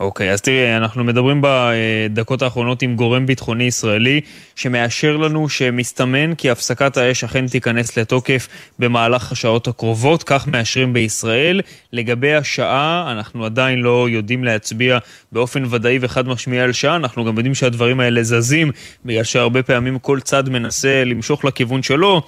אוקיי, 0.00 0.32
אז 0.32 0.40
תראי, 0.40 0.76
אנחנו 0.76 1.04
מדברים 1.04 1.42
בדקות 1.42 2.42
האחרונות 2.42 2.82
עם 2.82 2.96
גורם 2.96 3.26
ביטחוני 3.26 3.64
ישראלי 3.64 4.20
שמאשר 4.56 5.16
לנו 5.16 5.48
שמסתמן 5.48 6.34
כי 6.34 6.50
הפסקת 6.50 6.96
האש 6.96 7.24
אכן 7.24 7.46
תיכנס 7.46 7.98
לתוקף 7.98 8.48
במהלך 8.78 9.32
השעות 9.32 9.68
הקרובות, 9.68 10.22
כך 10.22 10.46
מאשרים 10.48 10.92
בישראל. 10.92 11.60
לגבי 11.92 12.34
השעה, 12.34 13.12
אנחנו 13.12 13.44
עדיין 13.44 13.78
לא 13.78 14.08
יודעים 14.08 14.44
להצביע 14.44 14.98
באופן 15.32 15.62
ודאי 15.70 15.98
וחד 16.00 16.28
משמיע 16.28 16.64
על 16.64 16.72
שעה, 16.72 16.96
אנחנו 16.96 17.24
גם 17.24 17.36
יודעים 17.36 17.54
שהדברים 17.54 18.00
האלה 18.00 18.22
זזים, 18.22 18.70
בגלל 19.04 19.24
שהרבה 19.24 19.62
פעמים 19.62 19.98
כל 19.98 20.20
צד 20.20 20.48
מנסה 20.48 21.04
למשוך 21.04 21.44
לכיוון 21.44 21.82
שלו. 21.82 22.22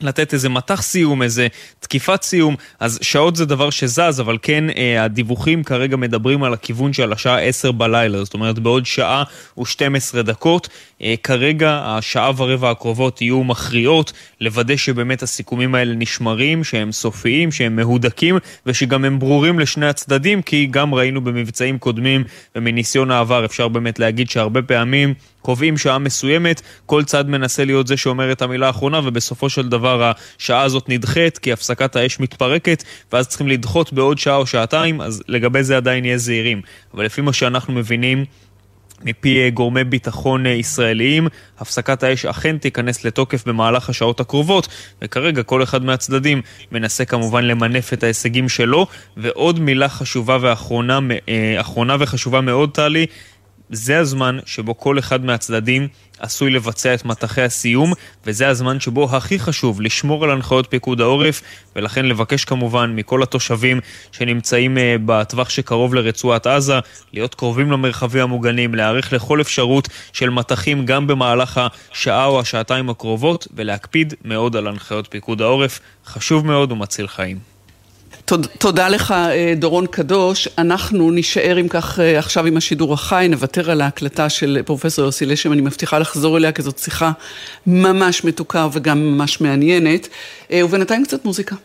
לתת 0.00 0.32
איזה 0.32 0.48
מטח 0.48 0.82
סיום, 0.82 1.22
איזה 1.22 1.46
תקיפת 1.80 2.22
סיום, 2.22 2.54
אז 2.80 2.98
שעות 3.02 3.36
זה 3.36 3.46
דבר 3.46 3.70
שזז, 3.70 4.20
אבל 4.20 4.38
כן, 4.42 4.64
אה, 4.76 5.04
הדיווחים 5.04 5.64
כרגע 5.64 5.96
מדברים 5.96 6.42
על 6.42 6.52
הכיוון 6.52 6.92
של 6.92 7.12
השעה 7.12 7.40
10 7.40 7.72
בלילה, 7.72 8.24
זאת 8.24 8.34
אומרת 8.34 8.58
בעוד 8.58 8.86
שעה 8.86 9.22
ו-12 9.58 10.22
דקות. 10.22 10.68
אה, 11.02 11.14
כרגע 11.22 11.82
השעה 11.84 12.30
ורבע 12.36 12.70
הקרובות 12.70 13.22
יהיו 13.22 13.44
מכריעות, 13.44 14.12
לוודא 14.40 14.76
שבאמת 14.76 15.22
הסיכומים 15.22 15.74
האלה 15.74 15.94
נשמרים, 15.94 16.64
שהם 16.64 16.92
סופיים, 16.92 17.52
שהם 17.52 17.76
מהודקים, 17.76 18.38
ושגם 18.66 19.04
הם 19.04 19.18
ברורים 19.18 19.58
לשני 19.58 19.86
הצדדים, 19.86 20.42
כי 20.42 20.66
גם 20.70 20.94
ראינו 20.94 21.20
במבצעים 21.20 21.78
קודמים 21.78 22.24
ומניסיון 22.56 23.10
העבר 23.10 23.44
אפשר 23.44 23.68
באמת 23.68 23.98
להגיד 23.98 24.30
שהרבה 24.30 24.62
פעמים 24.62 25.14
קובעים 25.44 25.78
שעה 25.78 25.98
מסוימת, 25.98 26.62
כל 26.86 27.04
צד 27.04 27.28
מנסה 27.28 27.64
להיות 27.64 27.86
זה 27.86 27.96
שאומר 27.96 28.32
את 28.32 28.42
המילה 28.42 28.66
האחרונה, 28.66 29.00
ובסופו 29.04 29.50
של 29.50 29.68
דבר 29.68 30.12
השעה 30.38 30.62
הזאת 30.62 30.88
נדחית, 30.88 31.38
כי 31.38 31.52
הפסקת 31.52 31.96
האש 31.96 32.20
מתפרקת, 32.20 32.84
ואז 33.12 33.28
צריכים 33.28 33.48
לדחות 33.48 33.92
בעוד 33.92 34.18
שעה 34.18 34.36
או 34.36 34.46
שעתיים, 34.46 35.00
אז 35.00 35.22
לגבי 35.28 35.62
זה 35.62 35.76
עדיין 35.76 36.04
נהיה 36.04 36.18
זהירים. 36.18 36.62
אבל 36.94 37.04
לפי 37.04 37.20
מה 37.20 37.32
שאנחנו 37.32 37.72
מבינים, 37.72 38.24
מפי 39.04 39.50
גורמי 39.50 39.84
ביטחון 39.84 40.46
ישראליים, 40.46 41.28
הפסקת 41.58 42.02
האש 42.02 42.26
אכן 42.26 42.58
תיכנס 42.58 43.04
לתוקף 43.04 43.46
במהלך 43.46 43.88
השעות 43.88 44.20
הקרובות, 44.20 44.68
וכרגע 45.02 45.42
כל 45.42 45.62
אחד 45.62 45.84
מהצדדים 45.84 46.42
מנסה 46.72 47.04
כמובן 47.04 47.44
למנף 47.44 47.92
את 47.92 48.02
ההישגים 48.02 48.48
שלו. 48.48 48.86
ועוד 49.16 49.60
מילה 49.60 49.88
חשובה 49.88 50.38
ואחרונה 50.40 50.98
אה, 51.28 51.96
וחשובה 52.00 52.40
מאוד, 52.40 52.70
טלי, 52.70 53.06
זה 53.70 53.98
הזמן 53.98 54.38
שבו 54.46 54.78
כל 54.78 54.98
אחד 54.98 55.24
מהצדדים 55.24 55.88
עשוי 56.18 56.50
לבצע 56.50 56.94
את 56.94 57.04
מטחי 57.04 57.42
הסיום, 57.42 57.92
וזה 58.26 58.48
הזמן 58.48 58.80
שבו 58.80 59.16
הכי 59.16 59.38
חשוב 59.38 59.80
לשמור 59.80 60.24
על 60.24 60.30
הנחיות 60.30 60.66
פיקוד 60.70 61.00
העורף, 61.00 61.42
ולכן 61.76 62.06
לבקש 62.06 62.44
כמובן 62.44 62.92
מכל 62.96 63.22
התושבים 63.22 63.80
שנמצאים 64.12 64.78
אה, 64.78 64.96
בטווח 65.06 65.48
שקרוב 65.48 65.94
לרצועת 65.94 66.46
עזה, 66.46 66.78
להיות 67.12 67.34
קרובים 67.34 67.72
למרחבים 67.72 68.22
המוגנים, 68.22 68.74
להיערך 68.74 69.12
לכל 69.12 69.40
אפשרות 69.40 69.88
של 70.12 70.30
מטחים 70.30 70.86
גם 70.86 71.06
במהלך 71.06 71.60
השעה 71.92 72.26
או 72.26 72.40
השעתיים 72.40 72.90
הקרובות, 72.90 73.48
ולהקפיד 73.54 74.14
מאוד 74.24 74.56
על 74.56 74.66
הנחיות 74.66 75.06
פיקוד 75.10 75.42
העורף. 75.42 75.80
חשוב 76.06 76.46
מאוד 76.46 76.72
ומציל 76.72 77.06
חיים. 77.06 77.53
תודה 78.58 78.88
לך, 78.88 79.10
אה, 79.10 79.54
דורון 79.56 79.86
קדוש. 79.86 80.48
אנחנו 80.58 81.10
נישאר 81.10 81.60
אם 81.60 81.68
כך 81.68 82.00
אה, 82.00 82.18
עכשיו 82.18 82.46
עם 82.46 82.56
השידור 82.56 82.94
החי, 82.94 83.26
נוותר 83.30 83.70
על 83.70 83.80
ההקלטה 83.80 84.28
של 84.28 84.60
פרופסור 84.64 85.04
יוסי 85.04 85.26
לשם, 85.26 85.52
אני 85.52 85.60
מבטיחה 85.60 85.98
לחזור 85.98 86.36
אליה, 86.36 86.52
כי 86.52 86.62
זאת 86.62 86.78
שיחה 86.78 87.12
ממש 87.66 88.24
מתוקה 88.24 88.68
וגם 88.72 88.98
ממש 88.98 89.40
מעניינת. 89.40 90.08
אה, 90.52 90.64
ובינתיים 90.64 91.04
קצת 91.04 91.24
מוזיקה. 91.24 91.56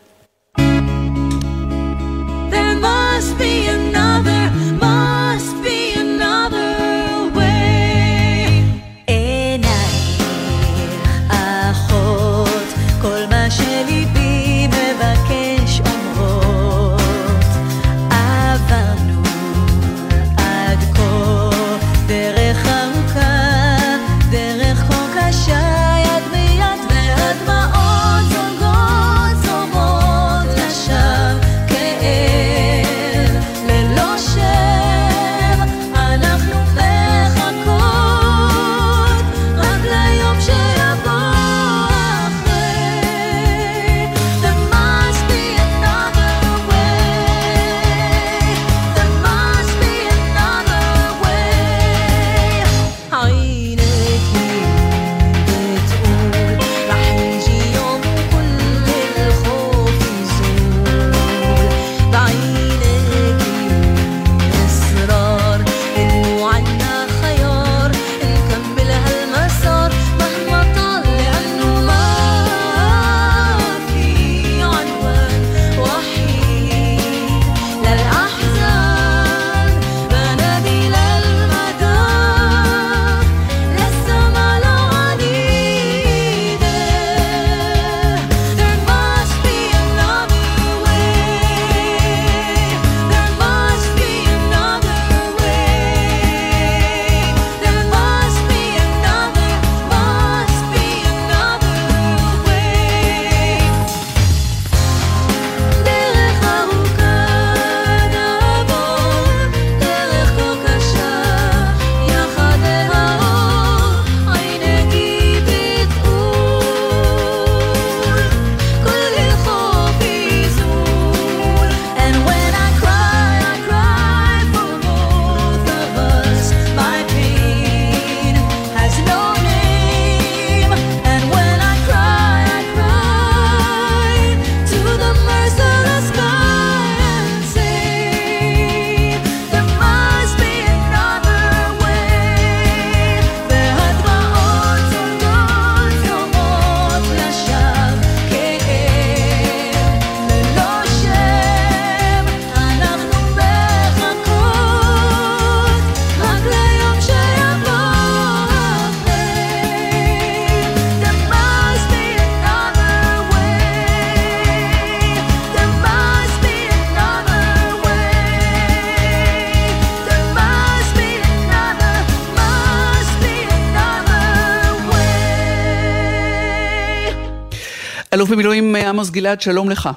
אלוף 178.14 178.30
במילואים 178.30 178.76
עמוס 178.76 179.10
גלעד, 179.10 179.40
שלום 179.40 179.70
לך. 179.70 179.88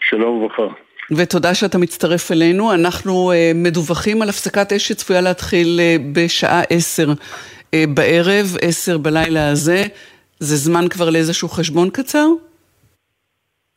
שלום 0.00 0.42
וברכה. 0.42 0.74
ותודה 1.16 1.54
שאתה 1.54 1.78
מצטרף 1.78 2.32
אלינו. 2.32 2.74
אנחנו 2.74 3.32
uh, 3.32 3.34
מדווחים 3.54 4.22
על 4.22 4.28
הפסקת 4.28 4.72
אש 4.72 4.88
שצפויה 4.88 5.20
להתחיל 5.20 5.80
uh, 5.80 6.02
בשעה 6.14 6.62
עשר 6.70 7.08
uh, 7.08 7.76
בערב, 7.94 8.46
עשר 8.62 8.98
בלילה 8.98 9.50
הזה. 9.50 9.82
זה 10.38 10.56
זמן 10.56 10.88
כבר 10.88 11.10
לאיזשהו 11.10 11.48
חשבון 11.48 11.90
קצר? 11.90 12.26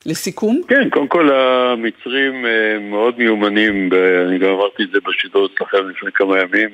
לסיכום? 0.05 0.61
כן, 0.67 0.89
קודם 0.89 1.07
כל 1.07 1.29
המצרים 1.33 2.45
מאוד 2.81 3.17
מיומנים, 3.17 3.89
אני 4.27 4.39
גם 4.39 4.49
אמרתי 4.49 4.83
את 4.83 4.91
זה 4.91 4.99
בשידור 5.07 5.49
אצלכם 5.55 5.89
לפני 5.89 6.11
כמה 6.11 6.39
ימים, 6.39 6.69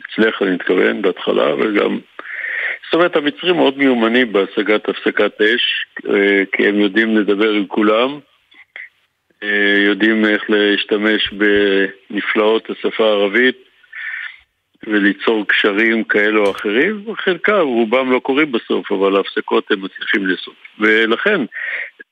אצלך 0.00 0.42
אני 0.42 0.50
מתכוון, 0.50 1.02
בהתחלה, 1.02 1.54
וגם... 1.54 1.98
זאת 2.84 2.94
אומרת, 2.94 3.16
המצרים 3.16 3.56
מאוד 3.56 3.78
מיומנים 3.78 4.32
בהשגת 4.32 4.88
הפסקת 4.88 5.40
אש, 5.40 5.86
כי 6.52 6.68
הם 6.68 6.80
יודעים 6.80 7.16
לדבר 7.16 7.50
עם 7.50 7.66
כולם. 7.66 8.18
אה, 9.44 9.84
יודעים 9.86 10.24
איך 10.24 10.42
להשתמש 10.48 11.30
בנפלאות 11.32 12.70
השפה 12.70 13.04
הערבית 13.04 13.56
וליצור 14.86 15.48
קשרים 15.48 16.04
כאלו 16.04 16.46
או 16.46 16.50
אחרים, 16.50 17.04
חלקם, 17.16 17.60
רובם 17.60 18.12
לא 18.12 18.18
קורים 18.18 18.52
בסוף, 18.52 18.92
אבל 18.92 19.16
ההפסקות 19.16 19.70
הם 19.70 19.82
מצליחים 19.82 20.26
לעשות. 20.26 20.54
ולכן, 20.78 21.40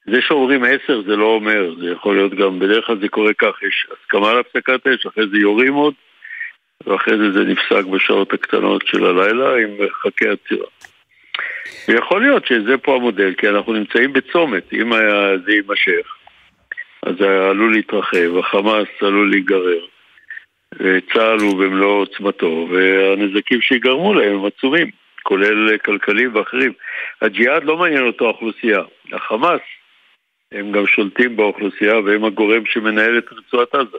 זה 0.07 0.21
שאומרים 0.21 0.65
עשר 0.65 1.03
זה 1.03 1.17
לא 1.17 1.27
אומר, 1.27 1.75
זה 1.81 1.91
יכול 1.91 2.17
להיות 2.17 2.35
גם, 2.35 2.59
בדרך 2.59 2.87
כלל 2.87 2.99
זה 3.01 3.09
קורה 3.09 3.33
כך, 3.35 3.63
יש 3.63 3.87
הסכמה 3.93 4.31
על 4.31 4.39
הפסקת 4.39 4.87
אש, 4.87 5.07
אחרי 5.07 5.25
זה 5.33 5.39
יורים 5.39 5.75
עוד, 5.75 5.95
ואחרי 6.87 7.19
זה 7.19 7.33
זה 7.33 7.45
נפסק 7.45 7.85
בשעות 7.85 8.33
הקטנות 8.33 8.87
של 8.87 9.07
הלילה 9.07 9.57
עם 9.57 9.71
חכי 9.93 10.29
עצירה. 10.29 10.67
ויכול 11.89 12.23
להיות 12.23 12.47
שזה 12.47 12.79
פה 12.79 12.97
המודל, 12.97 13.35
כי 13.35 13.49
אנחנו 13.49 13.73
נמצאים 13.73 14.13
בצומת, 14.13 14.73
אם 14.73 14.93
זה 15.45 15.53
יימשך. 15.53 16.17
אז 17.03 17.15
זה 17.19 17.51
עלול 17.51 17.73
להתרחב, 17.73 18.39
החמאס 18.39 18.89
עלול 19.01 19.31
להיגרר, 19.31 19.85
צה"ל 21.13 21.39
הוא 21.41 21.59
במלוא 21.59 22.01
עוצמתו, 22.01 22.69
והנזקים 22.71 23.61
שיגרמו 23.61 24.15
להם 24.15 24.35
הם 24.35 24.45
עצומים, 24.45 24.91
כולל 25.23 25.79
כלכליים 25.79 26.35
ואחרים. 26.35 26.73
הג'יהאד 27.23 27.65
לא 27.65 27.77
מעניין 27.77 28.07
אותו 28.07 28.25
האוכלוסייה, 28.25 28.83
החמאס 29.13 29.61
הם 30.53 30.73
גם 30.73 30.87
שולטים 30.87 31.37
באוכלוסייה 31.37 32.01
והם 32.01 32.25
הגורם 32.25 32.67
שמנהל 32.67 33.19
את 33.19 33.33
רצועת 33.33 33.75
עזה. 33.75 33.99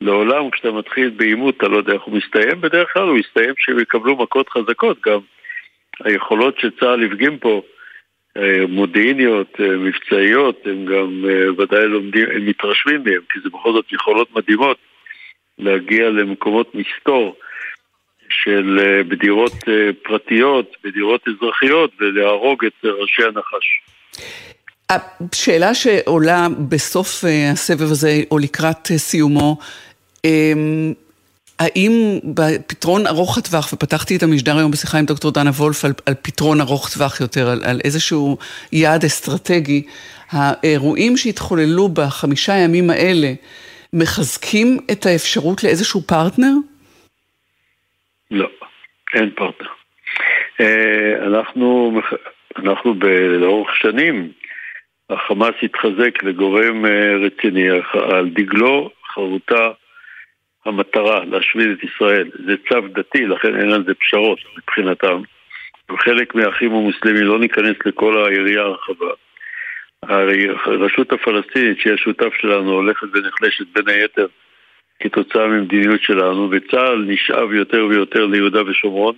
לעולם 0.00 0.50
כשאתה 0.50 0.72
מתחיל 0.72 1.10
בעימות 1.10 1.56
אתה 1.56 1.68
לא 1.68 1.76
יודע 1.76 1.92
איך 1.92 2.02
הוא 2.02 2.14
מסתיים, 2.16 2.60
בדרך 2.60 2.92
כלל 2.92 3.08
הוא 3.08 3.18
יסתיים 3.18 3.54
שהם 3.58 3.78
יקבלו 3.78 4.16
מכות 4.16 4.48
חזקות 4.48 4.98
גם. 5.06 5.20
היכולות 6.04 6.58
שצה"ל 6.58 7.04
הפגין 7.04 7.38
פה 7.38 7.62
אה, 8.36 8.66
מודיעיניות, 8.68 9.60
אה, 9.60 9.76
מבצעיות, 9.76 10.66
הם 10.66 10.84
גם 10.84 11.24
אה, 11.28 11.52
ודאי 11.52 11.86
לומדים, 11.86 12.26
הם 12.30 12.46
מתרשמים 12.46 13.04
מהם, 13.04 13.20
כי 13.30 13.40
זה 13.40 13.48
בכל 13.50 13.72
זאת 13.72 13.92
יכולות 13.92 14.36
מדהימות 14.36 14.78
להגיע 15.58 16.10
למקומות 16.10 16.74
מסתור 16.74 17.36
של 18.28 18.78
בדירות 19.08 19.52
פרטיות, 20.02 20.76
בדירות 20.84 21.28
אזרחיות, 21.28 21.90
ולהרוג 22.00 22.64
את 22.64 22.84
ראשי 22.84 23.22
הנחש. 23.24 23.80
השאלה 24.90 25.74
שעולה 25.74 26.46
בסוף 26.68 27.24
הסבב 27.52 27.82
הזה, 27.82 28.22
או 28.30 28.38
לקראת 28.38 28.88
סיומו, 28.96 29.58
האם 31.58 32.18
בפתרון 32.34 33.06
ארוך 33.06 33.38
הטווח, 33.38 33.72
ופתחתי 33.72 34.16
את 34.16 34.22
המשדר 34.22 34.56
היום 34.56 34.70
בשיחה 34.70 34.98
עם 34.98 35.04
דוקטור 35.04 35.30
דנה 35.30 35.50
וולף 35.50 35.84
על, 35.84 35.92
על 36.06 36.14
פתרון 36.22 36.60
ארוך 36.60 36.88
טווח 36.94 37.20
יותר, 37.20 37.48
על, 37.48 37.60
על 37.64 37.80
איזשהו 37.84 38.36
יעד 38.72 39.04
אסטרטגי, 39.04 39.82
האירועים 40.30 41.16
שהתחוללו 41.16 41.88
בחמישה 41.88 42.54
הימים 42.54 42.90
האלה 42.90 43.32
מחזקים 43.92 44.78
את 44.92 45.06
האפשרות 45.06 45.64
לאיזשהו 45.64 46.02
פרטנר? 46.02 46.52
לא, 48.30 48.48
אין 49.14 49.30
פרטנר. 49.36 49.68
אה, 50.60 51.26
אנחנו, 51.26 52.00
אנחנו 52.56 52.94
לאורך 53.40 53.76
שנים, 53.76 54.32
החמאס 55.10 55.54
התחזק 55.62 56.22
לגורם 56.22 56.86
אה, 56.86 57.16
רציני, 57.16 57.68
על 57.92 58.28
דגלו 58.28 58.90
חרוטה 59.14 59.70
המטרה 60.64 61.24
להשמיד 61.24 61.68
את 61.70 61.84
ישראל 61.84 62.30
זה 62.46 62.54
צו 62.68 62.80
דתי, 62.80 63.26
לכן 63.26 63.60
אין 63.60 63.72
על 63.72 63.84
זה 63.86 63.94
פשרות 63.94 64.38
מבחינתם. 64.58 65.22
וחלק 65.90 66.34
מהאחים 66.34 66.74
המוסלמים, 66.74 67.24
לא 67.24 67.38
ניכנס 67.38 67.76
לכל 67.86 68.26
היריעה 68.26 68.64
הרחבה. 68.64 69.10
הרשות 70.02 71.12
הפלסטינית, 71.12 71.80
שהיא 71.80 71.92
השותף 71.92 72.34
שלנו, 72.40 72.72
הולכת 72.72 73.06
ונחלשת 73.12 73.66
בין 73.72 73.88
היתר 73.88 74.26
כתוצאה 75.00 75.46
ממדיניות 75.46 76.02
שלנו, 76.02 76.48
וצה"ל 76.50 77.04
נשאב 77.06 77.52
יותר 77.52 77.86
ויותר 77.86 78.26
ליהודה 78.26 78.62
ושומרון. 78.66 79.14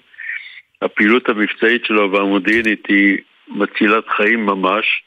הפעילות 0.82 1.28
המבצעית 1.28 1.84
שלו 1.84 2.12
והמודיעינית 2.12 2.86
היא 2.88 3.18
מצילת 3.48 4.08
חיים 4.08 4.46
ממש. 4.46 5.02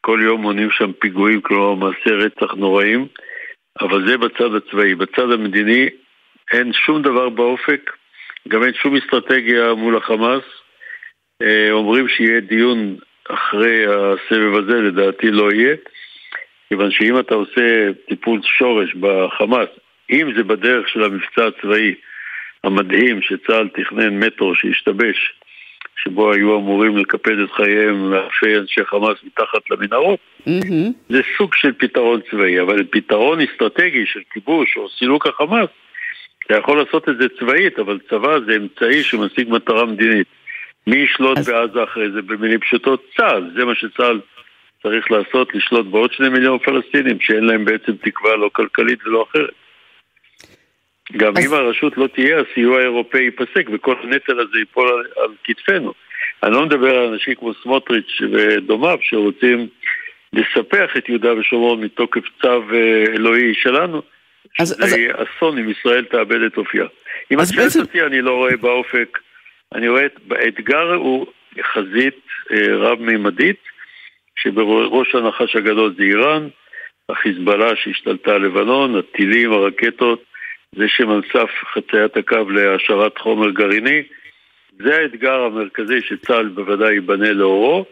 כל 0.00 0.20
יום 0.22 0.42
מונים 0.42 0.70
שם 0.70 0.92
פיגועים, 0.92 1.40
כלומר 1.40 1.74
מעשי 1.74 2.10
רצח 2.10 2.54
נוראים. 2.54 3.06
אבל 3.80 4.08
זה 4.08 4.18
בצד 4.18 4.54
הצבאי. 4.54 4.94
בצד 4.94 5.30
המדיני 5.32 5.88
אין 6.52 6.72
שום 6.72 7.02
דבר 7.02 7.28
באופק, 7.28 7.90
גם 8.48 8.64
אין 8.64 8.74
שום 8.74 8.96
אסטרטגיה 8.96 9.74
מול 9.74 9.96
החמאס. 9.96 10.44
אה, 11.42 11.70
אומרים 11.70 12.08
שיהיה 12.08 12.40
דיון 12.40 12.96
אחרי 13.28 13.84
הסבב 13.86 14.54
הזה, 14.54 14.80
לדעתי 14.80 15.30
לא 15.30 15.52
יהיה. 15.52 15.76
כיוון 16.68 16.90
שאם 16.90 17.20
אתה 17.20 17.34
עושה 17.34 17.92
טיפול 18.08 18.40
שורש 18.42 18.94
בחמאס, 18.94 19.68
אם 20.10 20.32
זה 20.36 20.42
בדרך 20.44 20.88
של 20.88 21.02
המבצע 21.02 21.46
הצבאי 21.46 21.94
המדהים 22.64 23.22
שצה"ל 23.22 23.68
תכנן 23.68 24.18
מטרו 24.18 24.54
שהשתבש, 24.54 25.32
שבו 26.04 26.32
היו 26.32 26.56
אמורים 26.56 26.96
לקפד 26.96 27.38
את 27.38 27.50
חייהם 27.50 28.14
אלפי 28.14 28.58
אנשי 28.58 28.84
חמאס 28.84 29.18
מתחת 29.24 29.70
למנהרות, 29.70 30.18
mm-hmm. 30.48 30.92
זה 31.08 31.20
סוג 31.38 31.54
של 31.54 31.72
פתרון 31.72 32.20
צבאי, 32.30 32.60
אבל 32.60 32.84
פתרון 32.90 33.38
אסטרטגי 33.40 34.06
של 34.06 34.20
כיבוש 34.32 34.76
או 34.76 34.88
סילוק 34.88 35.26
החמאס, 35.26 35.68
אתה 36.46 36.58
יכול 36.58 36.78
לעשות 36.78 37.08
את 37.08 37.14
זה 37.20 37.26
צבאית, 37.40 37.78
אבל 37.78 37.98
צבא 38.10 38.38
זה 38.46 38.56
אמצעי 38.56 39.02
שמשיג 39.02 39.48
מטרה 39.50 39.84
מדינית. 39.86 40.26
מי 40.86 40.96
ישלוט 40.96 41.38
אז... 41.38 41.48
בעזה 41.48 41.84
אחרי 41.84 42.10
זה? 42.10 42.22
במילים 42.22 42.60
פשוטות 42.60 43.04
צה"ל, 43.16 43.50
זה 43.56 43.64
מה 43.64 43.74
שצה"ל 43.74 44.20
צריך 44.82 45.10
לעשות, 45.10 45.54
לשלוט 45.54 45.86
בעוד 45.86 46.12
שני 46.12 46.28
מיליון 46.28 46.58
פלסטינים 46.58 47.20
שאין 47.20 47.44
להם 47.44 47.64
בעצם 47.64 47.92
תקווה 47.92 48.36
לא 48.36 48.50
כלכלית 48.52 49.06
ולא 49.06 49.26
אחרת. 49.30 49.59
גם 51.16 51.32
אז... 51.36 51.46
אם 51.46 51.54
הרשות 51.54 51.98
לא 51.98 52.06
תהיה, 52.06 52.40
הסיוע 52.40 52.78
האירופאי 52.78 53.22
ייפסק 53.22 53.66
וכל 53.72 53.94
הנטל 54.02 54.40
הזה 54.40 54.58
ייפול 54.58 54.88
על, 54.88 55.06
על 55.16 55.30
כתפינו. 55.44 55.92
אני 56.42 56.52
לא 56.52 56.66
מדבר 56.66 56.98
על 56.98 57.12
אנשים 57.12 57.34
כמו 57.34 57.54
סמוטריץ' 57.62 58.20
ודומיו 58.32 58.98
שרוצים 59.02 59.68
לספח 60.32 60.96
את 60.96 61.08
יהודה 61.08 61.34
ושומרון 61.34 61.80
מתוקף 61.80 62.22
צו 62.42 62.62
אה, 62.72 63.04
אלוהי 63.14 63.54
שלנו. 63.54 64.02
אז, 64.58 64.68
זה 64.68 64.84
אז... 64.84 64.92
יהיה 64.92 65.14
אסון 65.14 65.58
אם 65.58 65.70
ישראל 65.70 66.04
תאבד 66.04 66.42
את 66.42 66.56
אופייה. 66.56 66.86
אם 67.32 67.40
את 67.40 67.46
שואלת 67.46 67.64
בעצם... 67.64 67.80
אותי, 67.80 68.02
אני 68.02 68.20
לא 68.20 68.36
רואה 68.36 68.56
באופק, 68.56 69.18
אני 69.74 69.88
רואה, 69.88 70.06
את 70.06 70.18
האתגר 70.30 70.94
הוא 70.94 71.26
חזית 71.72 72.20
אה, 72.52 72.76
רב-מימדית, 72.76 73.60
שבראש 74.36 75.14
הנחש 75.14 75.56
הגדול 75.56 75.94
זה 75.96 76.02
איראן, 76.02 76.48
החיזבאללה 77.08 77.76
שהשתלטה 77.76 78.34
על 78.34 78.42
לבנון, 78.42 78.98
הטילים, 78.98 79.52
הרקטות, 79.52 80.22
זה 80.74 80.84
שהם 80.88 81.10
על 81.10 81.22
סף 81.32 81.50
חציית 81.74 82.16
הקו 82.16 82.50
להעשרת 82.50 83.18
חומר 83.18 83.50
גרעיני. 83.50 84.02
זה 84.78 84.96
האתגר 84.96 85.40
המרכזי 85.40 86.00
שצה"ל 86.00 86.48
בוודאי 86.48 86.94
ייבנה 86.94 87.32
לאורו, 87.32 87.84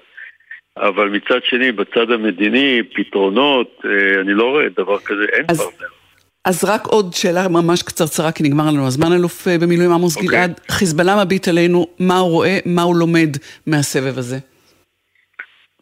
אבל 0.76 1.08
מצד 1.08 1.44
שני, 1.44 1.72
בצד 1.72 2.10
המדיני, 2.10 2.82
פתרונות, 2.94 3.82
אה, 3.84 4.20
אני 4.20 4.34
לא 4.34 4.44
רואה 4.44 4.68
דבר 4.76 4.98
כזה, 4.98 5.24
אין 5.32 5.44
אז... 5.48 5.60
פרטנר. 5.60 5.86
אז 6.44 6.64
רק 6.64 6.86
עוד 6.86 7.12
שאלה 7.12 7.48
ממש 7.48 7.82
קצרצרה, 7.82 8.32
כי 8.32 8.42
נגמר 8.42 8.64
לנו 8.70 8.86
הזמן, 8.86 9.12
אלוף 9.12 9.48
אה, 9.48 9.58
במילואים 9.58 9.92
עמוס 9.92 10.16
okay. 10.16 10.20
אוקיי. 10.20 10.38
גלעד. 10.38 10.60
חיזבאללה 10.70 11.24
מביט 11.24 11.48
עלינו, 11.48 11.86
מה 12.00 12.18
הוא 12.18 12.30
רואה, 12.30 12.58
מה 12.66 12.82
הוא 12.82 12.96
לומד 12.96 13.28
מהסבב 13.66 14.18
הזה? 14.18 14.36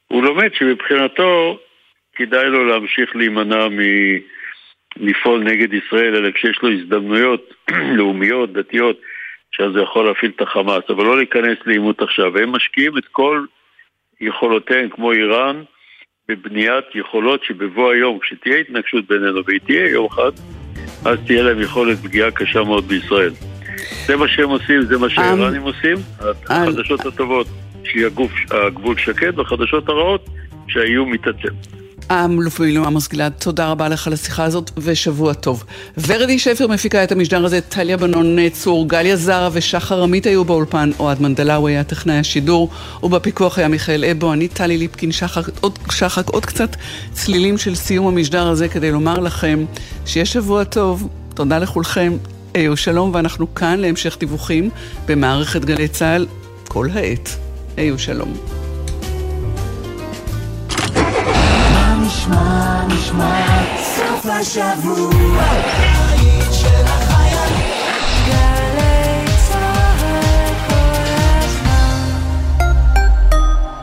הוא 0.08 0.22
לומד 0.22 0.50
שמבחינתו 0.54 1.58
כדאי 2.16 2.46
לו 2.46 2.64
להמשיך 2.64 3.16
להימנע 3.16 3.68
מ... 3.68 3.80
לפעול 4.96 5.42
נגד 5.44 5.72
ישראל, 5.72 6.16
אלא 6.16 6.30
כשיש 6.30 6.58
לו 6.62 6.72
הזדמנויות 6.72 7.54
לאומיות, 7.96 8.52
דתיות, 8.52 9.00
שאז 9.50 9.76
הוא 9.76 9.82
יכול 9.82 10.06
להפעיל 10.06 10.32
את 10.36 10.40
החמאס, 10.40 10.82
אבל 10.88 11.04
לא 11.04 11.16
להיכנס 11.16 11.58
לעימות 11.66 12.02
עכשיו. 12.02 12.32
והם 12.34 12.52
משקיעים 12.52 12.98
את 12.98 13.04
כל 13.12 13.44
יכולותיהם, 14.20 14.88
כמו 14.88 15.12
איראן, 15.12 15.62
בבניית 16.28 16.84
יכולות 16.94 17.44
שבבוא 17.44 17.92
היום, 17.92 18.18
כשתהיה 18.18 18.56
התנגשות 18.56 19.06
בינינו, 19.06 19.44
והיא 19.46 19.60
תהיה 19.66 19.90
יום 19.90 20.06
אחד, 20.06 20.30
אז 21.04 21.18
תהיה 21.26 21.42
להם 21.42 21.60
יכולת 21.60 21.98
פגיעה 21.98 22.30
קשה 22.30 22.62
מאוד 22.62 22.88
בישראל. 22.88 23.30
זה 24.06 24.16
מה 24.16 24.28
שהם 24.28 24.48
עושים, 24.48 24.82
זה 24.82 24.98
מה 24.98 25.10
שהאיראנים 25.10 25.62
עושים. 25.62 25.96
החדשות 26.48 27.06
הטובות, 27.06 27.46
שהיא 27.84 28.06
הגבול 28.50 28.98
שקט, 28.98 29.38
והחדשות 29.38 29.88
הרעות, 29.88 30.26
שהאיום 30.68 31.12
מתעצם. 31.12 31.54
האלוף 32.08 32.60
במילואים 32.60 32.86
עמוס 32.86 33.08
גלעד, 33.08 33.32
תודה 33.38 33.68
רבה 33.68 33.88
לך 33.88 34.06
על 34.06 34.12
השיחה 34.12 34.44
הזאת, 34.44 34.70
ושבוע 34.78 35.32
טוב. 35.32 35.64
ורדי 36.06 36.38
שפר 36.38 36.66
מפיקה 36.66 37.04
את 37.04 37.12
המשדר 37.12 37.44
הזה, 37.44 37.60
טליה 37.60 37.96
בנון 37.96 38.48
צור, 38.48 38.88
גליה 38.88 39.16
זרה 39.16 39.48
ושחר 39.52 40.02
עמית 40.02 40.26
היו 40.26 40.44
באולפן, 40.44 40.90
אוהד 40.98 41.22
מנדלאו 41.22 41.68
היה 41.68 41.84
טכנאי 41.84 42.18
השידור, 42.18 42.70
ובפיקוח 43.02 43.58
היה 43.58 43.68
מיכאל 43.68 44.04
אבו, 44.04 44.32
אני 44.32 44.48
טלי 44.48 44.78
ליפקין 44.78 45.12
שחק, 45.12 45.42
עוד, 45.60 45.78
שחק, 45.90 46.28
עוד 46.28 46.46
קצת 46.46 46.76
צלילים 47.12 47.58
של 47.58 47.74
סיום 47.74 48.06
המשדר 48.06 48.46
הזה 48.46 48.68
כדי 48.68 48.92
לומר 48.92 49.18
לכם 49.18 49.64
שיהיה 50.06 50.26
שבוע 50.26 50.64
טוב, 50.64 51.08
תודה 51.34 51.58
לכולכם, 51.58 52.16
היו 52.54 52.76
שלום, 52.76 53.10
ואנחנו 53.14 53.54
כאן 53.54 53.78
להמשך 53.78 54.16
דיווחים 54.20 54.70
במערכת 55.06 55.64
גלי 55.64 55.88
צה"ל 55.88 56.26
כל 56.68 56.88
העת. 56.94 57.28
היו 57.76 57.98
שלום. 57.98 58.55
נשמע, 62.26 62.84
נשמע, 62.88 63.62
סוף 63.78 64.26
השבוע, 64.26 65.10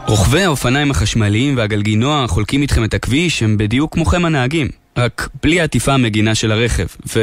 רוכבי 0.07 0.43
האופניים 0.43 0.91
החשמליים 0.91 1.57
והגלגינוע 1.57 2.23
החולקים 2.23 2.61
איתכם 2.61 2.83
את 2.83 2.93
הכביש 2.93 3.43
הם 3.43 3.57
בדיוק 3.57 3.93
כמוכם 3.93 4.25
הנהגים, 4.25 4.67
רק 4.97 5.29
בלי 5.43 5.61
העטיפה 5.61 5.93
המגינה 5.93 6.35
של 6.35 6.51
הרכב, 6.51 6.87
ו... 7.15 7.19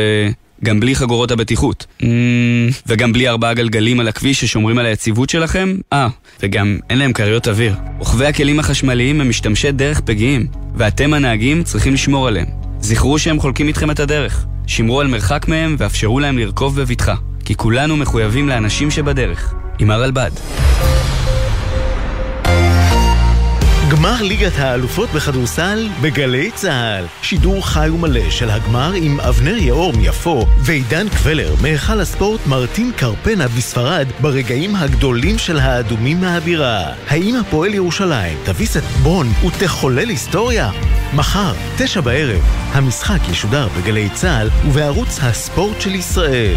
גם 0.64 0.80
בלי 0.80 0.94
חגורות 0.94 1.30
הבטיחות. 1.30 1.86
Mm, 2.00 2.04
וגם 2.86 3.12
בלי 3.12 3.28
ארבעה 3.28 3.54
גלגלים 3.54 4.00
על 4.00 4.08
הכביש 4.08 4.40
ששומרים 4.40 4.78
על 4.78 4.86
היציבות 4.86 5.30
שלכם? 5.30 5.76
אה, 5.92 6.08
וגם 6.42 6.78
אין 6.90 6.98
להם 6.98 7.12
כריות 7.12 7.48
אוויר. 7.48 7.74
רוכבי 7.98 8.26
הכלים 8.26 8.60
החשמליים 8.60 9.20
הם 9.20 9.28
משתמשי 9.28 9.72
דרך 9.72 10.00
פגיעים, 10.00 10.46
ואתם 10.74 11.14
הנהגים 11.14 11.62
צריכים 11.62 11.94
לשמור 11.94 12.28
עליהם. 12.28 12.46
זכרו 12.80 13.18
שהם 13.18 13.40
חולקים 13.40 13.68
איתכם 13.68 13.90
את 13.90 14.00
הדרך. 14.00 14.46
שמרו 14.66 15.00
על 15.00 15.06
מרחק 15.06 15.48
מהם 15.48 15.76
ואפשרו 15.78 16.20
להם 16.20 16.38
לרכוב 16.38 16.80
בבטחה. 16.80 17.14
כי 17.44 17.54
כולנו 17.54 17.96
מחויבים 17.96 18.48
לאנשים 18.48 18.90
שבדרך. 18.90 19.54
עם 19.78 19.90
הרלב"ד. 19.90 20.30
גמר 23.90 24.22
ליגת 24.22 24.58
האלופות 24.58 25.10
בכדורסל 25.10 25.88
בגלי 26.00 26.50
צה"ל. 26.50 27.04
שידור 27.22 27.66
חי 27.66 27.88
ומלא 27.90 28.30
של 28.30 28.50
הגמר 28.50 28.92
עם 28.92 29.20
אבנר 29.20 29.56
יאור 29.56 29.92
מיפו 29.92 30.46
ועידן 30.58 31.08
קבלר 31.08 31.54
מהיכל 31.62 32.00
הספורט 32.00 32.46
מרטין 32.46 32.92
קרפנה 32.96 33.48
בספרד 33.48 34.08
ברגעים 34.20 34.76
הגדולים 34.76 35.38
של 35.38 35.58
האדומים 35.58 36.20
מהבירה. 36.20 36.92
האם 37.08 37.36
הפועל 37.36 37.74
ירושלים 37.74 38.38
תביס 38.44 38.76
את 38.76 38.84
בון 39.02 39.26
ותחולל 39.46 40.08
היסטוריה? 40.08 40.70
מחר, 41.14 41.52
תשע 41.78 42.00
בערב, 42.00 42.42
המשחק 42.72 43.28
ישודר 43.30 43.68
בגלי 43.78 44.08
צה"ל 44.14 44.48
ובערוץ 44.66 45.18
הספורט 45.22 45.80
של 45.80 45.94
ישראל. 45.94 46.56